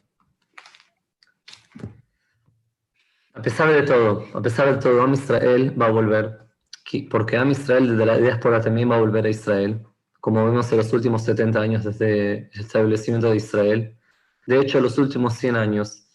a 3.35 3.43
pesar 3.43 3.73
de 3.73 3.83
todo, 3.83 4.27
a 4.35 4.43
pesar 4.43 4.75
de 4.75 4.81
todo, 4.81 5.03
Am 5.03 5.15
Israel 5.15 5.75
va 5.81 5.87
a 5.87 5.91
volver, 5.91 6.39
porque 7.11 7.37
Am 7.37 7.51
Israel 7.51 7.89
desde 7.89 8.07
la 8.07 8.19
diáspora 8.19 8.61
también 8.61 8.91
va 8.91 8.97
a 8.97 9.01
volver 9.01 9.25
a 9.27 9.31
Israel, 9.31 9.81
como 10.21 10.45
vemos 10.45 10.71
en 10.71 10.79
los 10.79 10.93
últimos 10.93 11.25
70 11.25 11.61
años 11.61 11.85
desde 11.85 12.51
el 12.53 12.61
establecimiento 12.61 13.31
de 13.31 13.37
Israel, 13.37 13.97
de 14.47 14.61
hecho 14.61 14.81
los 14.81 14.99
últimos 14.99 15.35
100 15.35 15.57
años. 15.57 16.07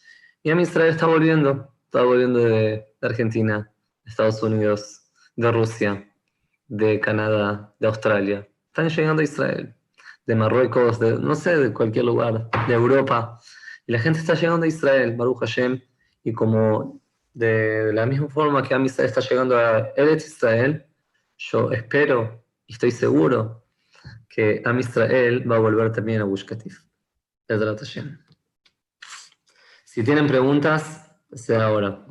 Y 0.44 0.52
Am 0.52 0.60
Israel 0.60 0.90
está 0.90 1.08
volviendo, 1.08 1.74
está 1.86 2.04
volviendo 2.04 2.40
de, 2.40 2.86
Argentina, 3.02 3.72
Estados 4.06 4.42
Unidos, 4.42 5.02
de 5.36 5.52
Rusia, 5.52 6.12
de 6.68 7.00
Canadá, 7.00 7.74
de 7.80 7.88
Australia. 7.88 8.48
Están 8.68 8.90
llegando 8.90 9.22
a 9.22 9.24
Israel 9.24 9.76
de 10.28 10.36
Marruecos, 10.36 11.00
de 11.00 11.18
no 11.18 11.36
sé, 11.36 11.58
de 11.58 11.74
cualquier 11.74 12.06
lugar, 12.06 12.50
de 12.68 12.74
Europa. 12.74 13.40
Y 13.88 13.94
la 13.94 14.00
gente 14.00 14.20
está 14.20 14.34
llegando 14.36 14.66
a 14.66 14.68
Israel, 14.68 15.16
Baruch 15.16 15.40
Hashem, 15.40 15.82
y 16.24 16.34
como 16.34 17.02
de 17.38 17.94
la 17.94 18.08
misma 18.08 18.30
forma 18.30 18.64
que 18.64 18.74
Am 18.74 18.86
está 18.86 19.22
llegando 19.22 19.56
a 19.58 19.92
Eretz 19.96 20.26
Israel, 20.26 20.88
yo 21.38 21.72
espero 21.72 22.44
y 22.66 22.74
estoy 22.74 22.90
seguro 22.90 23.64
que 24.28 24.64
Am 24.66 24.80
Israel 24.80 25.50
va 25.50 25.58
a 25.58 25.60
volver 25.60 25.92
también 25.92 26.22
a 26.22 26.24
Gush 26.24 26.46
Katif. 26.46 26.80
Si 29.86 30.04
tienen 30.04 30.26
preguntas, 30.26 31.12
sea 31.32 31.66
ahora. 31.68 32.06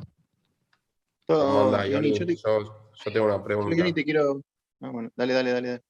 Yo 1.27 2.25
te- 2.25 2.35
Yo, 2.35 2.91
yo 3.03 3.11
tengo 3.11 3.25
una 3.25 3.43
pregunta. 3.43 3.75
Yoni, 3.75 3.93
te 3.93 4.05
quiero. 4.05 4.41
Ah, 4.79 4.89
bueno, 4.91 5.11
dale, 5.15 5.33
dale, 5.33 5.51
dale. 5.51 5.67
dale. 5.67 5.83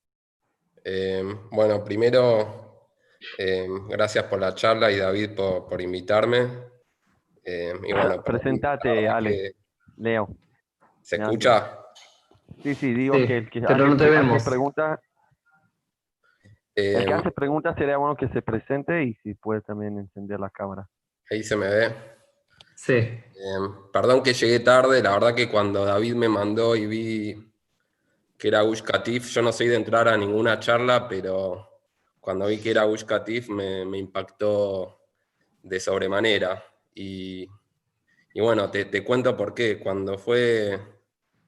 Eh, 0.84 1.24
bueno, 1.52 1.84
primero, 1.84 2.90
eh, 3.38 3.68
gracias 3.90 4.24
por 4.24 4.40
la 4.40 4.56
charla 4.56 4.92
y 4.92 4.98
David 4.98 5.36
por, 5.36 5.68
por 5.68 5.80
invitarme. 5.80 6.76
Eh, 7.50 7.74
y 7.88 7.94
bueno, 7.94 8.22
Presentate, 8.24 9.08
Ale. 9.08 9.54
Leo. 9.96 10.28
¿Se 11.02 11.16
escucha? 11.16 11.80
Sí, 12.62 12.76
sí, 12.76 12.94
digo 12.94 13.16
Sí, 13.16 13.26
que 13.26 13.38
el 13.38 13.50
que 13.50 13.62
pero 13.62 13.76
hace- 13.86 13.90
no 13.90 13.98
te 13.98 14.04
hace 14.04 14.12
vemos. 14.12 14.44
pregunta- 14.44 15.00
el 16.76 17.06
que 17.06 17.12
Eh, 17.12 17.14
hace 17.14 17.32
preguntas 17.32 17.76
sería 17.78 17.96
bueno 17.98 18.18
que 18.18 18.28
se 18.30 18.42
presente 18.42 19.02
y 19.04 19.14
si 19.24 19.34
puede 19.34 19.62
también 19.62 19.98
encender 19.98 20.40
la 20.42 20.50
cámara. 20.50 20.90
ahí 21.32 21.42
se 21.44 21.56
me 21.56 21.68
ve. 21.70 21.96
Sí, 22.76 22.94
Eh, 22.94 23.24
perdón 23.94 24.22
que 24.24 24.34
llegué 24.34 24.60
tarde, 24.60 25.02
la 25.02 25.12
verdad 25.14 25.34
que 25.36 25.50
cuando 25.50 25.86
David 25.86 26.16
me 26.16 26.28
mandó 26.30 26.76
y 26.76 26.86
vi 26.86 27.54
que 28.38 28.48
era 28.50 28.62
Gush 28.62 28.82
Katif, 28.84 29.26
yo 29.30 29.42
no 29.42 29.52
soy 29.54 29.68
de 29.68 29.76
entrar 29.78 30.08
a 30.10 30.18
ninguna 30.18 30.60
charla, 30.60 31.08
pero 31.08 31.70
cuando 32.20 32.48
vi 32.48 32.60
que 32.60 32.72
era 32.72 32.84
Gush 32.84 33.04
Katif 33.06 33.50
me, 33.50 33.86
me 33.86 33.98
impactó 34.00 35.00
de 35.64 35.80
sobremanera. 35.80 36.64
Y, 37.00 37.48
bueno, 38.36 38.72
te, 38.72 39.04
cuento 39.04 39.38
por 39.38 39.54
qué. 39.54 39.78
Cuando 39.80 40.18
fue 40.18 40.80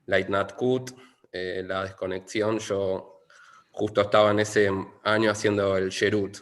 la 0.05 0.19
Itnatkut, 0.19 0.91
eh, 1.31 1.63
la 1.65 1.83
desconexión, 1.83 2.59
yo 2.59 3.25
justo 3.71 4.01
estaba 4.01 4.31
en 4.31 4.39
ese 4.39 4.69
año 5.03 5.31
haciendo 5.31 5.75
el 5.77 5.89
Sherut, 5.89 6.37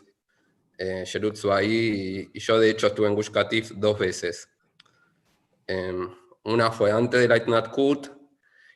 eh, 0.78 1.04
Sherut 1.06 1.38
y, 1.64 2.32
y 2.34 2.40
yo 2.40 2.60
de 2.60 2.70
hecho 2.70 2.88
estuve 2.88 3.08
en 3.08 3.16
Gush 3.16 3.32
Katif 3.32 3.72
dos 3.72 3.98
veces. 3.98 4.50
Em, 5.66 6.10
una 6.44 6.72
fue 6.72 6.92
antes 6.92 7.22
de 7.22 7.28
la 7.28 7.38
Itnat 7.38 7.70
Kut 7.70 8.10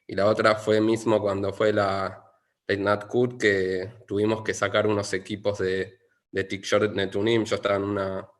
y 0.07 0.15
la 0.15 0.27
otra 0.27 0.55
fue 0.55 0.81
mismo 0.81 1.21
cuando 1.21 1.53
fue 1.53 1.73
la, 1.73 2.25
Itnat 2.67 3.07
Kut 3.07 3.39
que 3.39 4.03
tuvimos 4.07 4.43
que 4.43 4.53
sacar 4.53 4.87
unos 4.87 5.11
equipos 5.13 5.59
de, 5.59 5.99
de 6.31 6.89
Netunim. 6.93 7.43
Yo 7.43 7.55
estaba 7.55 7.75
en 7.75 7.83
una, 7.83 8.30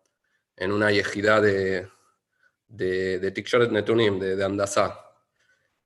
en 0.62 0.72
una 0.72 0.92
yejidad 0.92 1.42
de, 1.44 1.90
de, 2.68 3.20
de 3.20 3.70
Netunim, 3.72 4.20
de, 4.20 4.36
de 4.38 4.46
Andasá. 4.46 5.00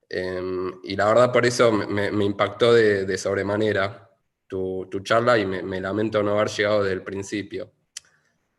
Em, 0.10 0.72
y 0.84 0.96
la 0.96 1.06
verdad 1.08 1.32
por 1.34 1.46
eso 1.46 1.72
me, 1.72 2.12
me- 2.12 2.26
impactó 2.26 2.74
de, 2.74 3.06
de 3.06 3.18
sobremanera 3.18 4.10
tu, 4.48 4.88
tu 4.90 5.00
charla 5.02 5.38
y 5.38 5.46
me, 5.46 5.64
me 5.64 5.82
lamento 5.82 6.22
no 6.24 6.34
haber 6.40 6.50
llegado 6.50 6.84
desde 6.84 6.94
el 6.96 7.04
principio. 7.04 7.72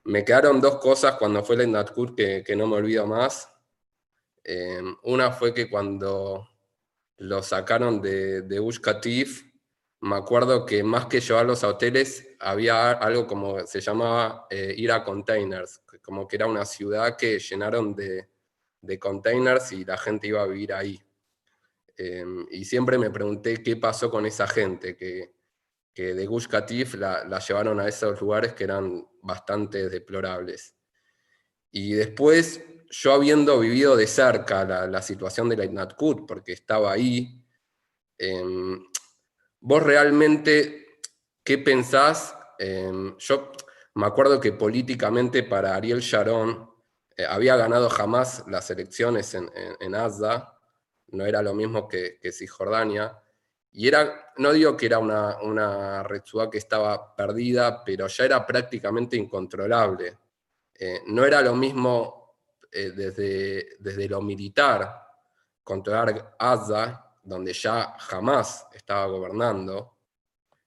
Me 0.04 0.24
quedaron 0.24 0.60
dos 0.60 0.76
cosas 0.78 1.16
cuando 1.16 1.44
fue 1.44 1.56
la 1.56 1.64
Itnat 1.64 1.92
Kut 1.92 2.16
que, 2.16 2.44
que 2.44 2.56
no 2.56 2.66
me 2.68 2.76
olvido 2.76 3.06
más. 3.06 3.50
Eh, 4.44 4.80
una 5.04 5.32
fue 5.32 5.52
que 5.54 5.68
cuando 5.70 6.48
lo 7.18 7.42
sacaron 7.42 8.02
de, 8.02 8.42
de 8.42 8.60
Gush 8.60 8.80
Katif, 8.80 9.45
me 10.06 10.16
acuerdo 10.16 10.64
que 10.64 10.82
más 10.84 11.06
que 11.06 11.20
llevarlos 11.20 11.64
a 11.64 11.68
hoteles, 11.68 12.36
había 12.38 12.92
algo 12.92 13.26
como 13.26 13.66
se 13.66 13.80
llamaba 13.80 14.46
eh, 14.50 14.72
ir 14.76 14.92
a 14.92 15.02
containers, 15.02 15.82
como 16.02 16.28
que 16.28 16.36
era 16.36 16.46
una 16.46 16.64
ciudad 16.64 17.16
que 17.16 17.40
llenaron 17.40 17.94
de, 17.94 18.28
de 18.80 18.98
containers 18.98 19.72
y 19.72 19.84
la 19.84 19.98
gente 19.98 20.28
iba 20.28 20.42
a 20.42 20.46
vivir 20.46 20.72
ahí. 20.72 21.00
Eh, 21.96 22.24
y 22.52 22.64
siempre 22.64 22.98
me 22.98 23.10
pregunté 23.10 23.62
qué 23.62 23.76
pasó 23.76 24.08
con 24.08 24.26
esa 24.26 24.46
gente, 24.46 24.96
que, 24.96 25.32
que 25.92 26.14
de 26.14 26.26
Gush 26.26 26.46
Katif 26.46 26.94
la, 26.94 27.24
la 27.24 27.40
llevaron 27.40 27.80
a 27.80 27.88
esos 27.88 28.20
lugares 28.20 28.52
que 28.54 28.64
eran 28.64 29.04
bastante 29.22 29.88
deplorables. 29.88 30.76
Y 31.72 31.94
después, 31.94 32.62
yo 32.90 33.12
habiendo 33.12 33.58
vivido 33.58 33.96
de 33.96 34.06
cerca 34.06 34.64
la, 34.64 34.86
la 34.86 35.02
situación 35.02 35.48
de 35.48 35.56
la 35.56 35.64
Itnatkut, 35.64 36.26
porque 36.28 36.52
estaba 36.52 36.92
ahí, 36.92 37.44
em, 38.18 38.84
vos 39.66 39.82
realmente, 39.82 41.00
¿qué 41.42 41.58
pensás? 41.58 42.38
Em, 42.56 43.16
yo 43.18 43.50
me 43.94 44.06
acuerdo 44.06 44.40
que 44.40 44.52
políticamente 44.52 45.42
para 45.42 45.74
Ariel 45.74 45.98
Sharon 45.98 46.70
eh, 47.16 47.26
había 47.28 47.56
ganado 47.56 47.90
jamás 47.90 48.44
las 48.46 48.70
elecciones 48.70 49.34
en, 49.34 49.50
en, 49.80 49.94
Asda, 49.96 50.56
no 51.08 51.26
era 51.26 51.42
lo 51.42 51.52
mismo 51.52 51.88
que, 51.88 52.16
que 52.20 52.30
Cisjordania, 52.30 53.20
y 53.72 53.88
era, 53.88 54.32
no 54.36 54.52
digo 54.52 54.76
que 54.76 54.86
era 54.86 55.00
una, 55.00 55.42
una 55.42 56.06
que 56.48 56.58
estaba 56.58 57.16
perdida, 57.16 57.82
pero 57.84 58.06
ya 58.06 58.24
era 58.24 58.46
prácticamente 58.46 59.16
incontrolable. 59.16 60.16
Eh, 60.78 61.02
no 61.08 61.24
era 61.24 61.42
lo 61.42 61.56
mismo 61.56 62.36
eh, 62.70 62.90
desde, 62.90 63.76
desde 63.80 64.08
lo 64.08 64.22
militar 64.22 65.08
controlar 65.64 66.36
Gaza, 66.38 67.05
donde 67.26 67.52
ya 67.52 67.96
jamás 67.98 68.66
estaba 68.72 69.06
gobernando, 69.06 69.98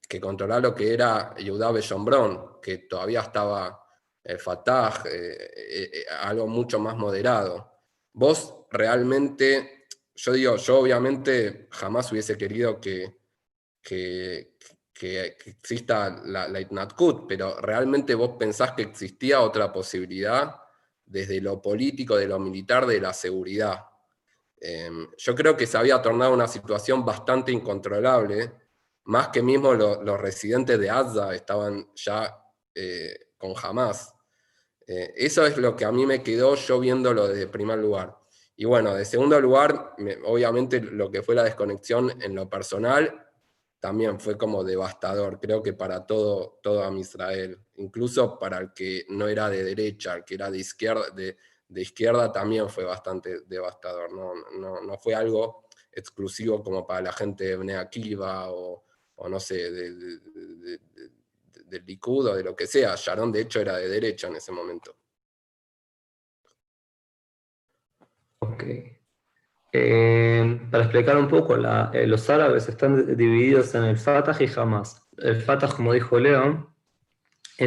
que 0.07 0.19
controlar 0.19 0.61
lo 0.61 0.75
que 0.75 0.93
era 0.93 1.33
Yehudá 1.35 1.71
Bellombrón, 1.71 2.59
que 2.61 2.79
todavía 2.79 3.21
estaba 3.21 3.81
eh, 4.23 4.37
Fatah, 4.37 5.03
eh, 5.05 5.37
eh, 5.55 5.89
eh, 5.93 6.05
algo 6.21 6.47
mucho 6.47 6.77
más 6.79 6.97
moderado. 6.97 7.71
Vos 8.11 8.65
realmente, 8.71 9.85
yo 10.13 10.33
digo, 10.33 10.57
yo 10.57 10.79
obviamente 10.79 11.67
jamás 11.71 12.11
hubiese 12.11 12.37
querido 12.37 12.81
que, 12.81 13.19
que, 13.81 14.57
exista 15.45 16.21
la, 16.25 16.49
la 16.49 16.87
pero 17.27 17.61
realmente 17.61 18.13
vos 18.15 18.31
pensás 18.37 18.73
que 18.73 18.81
existía 18.81 19.39
otra 19.39 19.71
posibilidad 19.71 20.55
desde 21.05 21.39
lo 21.39 21.61
político, 21.61 22.17
de 22.17 22.27
lo 22.27 22.37
militar, 22.37 22.85
de 22.85 22.99
la 22.99 23.13
seguridad. 23.13 23.88
Eh, 24.61 24.89
yo 25.17 25.35
creo 25.35 25.55
que 25.55 25.65
se 25.67 25.77
había 25.77 26.01
tornado 26.01 26.33
una 26.33 26.47
situación 26.47 27.05
bastante 27.05 27.51
incontrolable, 27.51 28.51
más 29.05 29.29
que 29.29 29.41
mismo 29.41 29.73
lo- 29.73 30.03
los 30.03 30.19
residentes 30.19 30.79
de 30.79 30.87
Gaza 30.87 31.33
estaban 31.33 31.89
ya 31.95 32.35
eh, 32.75 33.17
con 33.37 33.53
Hamas. 33.61 34.13
Eh, 34.87 35.13
eso 35.15 35.45
es 35.45 35.57
lo 35.57 35.75
que 35.75 35.85
a 35.85 35.91
mí 35.91 36.05
me 36.05 36.23
quedó 36.23 36.55
yo 36.55 36.79
viéndolo 36.79 37.27
desde 37.27 37.47
primer 37.47 37.79
lugar. 37.79 38.15
Y 38.55 38.65
bueno, 38.65 38.93
de 38.95 39.05
segundo 39.05 39.39
lugar, 39.39 39.93
me- 39.97 40.17
obviamente 40.25 40.81
lo 40.81 41.09
que 41.11 41.23
fue 41.23 41.35
la 41.35 41.43
desconexión 41.43 42.21
en 42.21 42.35
lo 42.35 42.49
personal 42.49 43.25
también 43.79 44.19
fue 44.19 44.37
como 44.37 44.63
devastador, 44.63 45.39
creo 45.39 45.63
que 45.63 45.71
para 45.73 46.05
todo, 46.05 46.59
todo 46.61 46.91
Israel, 46.97 47.57
incluso 47.77 48.37
para 48.37 48.57
el 48.57 48.73
que 48.73 49.05
no 49.09 49.27
era 49.29 49.49
de 49.49 49.63
derecha, 49.63 50.15
el 50.15 50.25
que 50.25 50.35
era 50.35 50.51
de 50.51 50.57
izquierda, 50.59 51.05
de 51.69 51.81
izquierda 51.81 52.31
también 52.31 52.67
fue 52.67 52.83
bastante 52.83 53.41
devastador, 53.47 54.11
no, 54.11 54.33
no, 54.59 54.81
no 54.81 54.97
fue 54.97 55.13
algo 55.15 55.65
exclusivo 55.91 56.61
como 56.63 56.85
para 56.85 57.01
la 57.01 57.13
gente 57.13 57.45
de 57.45 57.55
Bnei 57.57 57.77
o, 58.49 58.83
o 59.15 59.29
no 59.29 59.39
sé, 59.39 59.71
de, 59.71 59.93
de- 59.93 60.17
de- 60.19 60.79
del 61.65 61.85
Likud 61.85 62.25
o 62.27 62.35
de 62.35 62.43
lo 62.43 62.55
que 62.55 62.65
sea, 62.67 62.95
Sharon 62.95 63.31
de 63.31 63.41
hecho 63.41 63.61
era 63.61 63.77
de 63.77 63.87
derecha 63.87 64.27
en 64.27 64.35
ese 64.35 64.51
momento. 64.51 64.97
ok. 68.39 68.63
Eh, 69.71 70.67
para 70.71 70.83
explicar 70.85 71.15
un 71.17 71.27
poco, 71.27 71.55
eh, 71.93 72.07
los 72.07 72.27
árabes 72.29 72.67
están 72.67 73.15
divididos 73.15 73.75
en 73.75 73.83
el 73.83 73.97
Fatah 73.97 74.35
y 74.43 74.49
Hamas. 74.55 75.07
El 75.17 75.41
Fatah, 75.41 75.67
como 75.71 75.93
dijo 75.93 76.17
eh, 76.17 76.68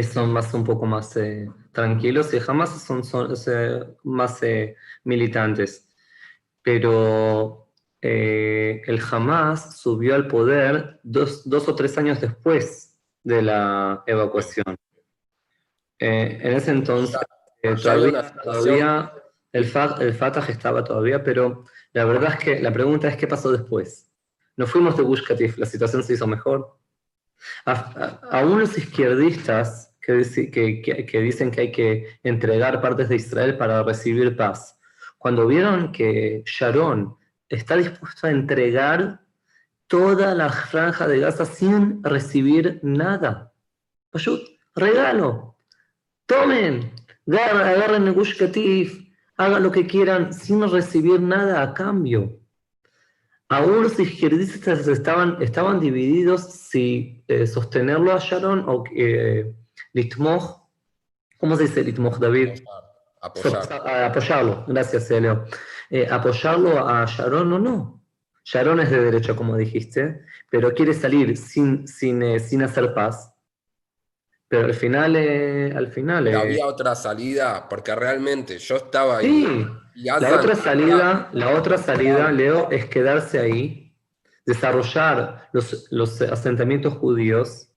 son 0.03 0.33
más 0.33 0.55
un 0.55 0.65
poco 0.65 0.87
más 0.87 1.15
eh, 1.17 1.51
tranquilos 1.73 2.33
y 2.33 2.39
Hamas 2.47 2.83
son, 2.83 3.05
son, 3.05 3.35
eh, 3.49 3.85
más 4.05 4.43
eh, 4.43 4.77
militantes. 5.05 5.89
Pero 6.63 7.69
eh, 8.01 8.81
el 8.87 9.03
Hamas 9.11 9.77
subió 9.79 10.15
al 10.15 10.29
poder 10.29 11.01
dos, 11.03 11.49
dos 11.49 11.69
o 11.69 11.75
tres 11.75 11.99
años 11.99 12.21
después 12.21 12.97
de 13.23 13.43
la 13.43 14.03
evacuación. 14.07 14.77
Eh, 15.99 16.39
en 16.43 16.53
ese 16.55 16.71
entonces 16.71 17.17
eh, 17.63 17.75
todavía, 17.81 18.33
todavía 18.43 19.13
el, 19.53 19.65
Fa- 19.67 19.97
el 20.01 20.15
Fatah 20.15 20.47
estaba 20.49 20.83
todavía, 20.83 21.23
pero 21.23 21.65
la 21.93 22.05
verdad 22.05 22.33
es 22.33 22.39
que 22.39 22.61
la 22.61 22.73
pregunta 22.73 23.09
es 23.09 23.17
qué 23.17 23.27
pasó 23.27 23.53
después. 23.53 24.11
No 24.57 24.67
fuimos 24.67 24.97
de 24.97 25.03
Gush 25.03 25.25
Katif, 25.27 25.59
la 25.59 25.67
situación 25.67 26.03
se 26.03 26.15
hizo 26.15 26.27
mejor. 26.27 26.79
Aún 27.65 28.61
los 28.61 28.77
izquierdistas 28.77 29.95
que, 30.01 30.15
dicen 30.15 31.51
que 31.51 31.61
hay 31.61 31.73
que 31.73 32.19
entregar 32.23 32.81
partes 32.81 33.09
de 33.09 33.17
Israel 33.17 33.57
para 33.57 33.83
recibir 33.83 34.37
paz, 34.37 34.79
cuando 35.19 35.47
vieron 35.47 35.93
que 35.93 36.43
Sharon 36.45 37.17
está 37.49 37.77
dispuesto 37.77 38.27
a 38.27 38.31
entregar 38.31 39.21
toda 39.87 40.35
la 40.35 40.51
franja 40.51 41.07
de 41.07 41.21
Gaza 41.21 41.45
sin 41.45 42.03
recibir 42.03 42.81
nada, 42.83 43.53
Pashut, 44.11 44.43
regalo, 44.75 45.57
tomen, 46.27 46.93
agarren 47.27 48.09
el 48.09 48.13
Gush 48.13 48.37
Katif, 48.37 49.09
hagan 49.37 49.63
lo 49.63 49.71
que 49.73 49.87
quieran 49.87 50.35
sin 50.35 50.69
recibir 50.71 51.21
nada 51.21 51.63
a 51.63 51.73
cambio. 51.73 52.42
Aún 53.53 53.83
los 53.83 53.99
izquierdistas 53.99 54.87
estaban, 54.89 55.37
estaban 55.43 55.81
divididos 55.81 56.43
si 56.53 57.25
eh, 57.29 57.47
sostenerlo 57.47 58.13
a 58.13 58.19
Sharon 58.19 58.65
o 58.69 58.85
eh, 58.97 59.53
Litmoch. 59.93 60.63
¿Cómo 61.39 61.57
se 61.57 61.65
dice 61.65 61.83
Litmoch, 61.83 62.19
David? 62.19 62.63
Apoyar. 63.21 63.69
A- 63.87 64.07
apoyarlo, 64.07 64.65
gracias, 64.67 65.11
Leo. 65.11 65.45
Eh, 65.91 66.09
apoyarlo 66.11 66.87
a 66.89 67.05
Sharon 67.07 67.53
o 67.53 67.59
no. 67.59 68.03
Sharon 68.45 68.81
es 68.81 68.91
de 68.91 69.01
derecha, 69.05 69.37
como 69.37 69.57
dijiste, 69.57 70.23
pero 70.51 70.73
quiere 70.75 70.95
salir 70.95 71.37
sin, 71.37 71.87
sin, 71.87 72.23
eh, 72.23 72.41
sin 72.41 72.63
hacer 72.63 72.93
paz. 72.95 73.33
Pero 74.49 74.67
al 74.67 74.75
final, 74.75 75.15
eh, 75.17 75.73
al 75.75 75.89
final. 75.89 76.27
eh, 76.27 76.35
Había 76.35 76.67
otra 76.67 76.95
salida, 76.95 77.69
porque 77.69 77.95
realmente 77.95 78.59
yo 78.59 78.77
estaba 78.77 79.19
ahí. 79.19 79.27
sí, 79.47 79.67
la 79.95 80.37
otra 80.37 80.55
salida, 80.55 81.29
la 81.33 81.57
otra 81.57 81.79
salida, 81.79 82.31
Leo, 82.33 82.71
es 82.71 82.87
quedarse 82.87 83.39
ahí, 83.39 83.95
desarrollar 84.47 85.49
los, 85.53 85.89
los 85.91 86.21
asentamientos 86.23 86.95
judíos, 86.95 87.69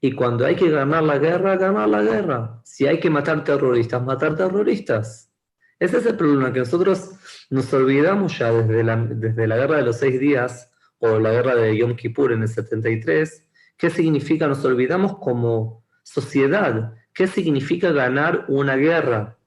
y 0.00 0.12
cuando 0.12 0.46
hay 0.46 0.54
que 0.54 0.70
ganar 0.70 1.02
la 1.02 1.18
guerra, 1.18 1.56
ganar 1.56 1.88
la 1.88 2.02
guerra. 2.02 2.60
Si 2.64 2.86
hay 2.86 3.00
que 3.00 3.10
matar 3.10 3.42
terroristas, 3.42 4.02
matar 4.02 4.36
terroristas. 4.36 5.32
Ese 5.78 5.98
es 5.98 6.06
el 6.06 6.16
problema, 6.16 6.52
que 6.52 6.60
nosotros 6.60 7.12
nos 7.50 7.72
olvidamos 7.72 8.38
ya 8.38 8.52
desde 8.52 8.84
la, 8.84 8.96
desde 8.96 9.46
la 9.46 9.56
guerra 9.56 9.76
de 9.78 9.84
los 9.84 9.96
seis 9.96 10.18
días, 10.20 10.70
o 10.98 11.18
la 11.18 11.30
guerra 11.30 11.54
de 11.54 11.76
Yom 11.76 11.94
Kippur 11.94 12.32
en 12.32 12.42
el 12.42 12.48
73, 12.48 13.44
qué 13.76 13.90
significa, 13.90 14.48
nos 14.48 14.64
olvidamos 14.64 15.18
como 15.18 15.84
sociedad, 16.02 16.94
qué 17.12 17.26
significa 17.26 17.92
ganar 17.92 18.44
una 18.48 18.76
guerra. 18.76 19.38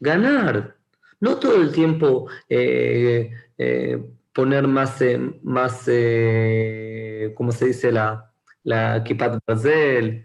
Ganar, 0.00 0.77
no 1.20 1.38
todo 1.38 1.56
el 1.56 1.72
tiempo 1.72 2.28
eh, 2.48 3.30
eh, 3.56 4.02
poner 4.32 4.66
más, 4.68 5.00
eh, 5.02 5.18
más 5.42 5.84
eh, 5.86 7.32
¿cómo 7.36 7.52
se 7.52 7.66
dice? 7.66 7.90
La, 7.92 8.32
la 8.62 9.02
Kipat 9.04 9.40
Protectores. 9.44 10.24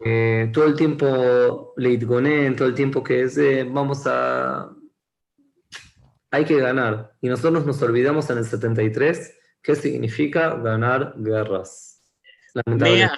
eh, 0.00 0.50
todo 0.52 0.64
el 0.64 0.74
tiempo 0.76 1.74
Leitgonen, 1.76 2.56
todo 2.56 2.68
el 2.68 2.74
tiempo 2.74 3.02
que 3.02 3.22
es, 3.22 3.36
eh, 3.38 3.64
vamos 3.70 4.02
a... 4.06 4.70
Hay 6.30 6.44
que 6.44 6.58
ganar. 6.58 7.14
Y 7.20 7.28
nosotros 7.28 7.64
nos 7.64 7.80
olvidamos 7.82 8.28
en 8.30 8.38
el 8.38 8.44
73 8.44 9.34
qué 9.62 9.76
significa 9.76 10.54
ganar 10.56 11.14
guerras. 11.16 12.02
Lamentablemente. 12.54 13.14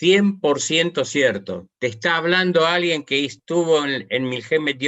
Mea 0.00 0.22
Juz, 0.22 0.70
100% 0.70 1.04
cierto. 1.04 1.68
Te 1.78 1.86
está 1.86 2.16
hablando 2.16 2.66
alguien 2.66 3.04
que 3.04 3.24
estuvo 3.24 3.84
en, 3.84 4.06
en 4.10 4.28
Milhemet 4.28 4.80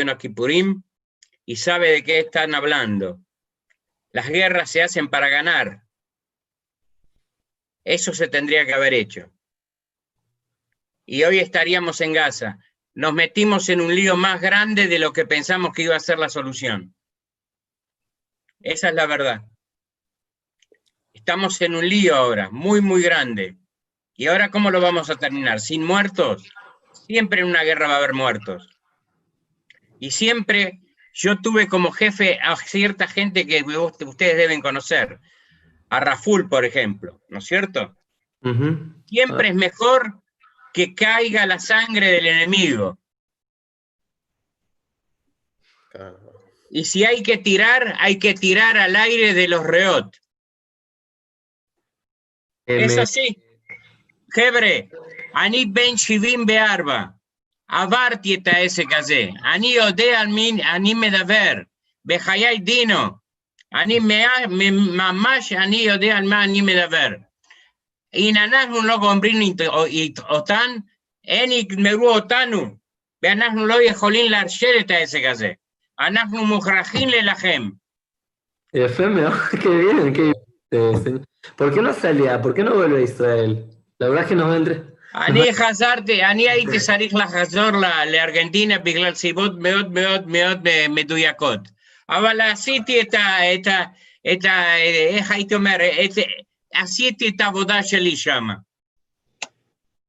y 1.44 1.56
sabe 1.56 1.90
de 1.90 2.04
qué 2.04 2.20
están 2.20 2.54
hablando. 2.54 3.20
Las 4.10 4.28
guerras 4.28 4.70
se 4.70 4.82
hacen 4.82 5.08
para 5.08 5.28
ganar. 5.28 5.82
Eso 7.84 8.14
se 8.14 8.28
tendría 8.28 8.64
que 8.64 8.74
haber 8.74 8.94
hecho. 8.94 9.32
Y 11.04 11.24
hoy 11.24 11.38
estaríamos 11.38 12.00
en 12.00 12.12
Gaza. 12.12 12.58
Nos 12.94 13.12
metimos 13.12 13.68
en 13.68 13.80
un 13.80 13.94
lío 13.94 14.16
más 14.16 14.40
grande 14.40 14.86
de 14.86 14.98
lo 14.98 15.12
que 15.12 15.26
pensamos 15.26 15.72
que 15.72 15.82
iba 15.82 15.96
a 15.96 16.00
ser 16.00 16.18
la 16.18 16.28
solución. 16.28 16.94
Esa 18.60 18.90
es 18.90 18.94
la 18.94 19.06
verdad. 19.06 19.42
Estamos 21.12 21.60
en 21.62 21.74
un 21.74 21.88
lío 21.88 22.14
ahora, 22.14 22.50
muy, 22.50 22.80
muy 22.80 23.02
grande. 23.02 23.61
¿Y 24.14 24.26
ahora 24.26 24.50
cómo 24.50 24.70
lo 24.70 24.80
vamos 24.80 25.10
a 25.10 25.16
terminar? 25.16 25.60
¿Sin 25.60 25.84
muertos? 25.84 26.44
Siempre 26.92 27.40
en 27.40 27.48
una 27.48 27.62
guerra 27.62 27.88
va 27.88 27.94
a 27.94 27.98
haber 27.98 28.14
muertos. 28.14 28.68
Y 29.98 30.10
siempre 30.10 30.80
yo 31.14 31.40
tuve 31.40 31.68
como 31.68 31.92
jefe 31.92 32.38
a 32.40 32.56
cierta 32.56 33.06
gente 33.06 33.46
que 33.46 33.62
ustedes 33.62 34.36
deben 34.36 34.60
conocer. 34.60 35.20
A 35.88 36.00
Raful, 36.00 36.48
por 36.48 36.64
ejemplo, 36.64 37.20
¿no 37.28 37.38
es 37.38 37.44
cierto? 37.44 37.96
Siempre 39.06 39.48
es 39.48 39.54
mejor 39.54 40.22
que 40.72 40.94
caiga 40.94 41.46
la 41.46 41.58
sangre 41.58 42.08
del 42.08 42.26
enemigo. 42.26 42.98
Y 46.70 46.86
si 46.86 47.04
hay 47.04 47.22
que 47.22 47.36
tirar, 47.36 47.94
hay 47.98 48.18
que 48.18 48.32
tirar 48.32 48.78
al 48.78 48.96
aire 48.96 49.34
de 49.34 49.48
los 49.48 49.62
reot. 49.64 50.16
Es 52.64 52.96
así. 52.96 53.41
חבר'ה, 54.34 54.78
אני 55.36 55.66
בן 55.66 55.96
74, 55.96 57.02
עברתי 57.68 58.34
את 58.34 58.46
העסק 58.46 58.92
הזה, 58.96 59.28
אני 59.54 59.66
יודע 59.66 60.20
על 60.20 60.26
מי 60.26 60.52
אני 60.72 60.94
מדבר, 60.94 61.52
בחיי 62.04 62.58
דינו, 62.58 63.22
אני 63.74 63.98
ממש, 64.96 65.52
אני 65.52 65.76
יודע 65.76 66.16
על 66.16 66.28
מה 66.28 66.44
אני 66.44 66.60
מדבר. 66.60 67.08
אם 68.14 68.34
אנחנו 68.36 68.82
לא 68.82 68.96
גומרים 68.96 69.54
אותן, 70.30 70.70
הם 71.28 71.50
יגמרו 71.50 72.08
אותנו, 72.08 72.76
ואנחנו 73.22 73.66
לא 73.66 73.82
יכולים 73.82 74.30
להרשל 74.30 74.76
את 74.80 74.90
העסק 74.90 75.22
הזה. 75.30 75.52
אנחנו 76.00 76.46
מוכרחים 76.46 77.08
להילחם. 77.08 77.70
יפה 78.74 79.06
מאוד, 79.06 79.32
qué 79.32 79.68
bien, 79.68 80.12
qué 80.14 80.22
bien. 80.22 80.42
Eh, 80.72 80.96
señor. 81.04 81.20
¿Por 81.56 81.74
qué 81.74 81.82
no 81.82 81.92
salía? 81.92 82.40
¿Por 82.40 82.54
qué 82.54 82.62
no 82.62 82.74
vuelve 82.74 83.00
a 83.00 83.02
Israel? 83.02 83.71
La 84.01 84.09
verdad 84.09 84.23
es 84.25 84.29
que 84.29 84.35
no 84.35 84.47
vendré. 84.49 84.75
אני 85.15 85.53
חזרתי, 85.53 86.23
אני 86.25 86.49
הייתי 86.49 86.79
צריך 86.79 87.13
לחזור 87.15 87.69
ל- 87.71 88.11
לארגנטינה 88.11 88.77
בגלל 88.77 89.13
סיבות 89.13 89.51
מאוד 89.59 89.91
מאוד 89.93 90.27
מאוד 90.27 90.67
אה, 90.67 90.85
מדויקות. 90.89 91.59
אבל 92.09 92.41
עשיתי 92.41 93.01
את 93.01 93.13
ה... 93.13 93.53
את 93.53 93.67
ה... 93.67 93.83
את 94.33 94.45
ה... 94.45 94.77
איך 95.09 95.31
הייתי 95.31 95.55
אומר? 95.55 95.75
את, 96.05 96.11
עשיתי 96.73 97.27
את 97.27 97.41
העבודה 97.41 97.83
שלי 97.83 98.15
שם. 98.15 98.47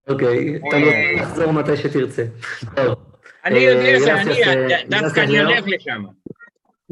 אוקיי, 0.09 0.57
אתה 0.57 0.78
מוזמן 0.78 1.14
לחזור 1.22 1.53
מתי 1.53 1.76
שתרצה. 1.76 2.24
טוב, 2.76 2.94
אני 3.44 3.66
אה, 3.68 3.72
יודע 3.72 4.14
gracias, 4.22 4.34
שאני 4.34 4.74
אה, 4.74 4.82
דווקא 4.88 5.20
gracias, 5.20 5.24
אני 5.24 5.38
לאו. 5.38 5.49
הולך 5.51 5.64
לשם. 5.66 6.05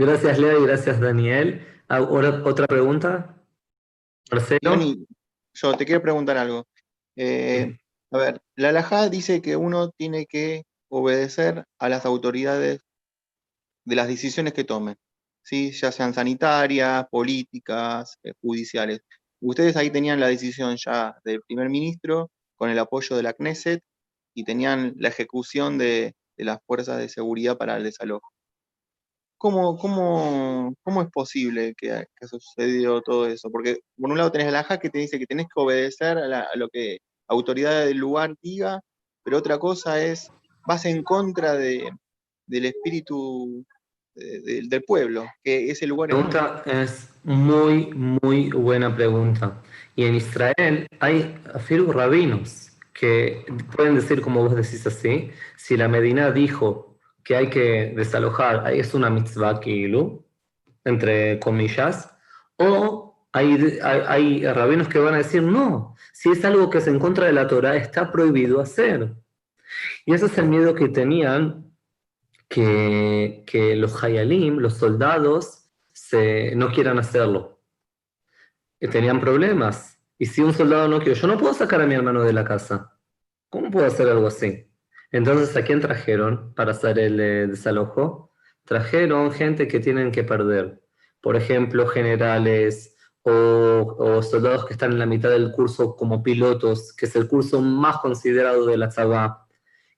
gracias 0.00 0.38
Leo 0.38 0.58
y 0.62 0.66
gracias 0.66 1.00
Daniel. 1.00 1.48
Ahora, 1.88 2.28
¿Otra 2.50 2.66
pregunta? 2.66 3.10
Marcelo. 4.32 4.60
Johnny, 4.66 4.92
yo 5.60 5.74
te 5.78 5.84
quiero 5.86 6.02
preguntar 6.02 6.36
algo. 6.36 6.58
Eh, 7.23 7.77
a 8.11 8.17
ver, 8.17 8.41
la 8.55 8.69
halajá 8.69 9.07
dice 9.09 9.41
que 9.43 9.55
uno 9.55 9.91
tiene 9.91 10.25
que 10.25 10.63
obedecer 10.89 11.65
a 11.79 11.87
las 11.89 12.05
autoridades 12.05 12.81
de 13.85 13.95
las 13.95 14.07
decisiones 14.07 14.53
que 14.53 14.63
tomen, 14.63 14.95
¿sí? 15.43 15.71
ya 15.71 15.91
sean 15.91 16.13
sanitarias, 16.13 17.05
políticas, 17.09 18.17
eh, 18.23 18.33
judiciales. 18.41 19.01
Ustedes 19.41 19.75
ahí 19.77 19.89
tenían 19.91 20.19
la 20.19 20.27
decisión 20.27 20.77
ya 20.77 21.15
del 21.23 21.41
primer 21.47 21.69
ministro 21.69 22.29
con 22.55 22.69
el 22.69 22.79
apoyo 22.79 23.15
de 23.17 23.23
la 23.23 23.33
Knesset 23.33 23.81
y 24.35 24.43
tenían 24.43 24.93
la 24.97 25.09
ejecución 25.09 25.77
de, 25.77 26.13
de 26.37 26.45
las 26.45 26.59
fuerzas 26.65 26.99
de 26.99 27.09
seguridad 27.09 27.57
para 27.57 27.77
el 27.77 27.83
desalojo. 27.83 28.29
¿Cómo, 29.37 29.75
cómo, 29.77 30.73
cómo 30.83 31.01
es 31.01 31.09
posible 31.11 31.73
que, 31.75 32.05
que 32.15 32.27
sucedió 32.27 33.01
todo 33.01 33.25
eso? 33.27 33.49
Porque 33.49 33.77
por 33.99 34.11
un 34.11 34.17
lado 34.17 34.31
tenés 34.31 34.51
la 34.53 34.63
que 34.79 34.89
te 34.91 34.99
dice 34.99 35.17
que 35.17 35.25
tenés 35.25 35.47
que 35.47 35.59
obedecer 35.61 36.17
a, 36.19 36.27
la- 36.27 36.41
a 36.53 36.55
lo 36.57 36.69
que 36.69 36.99
la 37.31 37.35
autoridad 37.37 37.85
del 37.85 37.97
lugar 37.97 38.35
diga, 38.41 38.81
pero 39.23 39.37
otra 39.37 39.57
cosa 39.57 40.03
es, 40.03 40.29
vas 40.67 40.83
en 40.85 41.01
contra 41.01 41.53
de, 41.53 41.89
del 42.45 42.65
espíritu 42.65 43.65
de- 44.13 44.41
de- 44.41 44.61
del 44.67 44.83
pueblo, 44.83 45.25
que 45.41 45.71
ese 45.71 45.87
lugar 45.87 46.09
pregunta 46.09 46.61
es 46.65 47.09
muy, 47.23 47.85
muy 47.93 48.49
buena 48.49 48.93
pregunta. 48.93 49.61
Y 49.95 50.03
en 50.03 50.15
Israel 50.15 50.87
hay 50.99 51.39
afirmo 51.53 51.93
rabinos 51.93 52.77
que 52.93 53.45
pueden 53.75 53.95
decir, 53.95 54.21
como 54.21 54.43
vos 54.43 54.53
decís 54.53 54.85
así, 54.85 55.31
si 55.55 55.77
la 55.77 55.87
Medina 55.87 56.31
dijo 56.31 56.97
que 57.23 57.37
hay 57.37 57.49
que 57.49 57.93
desalojar, 57.95 58.73
es 58.73 58.93
una 58.93 59.09
mitzvah 59.09 59.61
kilu, 59.61 60.25
entre 60.83 61.39
comillas, 61.39 62.11
o 62.57 63.10
hay, 63.33 63.79
hay, 63.81 64.45
rabinos 64.45 64.87
que 64.87 64.99
van 64.99 65.13
a 65.13 65.17
decir, 65.17 65.41
no, 65.41 65.95
si 66.13 66.31
es 66.31 66.43
algo 66.43 66.69
que 66.69 66.79
es 66.79 66.87
en 66.87 66.99
contra 66.99 67.25
de 67.25 67.33
la 67.33 67.47
Torah, 67.47 67.75
está 67.75 68.11
prohibido 68.11 68.59
hacer. 68.59 69.13
Y 70.05 70.13
ese 70.13 70.25
es 70.25 70.37
el 70.37 70.47
miedo 70.47 70.75
que 70.75 70.89
tenían 70.89 71.71
que, 72.49 73.43
que 73.47 73.75
los 73.75 74.03
hayalim, 74.03 74.57
los 74.57 74.73
soldados, 74.73 75.69
se, 75.93 76.55
no 76.55 76.71
quieran 76.71 76.99
hacerlo. 76.99 77.61
Que 78.79 78.87
tenían 78.87 79.21
problemas. 79.21 79.99
Y 80.17 80.25
si 80.25 80.41
un 80.41 80.53
soldado 80.53 80.87
no 80.87 80.99
quiere, 80.99 81.19
yo 81.19 81.27
no 81.27 81.37
puedo 81.37 81.53
sacar 81.53 81.81
a 81.81 81.85
mi 81.85 81.95
hermano 81.95 82.23
de 82.23 82.33
la 82.33 82.43
casa. 82.43 82.97
¿Cómo 83.49 83.71
puedo 83.71 83.85
hacer 83.85 84.09
algo 84.09 84.27
así? 84.27 84.67
Entonces, 85.11 85.55
¿a 85.55 85.63
quién 85.63 85.79
trajeron 85.79 86.53
para 86.53 86.71
hacer 86.71 86.99
el 86.99 87.19
eh, 87.19 87.47
desalojo? 87.47 88.33
Trajeron 88.65 89.31
gente 89.31 89.67
que 89.67 89.79
tienen 89.79 90.11
que 90.11 90.23
perder. 90.23 90.81
Por 91.21 91.35
ejemplo, 91.35 91.87
generales 91.87 92.90
o, 93.23 94.21
soldados 94.21 94.65
que 94.65 94.73
están 94.73 94.91
en 94.91 94.99
la 94.99 95.05
mitad 95.05 95.29
del 95.29 95.51
curso 95.51 95.95
como 95.95 96.23
pilotos, 96.23 96.93
que 96.93 97.05
es 97.05 97.15
el 97.15 97.27
curso 97.27 97.61
más 97.61 97.97
considerado 97.97 98.65
de 98.65 98.77
la 98.77 98.89
Tzabá. 98.89 99.47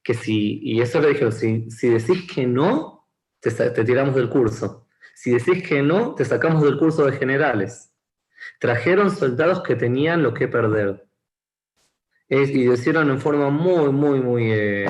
Que 0.03 0.13
si, 0.13 0.59
y 0.61 0.81
eso 0.81 0.99
le 0.99 1.09
dijeron, 1.09 1.31
si, 1.31 1.69
si 1.71 1.89
decís 1.89 2.29
que 2.33 2.45
no, 2.45 3.09
te, 3.39 3.51
te 3.51 3.83
tiramos 3.83 4.15
del 4.15 4.29
curso. 4.29 4.87
Si 5.15 5.31
decís 5.31 5.65
que 5.67 5.81
no, 5.81 6.15
te 6.15 6.25
sacamos 6.25 6.63
del 6.63 6.77
curso 6.77 7.05
de 7.05 7.13
generales. 7.13 7.93
Trajeron 8.59 9.11
soldados 9.11 9.63
que 9.63 9.75
tenían 9.75 10.23
lo 10.23 10.33
que 10.33 10.47
perder. 10.47 11.07
y 12.27 12.65
lo 12.65 12.73
hicieron 12.73 13.09
en 13.09 13.19
forma 13.21 13.49
muy, 13.49 13.91
muy, 13.91 14.19
muy... 14.19 14.51
Eh, 14.51 14.85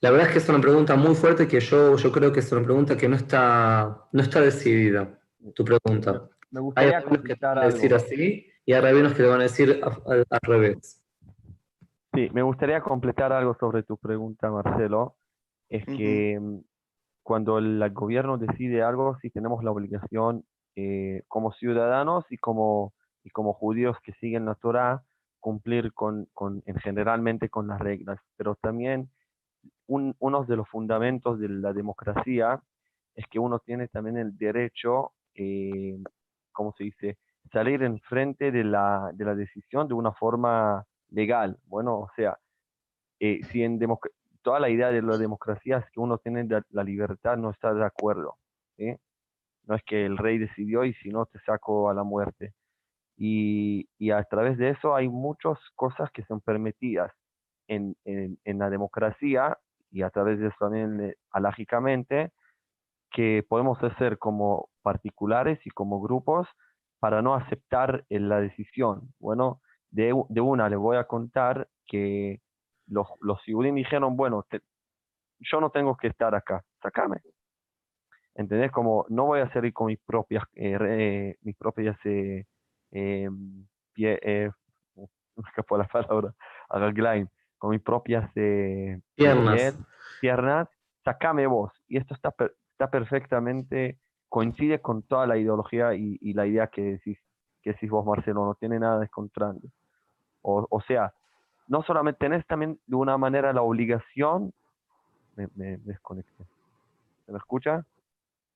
la 0.00 0.10
verdad 0.10 0.26
es 0.26 0.32
que 0.34 0.38
es 0.38 0.48
una 0.48 0.60
pregunta 0.60 0.96
muy 0.96 1.14
fuerte 1.14 1.48
que 1.48 1.60
yo, 1.60 1.96
yo 1.96 2.12
creo 2.12 2.30
que 2.30 2.40
es 2.40 2.52
una 2.52 2.62
pregunta 2.62 2.96
que 2.96 3.08
no 3.08 3.16
está, 3.16 4.06
no 4.12 4.22
está 4.22 4.40
decidida, 4.42 5.18
tu 5.52 5.64
pregunta. 5.64 6.28
Me 6.50 6.60
gustaría 6.60 6.98
Hay 6.98 7.04
que 7.22 7.36
te 7.36 7.46
van 7.46 7.58
a 7.58 7.66
decir 7.66 7.94
así 7.94 8.46
y 8.64 8.72
hay 8.72 8.80
rabinos 8.80 9.12
que 9.12 9.22
te 9.22 9.28
van 9.28 9.40
a 9.40 9.44
decir 9.44 9.80
al 9.82 10.40
revés. 10.42 11.02
Sí, 12.14 12.30
me 12.32 12.42
gustaría 12.42 12.80
completar 12.80 13.32
algo 13.32 13.56
sobre 13.58 13.82
tu 13.82 13.96
pregunta, 13.96 14.50
Marcelo. 14.50 15.16
Es 15.68 15.84
que 15.84 16.38
mm, 16.40 16.58
cuando 17.22 17.58
el 17.58 17.90
gobierno 17.90 18.38
decide 18.38 18.82
algo, 18.82 19.18
sí 19.20 19.30
tenemos 19.30 19.64
la 19.64 19.72
obligación 19.72 20.44
eh, 20.76 21.22
como 21.26 21.52
ciudadanos 21.52 22.24
y 22.30 22.38
como, 22.38 22.94
y 23.24 23.30
como 23.30 23.52
judíos 23.52 23.96
que 24.04 24.12
siguen 24.14 24.44
la 24.44 24.54
Torah, 24.54 25.02
cumplir 25.40 25.92
con, 25.92 26.28
con 26.32 26.62
generalmente 26.82 27.48
con 27.48 27.66
las 27.66 27.80
reglas. 27.80 28.20
Pero 28.36 28.54
también 28.54 29.10
uno 29.86 30.44
de 30.44 30.56
los 30.56 30.68
fundamentos 30.68 31.38
de 31.38 31.48
la 31.48 31.72
democracia 31.72 32.62
es 33.14 33.26
que 33.28 33.38
uno 33.38 33.58
tiene 33.58 33.88
también 33.88 34.16
el 34.16 34.36
derecho, 34.36 35.12
eh, 35.34 35.98
¿cómo 36.52 36.72
se 36.76 36.84
dice?, 36.84 37.18
salir 37.52 37.82
en 37.82 38.00
frente 38.00 38.50
de 38.50 38.64
la, 38.64 39.10
de 39.14 39.24
la 39.24 39.34
decisión 39.34 39.86
de 39.88 39.94
una 39.94 40.12
forma 40.12 40.84
legal. 41.10 41.58
Bueno, 41.66 41.98
o 41.98 42.10
sea, 42.16 42.38
eh, 43.20 43.40
si 43.50 43.62
en 43.62 43.78
toda 44.42 44.60
la 44.60 44.68
idea 44.70 44.90
de 44.90 45.02
la 45.02 45.16
democracia 45.18 45.78
es 45.78 45.90
que 45.90 46.00
uno 46.00 46.18
tiene 46.18 46.46
la, 46.70 46.84
libertad, 46.84 47.36
no 47.36 47.50
está 47.50 47.72
de 47.72 47.84
acuerdo. 47.84 48.36
No 49.66 49.76
es 49.76 49.82
que 49.84 50.04
el 50.04 50.18
rey 50.18 50.38
decidió 50.38 50.84
y 50.84 50.94
si 50.94 51.08
no 51.10 51.26
te 51.26 51.38
saco 51.40 51.88
a 51.88 51.94
la 51.94 52.02
muerte. 52.02 52.54
Y, 53.16 53.88
y, 53.98 54.10
a 54.10 54.22
través 54.24 54.58
de 54.58 54.70
eso 54.70 54.94
hay 54.94 55.08
muchas 55.08 55.58
cosas 55.76 56.10
que 56.10 56.24
son 56.24 56.40
permitidas 56.40 57.12
en, 57.68 57.96
en, 58.04 58.38
en 58.44 58.58
la 58.58 58.68
democracia 58.70 59.56
y 59.92 60.02
a 60.02 60.10
través 60.10 60.40
de 60.40 60.48
eso 60.48 60.56
también 60.58 61.00
eh, 61.00 61.14
alágicamente 61.30 62.32
que 63.14 63.44
podemos 63.48 63.82
hacer 63.82 64.18
como 64.18 64.68
particulares 64.82 65.58
y 65.64 65.70
como 65.70 66.00
grupos 66.00 66.48
para 66.98 67.22
no 67.22 67.34
aceptar 67.34 68.04
eh, 68.10 68.18
la 68.18 68.40
decisión. 68.40 69.14
Bueno, 69.20 69.60
de, 69.90 70.12
de 70.28 70.40
una 70.40 70.68
le 70.68 70.76
voy 70.76 70.96
a 70.96 71.04
contar 71.04 71.68
que 71.86 72.40
los, 72.88 73.06
los 73.20 73.38
dijeron, 73.46 74.16
bueno, 74.16 74.44
yo 75.38 75.60
no 75.60 75.70
tengo 75.70 75.96
que 75.96 76.08
estar 76.08 76.34
acá, 76.34 76.62
sacame. 76.82 77.22
¿Entendés? 78.34 78.72
Como 78.72 79.06
no 79.08 79.26
voy 79.26 79.40
a 79.40 79.44
hacer 79.44 79.72
con 79.72 79.86
mis 79.86 80.00
propias, 80.00 80.42
eh, 80.54 81.36
mis 81.42 81.56
propias, 81.56 81.96
eh, 82.04 82.44
em, 82.90 83.66
pie, 83.92 84.18
eh, 84.22 84.50
la 85.70 85.86
palabra, 85.86 86.34
con 87.58 87.70
mis 87.70 87.80
propias 87.80 88.28
piernas. 88.34 89.84
piernas, 90.20 90.68
sacame 91.04 91.46
vos. 91.46 91.70
Y 91.86 91.96
esto 91.98 92.14
está, 92.14 92.34
está 92.74 92.90
perfectamente, 92.90 93.98
coincide 94.28 94.80
con 94.80 95.02
toda 95.04 95.26
la 95.26 95.36
ideología 95.36 95.94
y, 95.94 96.18
y 96.20 96.32
la 96.32 96.46
idea 96.46 96.66
que 96.66 96.82
decís, 96.82 97.18
que 97.62 97.72
decís 97.72 97.88
vos, 97.88 98.04
Marcelo, 98.04 98.44
no 98.44 98.54
tiene 98.56 98.80
nada 98.80 98.98
descontrante. 98.98 99.68
O, 100.42 100.66
o 100.68 100.80
sea, 100.82 101.14
no 101.68 101.82
solamente 101.82 102.18
tenés 102.18 102.44
también 102.46 102.78
de 102.86 102.96
una 102.96 103.16
manera 103.16 103.52
la 103.52 103.62
obligación, 103.62 104.52
me, 105.36 105.48
me 105.54 105.76
desconecté. 105.78 106.44
¿Se 107.26 107.32
me 107.32 107.38
escucha? 107.38 107.86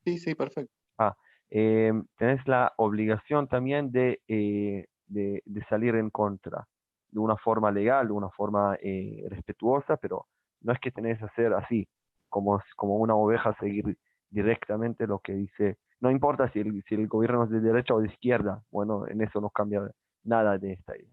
Sí, 0.05 0.19
sí, 0.19 0.35
perfecto. 0.35 0.73
Ah, 0.99 1.17
eh, 1.51 1.93
tenés 2.17 2.47
la 2.47 2.73
obligación 2.77 3.47
también 3.47 3.93
de, 3.93 4.21
eh, 4.27 4.87
de, 5.07 5.43
de, 5.47 5.65
salir 5.67 5.95
en 5.95 6.11
contra, 6.11 6.67
de 7.11 7.21
una 7.21 7.37
forma 7.37 7.71
legal, 7.71 8.09
de 8.09 8.13
una 8.13 8.31
forma 8.31 8.77
eh, 8.83 9.25
respetuosa, 9.31 9.97
pero 9.97 10.27
no 10.61 10.73
es 10.73 10.81
que 10.81 10.91
tenés 10.91 11.19
que 11.19 11.27
hacer 11.27 11.55
así, 11.55 11.89
como, 12.29 12.61
como 12.77 12.97
una 12.97 13.15
oveja, 13.15 13.57
seguir 13.61 13.97
directamente 14.31 15.07
lo 15.07 15.19
que 15.21 15.33
dice. 15.33 15.79
No 16.01 16.11
importa 16.11 16.51
si 16.53 16.61
el, 16.61 16.83
si 16.89 16.95
el 16.95 17.09
gobierno 17.09 17.45
es 17.45 17.51
de 17.51 17.61
derecha 17.61 17.95
o 17.95 18.01
de 18.01 18.09
izquierda, 18.09 18.63
bueno, 18.71 19.07
en 19.09 19.21
eso 19.21 19.41
no 19.41 19.51
cambia 19.51 19.91
nada 20.25 20.59
de 20.59 20.73
esta 20.73 20.97
idea. 20.97 21.09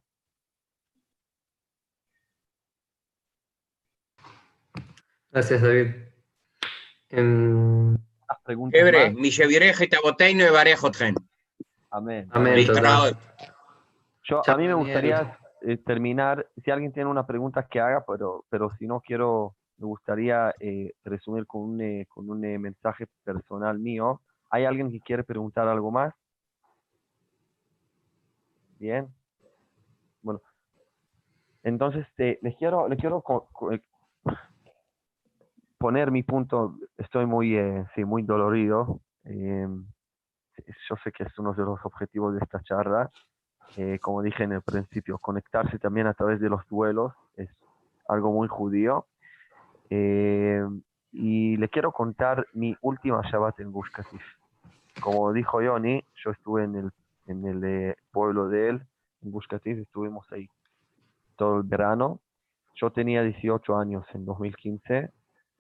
Gracias, 5.32 5.62
David. 5.62 5.88
En... 7.10 8.00
Hebre, 8.72 9.12
mi 9.12 9.30
y 9.30 9.88
taboteino 9.88 10.46
y 10.46 10.50
varejotgen. 10.50 11.16
Amén. 11.92 12.28
Amén. 12.32 12.66
Yo, 14.24 14.42
a 14.46 14.58
mí 14.58 14.68
me 14.68 14.74
gustaría 14.74 15.38
eh, 15.62 15.78
terminar, 15.78 16.48
si 16.64 16.72
alguien 16.72 16.92
tiene 16.92 17.10
una 17.10 17.28
pregunta 17.28 17.68
que 17.68 17.80
haga, 17.80 18.04
pero, 18.06 18.46
pero 18.50 18.72
si 18.80 18.88
no 18.88 19.02
quiero, 19.02 19.56
me 19.78 19.88
gustaría 19.88 20.54
eh, 20.60 20.94
resumir 21.04 21.46
con 21.46 21.62
un, 21.62 21.82
eh, 21.82 22.06
con 22.08 22.30
un 22.30 22.40
mensaje 22.40 23.08
personal 23.24 23.80
mío. 23.80 24.22
¿Hay 24.50 24.66
alguien 24.66 24.92
que 24.92 25.02
quiere 25.02 25.24
preguntar 25.24 25.68
algo 25.68 25.92
más? 25.92 26.14
Bien. 28.80 29.08
Bueno, 30.22 30.42
entonces 31.64 32.06
les 32.18 32.56
quiero, 32.58 32.88
les 32.88 33.00
quiero 33.00 33.24
poner 35.78 36.12
mi 36.12 36.24
punto, 36.24 36.78
estoy 36.98 37.26
muy, 37.26 37.56
eh, 37.56 37.86
sí, 37.96 38.06
muy 38.06 38.24
dolorido. 38.24 39.02
Eh, 39.24 39.68
yo 40.90 40.96
sé 41.04 41.12
que 41.12 41.24
es 41.24 41.40
uno 41.40 41.54
de 41.54 41.64
los 41.64 41.80
objetivos 41.84 42.34
de 42.34 42.40
esta 42.42 42.62
charla. 42.64 43.12
Eh, 43.78 44.00
como 44.00 44.22
dije 44.22 44.44
en 44.44 44.54
el 44.54 44.62
principio, 44.62 45.18
conectarse 45.18 45.80
también 45.80 46.08
a 46.08 46.14
través 46.14 46.40
de 46.40 46.50
los 46.50 46.68
duelos 46.70 47.14
es 47.36 47.50
algo 48.08 48.32
muy 48.32 48.48
judío. 48.48 49.08
Y 49.90 51.58
le 51.58 51.70
quiero 51.70 51.92
contar 51.92 52.46
mi 52.54 52.76
última 52.82 53.22
Shabbat 53.22 53.60
en 53.60 53.72
Gush 53.72 53.90
Como 55.02 55.32
dijo 55.34 55.62
Yoni, 55.62 56.04
yo 56.24 56.32
estuve 56.32 56.64
en 56.64 56.76
el, 56.76 56.92
en 57.28 57.46
el 57.46 57.96
pueblo 58.12 58.50
de 58.50 58.70
él, 58.70 58.82
en 59.22 59.32
Gush 59.32 59.46
estuvimos 59.52 60.32
ahí 60.32 60.48
todo 61.36 61.58
el 61.58 61.64
verano. 61.64 62.20
Yo 62.76 62.92
tenía 62.92 63.24
18 63.24 63.78
años 63.78 64.06
en 64.14 64.26
2015 64.26 65.12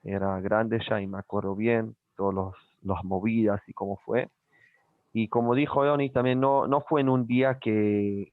era 0.05 0.39
grande 0.39 0.79
ya 0.87 1.01
y 1.01 1.07
me 1.07 1.17
acuerdo 1.17 1.55
bien 1.55 1.95
todas 2.15 2.53
las 2.83 3.03
movidas 3.03 3.59
y 3.67 3.73
cómo 3.73 3.97
fue. 3.97 4.29
Y 5.13 5.27
como 5.29 5.55
dijo 5.55 5.83
Yoni, 5.83 6.11
también 6.11 6.39
no, 6.39 6.67
no 6.67 6.81
fue 6.81 7.01
en 7.01 7.09
un 7.09 7.25
día 7.25 7.57
que 7.59 8.31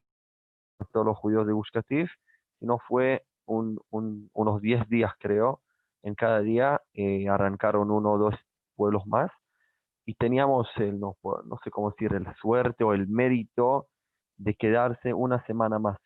todos 0.92 1.06
los 1.06 1.16
judíos 1.16 1.46
de 1.46 1.52
Bushkatif, 1.52 2.10
sino 2.58 2.78
fue 2.78 3.24
un, 3.46 3.80
unos 3.90 4.60
10 4.60 4.88
días, 4.88 5.12
creo. 5.18 5.60
En 6.02 6.14
cada 6.14 6.40
día 6.40 6.80
eh, 6.94 7.28
arrancaron 7.28 7.90
uno 7.90 8.12
o 8.12 8.18
dos 8.18 8.34
pueblos 8.76 9.06
más 9.06 9.30
y 10.04 10.14
teníamos, 10.14 10.68
el, 10.76 10.98
no, 10.98 11.16
no 11.22 11.58
sé 11.62 11.70
cómo 11.70 11.90
decir, 11.90 12.12
el 12.14 12.26
suerte 12.36 12.84
o 12.84 12.92
el 12.92 13.08
mérito 13.08 13.86
de 14.36 14.54
quedarse 14.54 15.14
una 15.14 15.44
semana 15.46 15.78
más. 15.78 15.98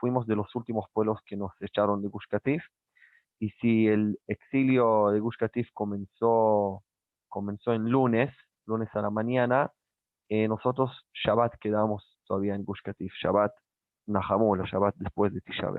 fuimos 0.00 0.26
de 0.26 0.36
los 0.36 0.54
últimos 0.54 0.86
pueblos 0.92 1.18
que 1.24 1.36
nos 1.36 1.52
echaron 1.60 2.02
de 2.02 2.08
Bushkatif 2.08 2.62
y 3.40 3.50
si 3.60 3.86
el 3.86 4.18
exilio 4.26 5.10
de 5.10 5.20
Gush 5.20 5.36
comenzó, 5.72 6.82
comenzó 7.28 7.72
en 7.72 7.88
lunes, 7.88 8.34
lunes 8.66 8.88
a 8.94 9.02
la 9.02 9.10
mañana, 9.10 9.70
eh, 10.28 10.48
nosotros 10.48 10.90
Shabbat 11.24 11.54
quedamos 11.60 12.18
todavía 12.26 12.54
en 12.54 12.64
Gush 12.64 12.80
Shabbat 13.22 13.52
Nahamul, 14.06 14.62
Shabbat 14.64 14.96
después 14.96 15.32
de 15.32 15.40
Tisha 15.40 15.70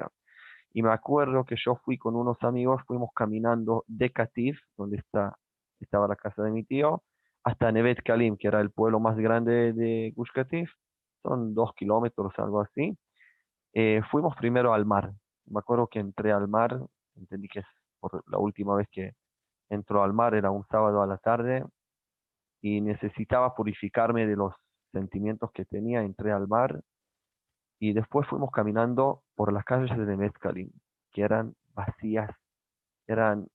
Y 0.72 0.84
me 0.84 0.92
acuerdo 0.92 1.46
que 1.46 1.56
yo 1.64 1.76
fui 1.84 1.98
con 1.98 2.16
unos 2.16 2.38
amigos, 2.44 2.82
fuimos 2.86 3.10
caminando 3.16 3.84
de 3.88 4.12
Katif, 4.12 4.60
donde 4.78 4.98
está, 4.98 5.38
estaba 5.80 6.08
la 6.08 6.16
casa 6.16 6.44
de 6.44 6.52
mi 6.52 6.64
tío, 6.64 7.04
hasta 7.44 7.72
Nevet 7.72 8.04
Kalim, 8.04 8.38
que 8.38 8.48
era 8.48 8.62
el 8.62 8.72
pueblo 8.72 9.00
más 9.00 9.18
grande 9.18 9.74
de 9.74 10.14
Gush 10.16 10.30
Son 11.24 11.54
dos 11.56 11.74
kilómetros, 11.76 12.34
algo 12.38 12.62
así. 12.62 12.98
Eh, 13.74 14.02
fuimos 14.12 14.36
primero 14.36 14.74
al 14.74 14.86
mar. 14.86 15.12
Me 15.48 15.60
acuerdo 15.60 15.88
que 15.88 16.00
entré 16.00 16.32
al 16.32 16.48
mar, 16.48 16.80
entendí 17.16 17.48
que 17.48 17.64
por 18.00 18.24
la 18.30 18.38
última 18.38 18.76
vez 18.76 18.88
que 18.92 19.14
entró 19.70 20.04
al 20.04 20.14
mar, 20.14 20.36
era 20.36 20.52
un 20.52 20.66
sábado 20.68 21.02
a 21.02 21.08
la 21.08 21.18
tarde, 21.18 21.64
y 22.62 22.82
necesitaba 22.82 23.56
purificarme 23.56 24.28
de 24.28 24.36
los 24.36 24.54
sentimientos 24.92 25.52
que 25.52 25.66
tenía, 25.66 26.02
entré 26.02 26.32
al 26.32 26.48
mar, 26.48 26.82
y 27.80 27.94
después 27.94 28.28
fuimos 28.28 28.52
caminando 28.52 29.24
por 29.36 29.54
las 29.54 29.64
calles 29.64 29.98
de 29.98 30.18
Mezcalín, 30.18 30.72
que 31.12 31.22
eran 31.22 31.56
vacías, 31.74 32.30
eran, 33.08 33.48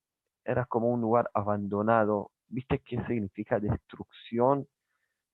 era 0.44 0.64
como 0.64 0.90
un 0.90 1.00
lugar 1.02 1.30
abandonado. 1.34 2.30
¿Viste 2.48 2.80
qué 2.80 2.96
significa 3.06 3.60
destrucción 3.60 4.66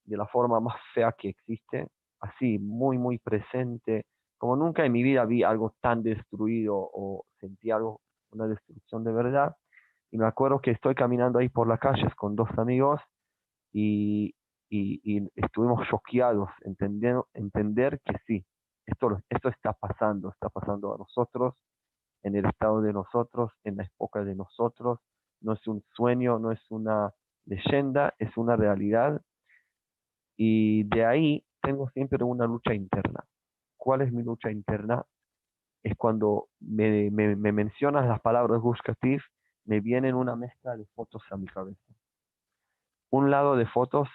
de 0.03 0.17
la 0.17 0.27
forma 0.27 0.59
más 0.59 0.75
fea 0.93 1.13
que 1.17 1.29
existe? 1.29 1.87
Así, 2.19 2.59
muy, 2.59 2.97
muy 2.97 3.17
presente. 3.17 4.05
Como 4.37 4.55
nunca 4.57 4.85
en 4.85 4.91
mi 4.91 5.03
vida 5.03 5.25
vi 5.25 5.43
algo 5.43 5.73
tan 5.81 6.03
destruido 6.03 6.75
o 6.75 7.25
sentí 7.39 7.71
algo 7.71 8.01
una 8.31 8.47
destrucción 8.47 9.03
de 9.03 9.13
verdad. 9.13 9.55
Y 10.11 10.17
me 10.17 10.25
acuerdo 10.25 10.59
que 10.59 10.71
estoy 10.71 10.95
caminando 10.95 11.39
ahí 11.39 11.49
por 11.49 11.67
las 11.67 11.79
calles 11.79 12.13
con 12.15 12.35
dos 12.35 12.49
amigos 12.57 12.99
y, 13.71 14.35
y, 14.69 15.29
estuvimos 15.35 15.87
choqueados, 15.87 16.49
entender 16.63 17.99
que 18.03 18.15
sí, 18.25 18.45
esto, 18.85 19.21
esto 19.29 19.49
está 19.49 19.73
pasando, 19.73 20.29
está 20.29 20.49
pasando 20.49 20.95
a 20.95 20.97
nosotros, 20.97 21.55
en 22.23 22.35
el 22.35 22.45
estado 22.45 22.81
de 22.81 22.93
nosotros, 22.93 23.51
en 23.63 23.77
la 23.77 23.83
época 23.83 24.23
de 24.23 24.35
nosotros. 24.35 24.99
No 25.41 25.53
es 25.53 25.67
un 25.67 25.83
sueño, 25.95 26.39
no 26.39 26.51
es 26.51 26.59
una 26.69 27.11
leyenda, 27.45 28.13
es 28.19 28.35
una 28.37 28.55
realidad. 28.55 29.21
Y 30.37 30.83
de 30.83 31.05
ahí 31.05 31.45
tengo 31.61 31.89
siempre 31.89 32.23
una 32.23 32.45
lucha 32.45 32.73
interna. 32.73 33.23
¿Cuál 33.77 34.01
es 34.01 34.11
mi 34.11 34.23
lucha 34.23 34.51
interna? 34.51 35.03
Es 35.83 35.95
cuando 35.97 36.49
me, 36.59 37.09
me, 37.09 37.51
mencionas 37.51 38.07
las 38.07 38.21
palabras 38.21 38.61
Gush 38.61 38.79
me 39.65 39.79
vienen 39.79 40.15
una 40.15 40.35
mezcla 40.35 40.75
de 40.75 40.85
fotos 40.93 41.23
a 41.31 41.37
mi 41.37 41.47
cabeza. 41.47 41.81
Un 43.09 43.29
lado 43.29 43.55
de 43.55 43.65
fotos, 43.65 44.07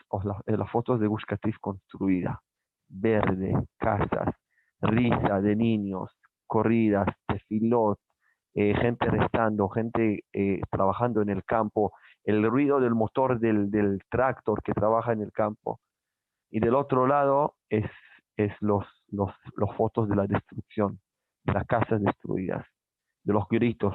eh, 0.46 0.56
las, 0.56 0.70
fotos 0.70 1.00
de 1.00 1.06
Gush 1.06 1.24
construida, 1.60 2.40
verde, 2.88 3.52
casas, 3.78 4.34
risa 4.86 5.40
de 5.40 5.56
niños, 5.56 6.10
corridas, 6.46 7.06
tefilot, 7.26 7.98
eh, 8.54 8.74
gente 8.74 9.06
restando, 9.06 9.68
gente 9.68 10.24
eh, 10.32 10.60
trabajando 10.70 11.22
en 11.22 11.28
el 11.28 11.44
campo, 11.44 11.92
el 12.24 12.42
ruido 12.48 12.80
del 12.80 12.94
motor 12.94 13.38
del, 13.38 13.70
del, 13.70 14.00
tractor 14.10 14.62
que 14.62 14.72
trabaja 14.72 15.12
en 15.12 15.20
el 15.20 15.32
campo. 15.32 15.80
Y 16.50 16.60
del 16.60 16.74
otro 16.74 17.06
lado 17.06 17.56
es, 17.68 17.90
es 18.36 18.52
los, 18.60 18.84
los, 19.08 19.30
los 19.56 19.76
fotos 19.76 20.08
de 20.08 20.16
la 20.16 20.26
destrucción, 20.26 21.00
de 21.44 21.52
las 21.52 21.66
casas 21.66 22.00
destruidas, 22.00 22.64
de 23.24 23.32
los 23.32 23.46
gritos 23.48 23.94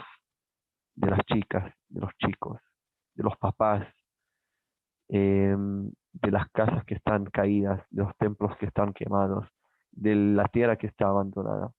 de 0.95 1.09
las 1.09 1.19
chicas, 1.25 1.73
de 1.89 2.01
los 2.01 2.11
chicos, 2.17 2.59
de 3.15 3.23
los 3.23 3.37
papás, 3.37 3.87
em, 5.09 5.91
de 6.13 6.31
las 6.31 6.49
casas 6.51 6.83
que 6.85 6.95
están 6.95 7.25
caídas, 7.25 7.81
de 7.89 8.03
los 8.03 8.15
templos 8.17 8.55
que 8.57 8.67
están 8.67 8.93
quemados, 8.93 9.47
de 9.91 10.15
la 10.15 10.45
tierra 10.47 10.77
que 10.77 10.87
está 10.87 11.07
abandonada. 11.07 11.71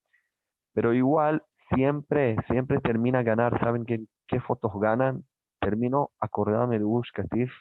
Pero 0.75 0.95
igual, 0.95 1.43
siempre, 1.75 2.37
siempre 2.49 2.81
termina 2.81 3.21
a 3.21 3.23
ganar. 3.23 3.59
¿Saben 3.61 3.85
qué, 3.85 4.05
qué 4.27 4.41
fotos 4.41 4.73
ganan? 4.81 5.25
Termino 5.61 6.11
acordándome 6.21 6.79
de 6.79 6.85
Bush 6.85 7.11
Katif 7.13 7.53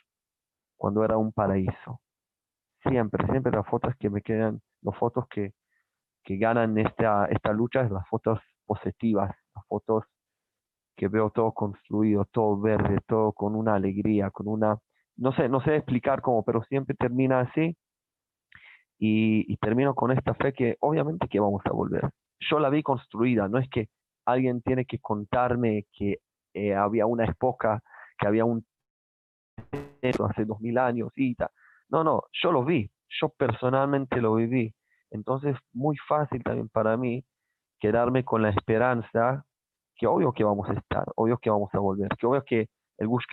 cuando 0.78 1.04
era 1.06 1.18
un 1.18 1.32
paraíso. 1.32 2.02
Siempre, 2.84 3.26
siempre 3.28 3.52
las 3.52 3.68
fotos 3.68 3.94
que 4.00 4.10
me 4.10 4.22
quedan, 4.22 4.62
las 4.82 4.98
fotos 4.98 5.28
que, 5.30 5.54
que 6.24 6.38
ganan 6.38 6.78
esta, 6.78 7.26
esta 7.28 7.54
lucha 7.54 7.82
es 7.82 7.92
las 7.92 8.08
fotos 8.08 8.40
positivas, 8.66 9.36
las 9.56 9.66
fotos 9.68 10.06
que 10.96 11.08
veo 11.08 11.30
todo 11.32 11.52
construido, 11.54 12.26
todo 12.26 12.60
verde, 12.60 13.00
todo 13.08 13.34
con 13.34 13.56
una 13.56 13.76
alegría, 13.76 14.32
con 14.32 14.48
una, 14.48 14.78
no 15.18 15.32
sé, 15.34 15.50
no 15.50 15.62
sé 15.62 15.76
explicar 15.76 16.22
cómo, 16.22 16.44
pero 16.44 16.64
siempre 16.64 16.96
termina 16.96 17.42
así 17.42 17.78
y, 19.02 19.52
y 19.52 19.58
termino 19.58 19.96
con 19.96 20.12
esta 20.12 20.36
fe 20.36 20.54
que 20.54 20.78
obviamente 20.80 21.28
que 21.28 21.40
vamos 21.40 21.64
a 21.66 21.72
volver. 21.72 22.08
Yo 22.40 22.60
la 22.60 22.70
vi 22.70 22.84
construida, 22.84 23.48
no 23.48 23.58
es 23.58 23.68
que 23.68 23.90
alguien 24.26 24.62
tiene 24.62 24.86
que 24.86 25.00
contarme 25.00 25.88
que 25.92 26.20
eh, 26.54 26.76
había 26.76 27.08
una 27.08 27.26
época, 27.26 27.82
que 28.20 28.28
había 28.28 28.46
un 28.46 28.64
hace 30.04 30.46
dos 30.46 30.62
mil 30.62 30.78
años 30.78 31.10
y 31.16 31.34
tal. 31.34 31.50
No, 31.90 32.04
no, 32.04 32.24
yo 32.44 32.52
lo 32.52 32.64
vi, 32.64 32.92
yo 33.20 33.30
personalmente 33.30 34.22
lo 34.22 34.36
viví. 34.36 34.72
Entonces, 35.10 35.58
muy 35.74 35.98
fácil 36.08 36.44
también 36.44 36.70
para 36.70 36.96
mí 36.96 37.26
quedarme 37.80 38.24
con 38.24 38.44
la 38.44 38.50
esperanza 38.50 39.44
que 39.96 40.06
obvio 40.06 40.32
que 40.32 40.44
vamos 40.44 40.70
a 40.70 40.74
estar, 40.74 41.06
obvio 41.16 41.40
que 41.40 41.50
vamos 41.50 41.72
a 41.74 41.80
volver, 41.80 42.10
que 42.20 42.28
obvio 42.28 42.44
que 42.44 42.70
el 43.00 43.08
Gush 43.08 43.26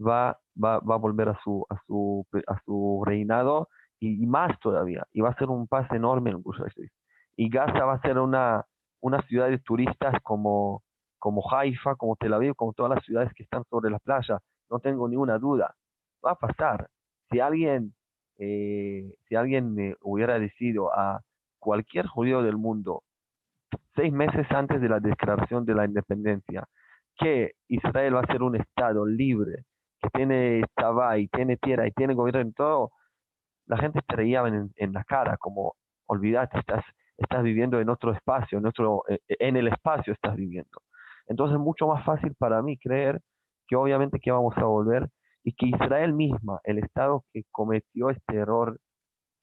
va, 0.00 0.38
va, 0.62 0.80
va 0.80 0.94
a 0.94 0.98
volver 0.98 1.28
a 1.28 1.38
su, 1.44 1.66
a 1.68 1.76
su, 1.86 2.26
a 2.46 2.58
su 2.64 3.02
reinado 3.04 3.68
y, 4.00 4.26
más 4.26 4.58
todavía, 4.60 5.06
y 5.12 5.20
va 5.20 5.28
a 5.30 5.36
ser 5.36 5.48
un 5.48 5.68
paso 5.68 5.94
enorme 5.94 6.30
en 6.30 6.42
Gush 6.42 6.58
Y 7.36 7.50
Gaza 7.50 7.84
va 7.84 7.94
a 7.94 8.00
ser 8.00 8.18
una, 8.18 8.64
una 9.00 9.20
ciudad 9.22 9.48
de 9.48 9.58
turistas 9.58 10.14
como, 10.22 10.82
como 11.18 11.42
Haifa, 11.52 11.94
como 11.96 12.16
Tel 12.16 12.32
Aviv, 12.32 12.54
como 12.56 12.72
todas 12.72 12.94
las 12.94 13.04
ciudades 13.04 13.32
que 13.34 13.42
están 13.42 13.64
sobre 13.68 13.90
la 13.90 13.98
playa, 13.98 14.38
no 14.70 14.78
tengo 14.78 15.06
ninguna 15.06 15.38
duda, 15.38 15.74
va 16.24 16.32
a 16.32 16.34
pasar. 16.36 16.88
Si 17.30 17.40
alguien, 17.40 17.92
eh, 18.38 19.12
si 19.28 19.36
alguien 19.36 19.74
me 19.74 19.94
hubiera 20.00 20.38
decidido 20.38 20.92
a 20.92 21.20
cualquier 21.58 22.06
judío 22.06 22.42
del 22.42 22.56
mundo, 22.56 23.02
seis 23.94 24.12
meses 24.12 24.50
antes 24.50 24.80
de 24.80 24.88
la 24.88 24.98
declaración 24.98 25.66
de 25.66 25.74
la 25.74 25.84
independencia, 25.84 26.66
que 27.18 27.52
Israel 27.68 28.16
va 28.16 28.20
a 28.20 28.32
ser 28.32 28.42
un 28.42 28.56
Estado 28.56 29.04
libre, 29.04 29.64
que 30.00 30.08
tiene 30.10 30.62
y 31.18 31.28
tiene 31.28 31.56
tierra 31.58 31.86
y 31.86 31.90
tiene 31.90 32.14
gobierno 32.14 32.40
en 32.40 32.54
todo, 32.54 32.92
la 33.70 33.76
gente 33.76 34.00
estaría 34.00 34.40
en, 34.48 34.72
en 34.74 34.92
la 34.92 35.04
cara, 35.04 35.36
como, 35.36 35.76
olvídate, 36.06 36.58
estás, 36.58 36.84
estás 37.16 37.44
viviendo 37.44 37.80
en 37.80 37.88
otro 37.88 38.12
espacio, 38.12 38.58
en, 38.58 38.66
otro, 38.66 39.04
eh, 39.08 39.20
en 39.28 39.56
el 39.56 39.68
espacio 39.68 40.12
estás 40.12 40.34
viviendo. 40.34 40.82
Entonces 41.28 41.54
es 41.54 41.60
mucho 41.60 41.86
más 41.86 42.04
fácil 42.04 42.34
para 42.34 42.62
mí 42.62 42.76
creer 42.78 43.20
que 43.68 43.76
obviamente 43.76 44.18
que 44.18 44.32
vamos 44.32 44.58
a 44.58 44.64
volver 44.64 45.08
y 45.44 45.52
que 45.52 45.66
Israel 45.66 46.12
misma, 46.12 46.58
el 46.64 46.78
Estado 46.78 47.24
que 47.32 47.44
cometió 47.52 48.10
este 48.10 48.34
error 48.34 48.76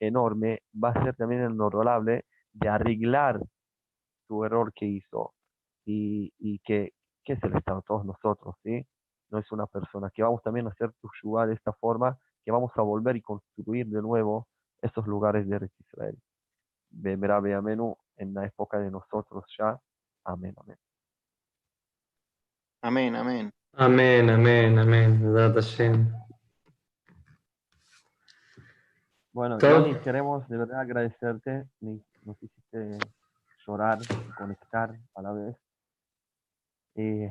enorme, 0.01 0.59
va 0.75 0.89
a 0.89 1.03
ser 1.05 1.15
también 1.15 1.41
el 1.43 1.61
honorable 1.61 2.25
de 2.51 2.67
arreglar 2.67 3.39
su 4.27 4.43
error 4.43 4.73
que 4.73 4.87
hizo 4.87 5.35
y, 5.85 6.33
y 6.37 6.59
que, 6.65 6.91
que, 7.23 7.33
es 7.33 7.43
el 7.43 7.55
Estado, 7.55 7.81
todos 7.87 8.03
nosotros, 8.03 8.55
¿sí? 8.61 8.85
No 9.29 9.39
es 9.39 9.49
una 9.53 9.67
persona, 9.67 10.11
que 10.13 10.21
vamos 10.21 10.43
también 10.43 10.67
a 10.67 10.71
hacer 10.71 10.91
tu 11.01 11.09
de 11.45 11.53
esta 11.53 11.71
forma, 11.71 12.17
que 12.47 12.51
vamos 12.51 12.71
a 12.77 12.81
volver 12.81 13.17
y 13.17 13.21
construir 13.21 13.87
de 13.87 14.01
nuevo 14.01 14.47
estos 14.81 15.05
lugares 15.05 15.49
de 15.49 15.69
Israel. 15.81 16.17
Bemerá 16.89 17.35
Amenu 17.35 17.97
en 18.15 18.33
la 18.33 18.45
época 18.45 18.79
de 18.79 18.89
nosotros 18.89 19.43
ya. 19.59 19.77
Amén, 20.23 20.55
amén. 20.55 20.77
Amén, 22.83 23.15
amén. 23.17 23.53
Amén, 23.73 24.29
amén, 24.29 24.79
amén. 24.79 25.33
Bueno, 29.33 29.57
Johnny, 29.59 29.99
queremos 29.99 30.47
de 30.47 30.57
verdad 30.57 30.79
agradecerte. 30.79 31.65
Nos 31.81 32.41
hiciste 32.41 32.97
llorar, 33.67 33.99
conectar 34.37 34.97
a 35.15 35.21
la 35.21 35.33
vez. 35.33 35.57
Eh, 36.95 37.29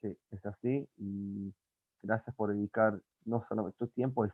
sí, 0.00 0.18
es 0.32 0.44
así. 0.44 0.88
Y 0.96 1.54
gracias 2.02 2.34
por 2.36 2.52
dedicar 2.54 2.98
no 3.24 3.44
solamente 3.48 3.78
tu 3.78 3.86
tiempo, 3.88 4.24
es, 4.24 4.32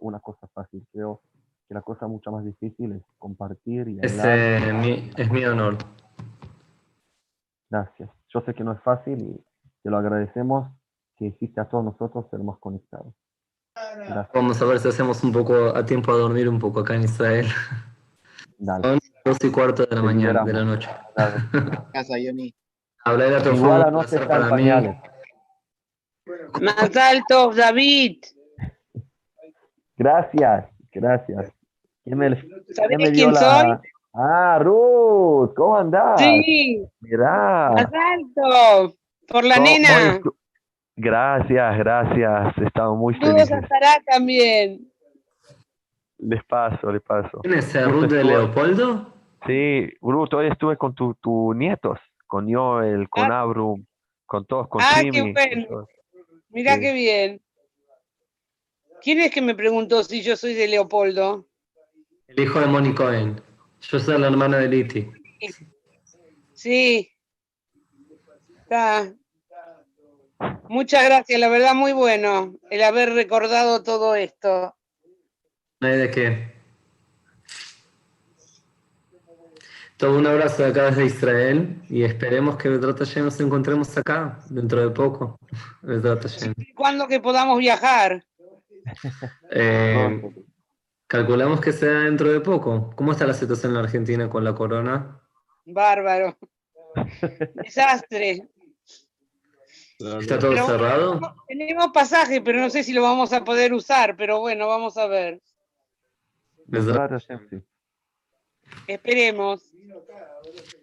una 0.00 0.20
cosa 0.20 0.46
fácil. 0.48 0.86
Creo 0.92 1.20
que 1.66 1.74
la 1.74 1.82
cosa 1.82 2.06
mucho 2.06 2.32
más 2.32 2.44
difícil 2.44 2.92
es 2.92 3.02
compartir 3.18 3.88
y 3.88 3.98
hablar. 3.98 4.38
Es, 4.38 4.74
mi, 4.74 5.10
es 5.16 5.30
mi 5.30 5.44
honor. 5.44 5.76
Gracias. 7.70 8.10
Yo 8.28 8.40
sé 8.40 8.54
que 8.54 8.64
no 8.64 8.72
es 8.72 8.80
fácil 8.80 9.20
y 9.20 9.44
te 9.82 9.90
lo 9.90 9.98
agradecemos 9.98 10.70
que 11.16 11.26
hiciste 11.26 11.60
a 11.60 11.66
todos 11.66 11.84
nosotros 11.84 12.26
ser 12.30 12.40
más 12.40 12.58
conectados. 12.58 13.12
Vamos 14.34 14.60
a 14.60 14.64
ver 14.64 14.78
si 14.80 14.88
hacemos 14.88 15.22
un 15.22 15.32
poco 15.32 15.76
a 15.76 15.84
tiempo 15.84 16.12
a 16.12 16.16
dormir 16.16 16.48
un 16.48 16.58
poco 16.58 16.80
acá 16.80 16.94
en 16.94 17.04
Israel. 17.04 17.46
Dale. 18.58 18.82
Son 18.82 18.98
dos 19.24 19.38
y 19.42 19.50
cuarto 19.50 19.86
de 19.86 19.94
la 19.94 20.02
mañana, 20.02 20.44
de 20.44 20.52
la 20.52 20.64
noche. 20.64 20.88
Casa, 21.92 22.14
Johnny. 22.24 22.54
Hablar 23.04 23.34
a 23.34 23.42
tu 23.42 23.50
Igual 23.50 24.06
para 24.26 24.56
mí. 24.56 24.70
Más 26.60 26.96
alto, 26.96 27.52
David. 27.52 28.18
Gracias, 29.96 30.66
gracias. 30.92 31.52
¿Quién 32.04 32.18
me, 32.18 32.30
¿Sabes 32.72 32.98
me 32.98 33.12
quién 33.12 33.34
soy? 33.34 33.78
Ah, 34.14 34.58
Ruth, 34.60 35.54
¿cómo 35.54 35.76
andás? 35.76 36.20
Sí. 36.20 36.82
Mirá. 37.00 37.70
Más 37.72 37.86
alto, 37.92 38.94
por 39.26 39.44
la 39.44 39.58
nena. 39.58 40.20
Gracias, 40.96 41.78
gracias. 41.78 42.58
Estamos 42.58 42.98
muy 42.98 43.14
felices. 43.14 43.50
estará 43.50 44.00
también. 44.06 44.90
Les 46.18 46.42
paso, 46.44 46.90
les 46.90 47.02
paso. 47.02 47.40
¿Quién 47.42 47.58
es 47.58 47.74
el 47.74 47.90
Ruth 47.90 48.08
de 48.08 48.24
Leopoldo? 48.24 49.12
Sí, 49.46 49.88
Ruth, 50.00 50.34
hoy 50.34 50.48
estuve 50.48 50.76
con 50.76 50.94
tus 50.94 51.16
tu 51.20 51.54
nietos, 51.54 51.98
con 52.26 52.52
Joel, 52.52 53.08
con 53.08 53.30
ah. 53.30 53.40
Abrum, 53.40 53.84
con 54.26 54.44
todos, 54.46 54.68
con 54.68 54.80
Ah, 54.82 55.00
qué 55.02 55.22
bueno. 55.22 55.86
Mira 56.50 56.78
qué 56.78 56.92
bien. 56.92 57.40
¿Quién 59.02 59.20
es 59.20 59.30
que 59.30 59.42
me 59.42 59.54
preguntó 59.54 60.02
si 60.02 60.22
yo 60.22 60.36
soy 60.36 60.54
de 60.54 60.68
Leopoldo? 60.68 61.46
El 62.26 62.40
hijo 62.40 62.60
de 62.60 62.66
Moni 62.66 62.94
Cohen. 62.94 63.40
Yo 63.80 63.98
soy 63.98 64.18
la 64.18 64.26
hermana 64.26 64.58
de 64.58 64.68
Liti. 64.68 65.10
Sí. 66.52 67.10
Está. 68.62 69.14
Muchas 70.68 71.04
gracias, 71.04 71.40
la 71.40 71.48
verdad 71.48 71.74
muy 71.74 71.92
bueno 71.92 72.54
el 72.70 72.82
haber 72.82 73.12
recordado 73.14 73.82
todo 73.82 74.14
esto. 74.14 74.76
No 75.80 75.88
hay 75.88 75.98
de 75.98 76.10
qué. 76.10 76.57
Todo 79.98 80.16
un 80.16 80.26
abrazo 80.28 80.62
de 80.62 80.68
acá 80.68 80.90
desde 80.90 81.06
Israel 81.06 81.82
y 81.90 82.04
esperemos 82.04 82.56
que 82.56 82.68
Vedrat 82.68 83.00
Hashem 83.00 83.24
nos 83.24 83.40
encontremos 83.40 83.98
acá 83.98 84.38
dentro 84.48 84.80
de 84.80 84.90
poco. 84.90 85.40
¿Cuándo 86.76 87.08
que 87.08 87.18
podamos 87.18 87.58
viajar? 87.58 88.24
Eh, 89.50 90.22
calculamos 91.08 91.60
que 91.60 91.72
sea 91.72 91.90
dentro 92.02 92.30
de 92.30 92.40
poco. 92.40 92.92
¿Cómo 92.94 93.10
está 93.10 93.26
la 93.26 93.34
situación 93.34 93.72
en 93.72 93.74
la 93.74 93.82
Argentina 93.82 94.30
con 94.30 94.44
la 94.44 94.54
corona? 94.54 95.20
Bárbaro. 95.66 96.38
Desastre. 97.54 98.48
¿Está 99.98 100.38
todo 100.38 100.52
Pero 100.52 100.64
bueno, 100.64 100.66
cerrado? 100.66 101.36
Tenemos 101.48 101.88
pasaje, 101.92 102.40
pero 102.40 102.60
no 102.60 102.70
sé 102.70 102.84
si 102.84 102.92
lo 102.92 103.02
vamos 103.02 103.32
a 103.32 103.44
poder 103.44 103.72
usar, 103.72 104.16
pero 104.16 104.38
bueno, 104.38 104.68
vamos 104.68 104.96
a 104.96 105.08
ver. 105.08 105.40
Esperemos. 108.86 109.72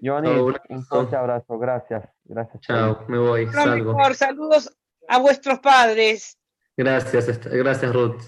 Johnny, 0.02 0.30
un 0.70 0.86
fuerte 0.86 1.16
abrazo. 1.16 1.58
Gracias. 1.58 2.10
Gracias. 2.24 2.62
Chao, 2.62 3.06
me 3.08 3.18
voy, 3.18 3.46
Lo 3.46 3.52
salgo. 3.52 3.94
mejor, 3.94 4.16
saludos 4.16 4.76
a 5.08 5.20
vuestros 5.20 5.60
padres. 5.60 6.38
Gracias, 6.78 7.40
gracias 7.46 7.94
Ruth. 7.94 8.22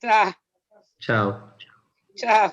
Chao. 0.00 0.32
Chao. 0.98 1.54
Chao. 2.14 2.52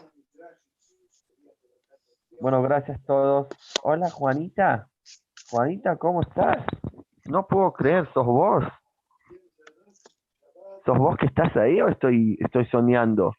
Bueno, 2.40 2.62
gracias 2.62 3.00
a 3.00 3.04
todos. 3.06 3.48
Hola, 3.84 4.10
Juanita. 4.10 4.90
Juanita, 5.50 5.96
¿cómo 5.98 6.22
estás? 6.22 6.64
No 7.26 7.48
puedo 7.48 7.72
creer, 7.74 8.12
sos 8.14 8.26
vos. 8.26 8.64
¿Sos 10.86 10.98
vos 10.98 11.18
que 11.18 11.26
estás 11.28 11.56
ahí 11.56 11.82
o 11.82 11.88
estoy, 11.88 12.38
estoy 12.40 12.66
soñando? 12.68 13.34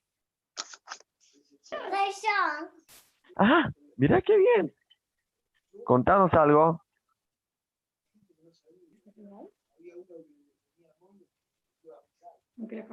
Ah, 3.36 3.70
mira 3.97 4.20
qué 4.23 4.36
bien. 4.36 4.73
Contanos 5.85 6.32
algo. 6.35 6.81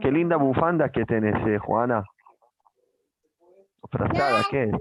Qué 0.02 0.12
linda 0.12 0.36
bufanda 0.36 0.90
que 0.90 1.06
tenés, 1.06 1.36
eh, 1.48 1.58
Juana. 1.58 2.04
Frazada, 3.90 4.44
¿qué 4.50 4.64
es? 4.64 4.72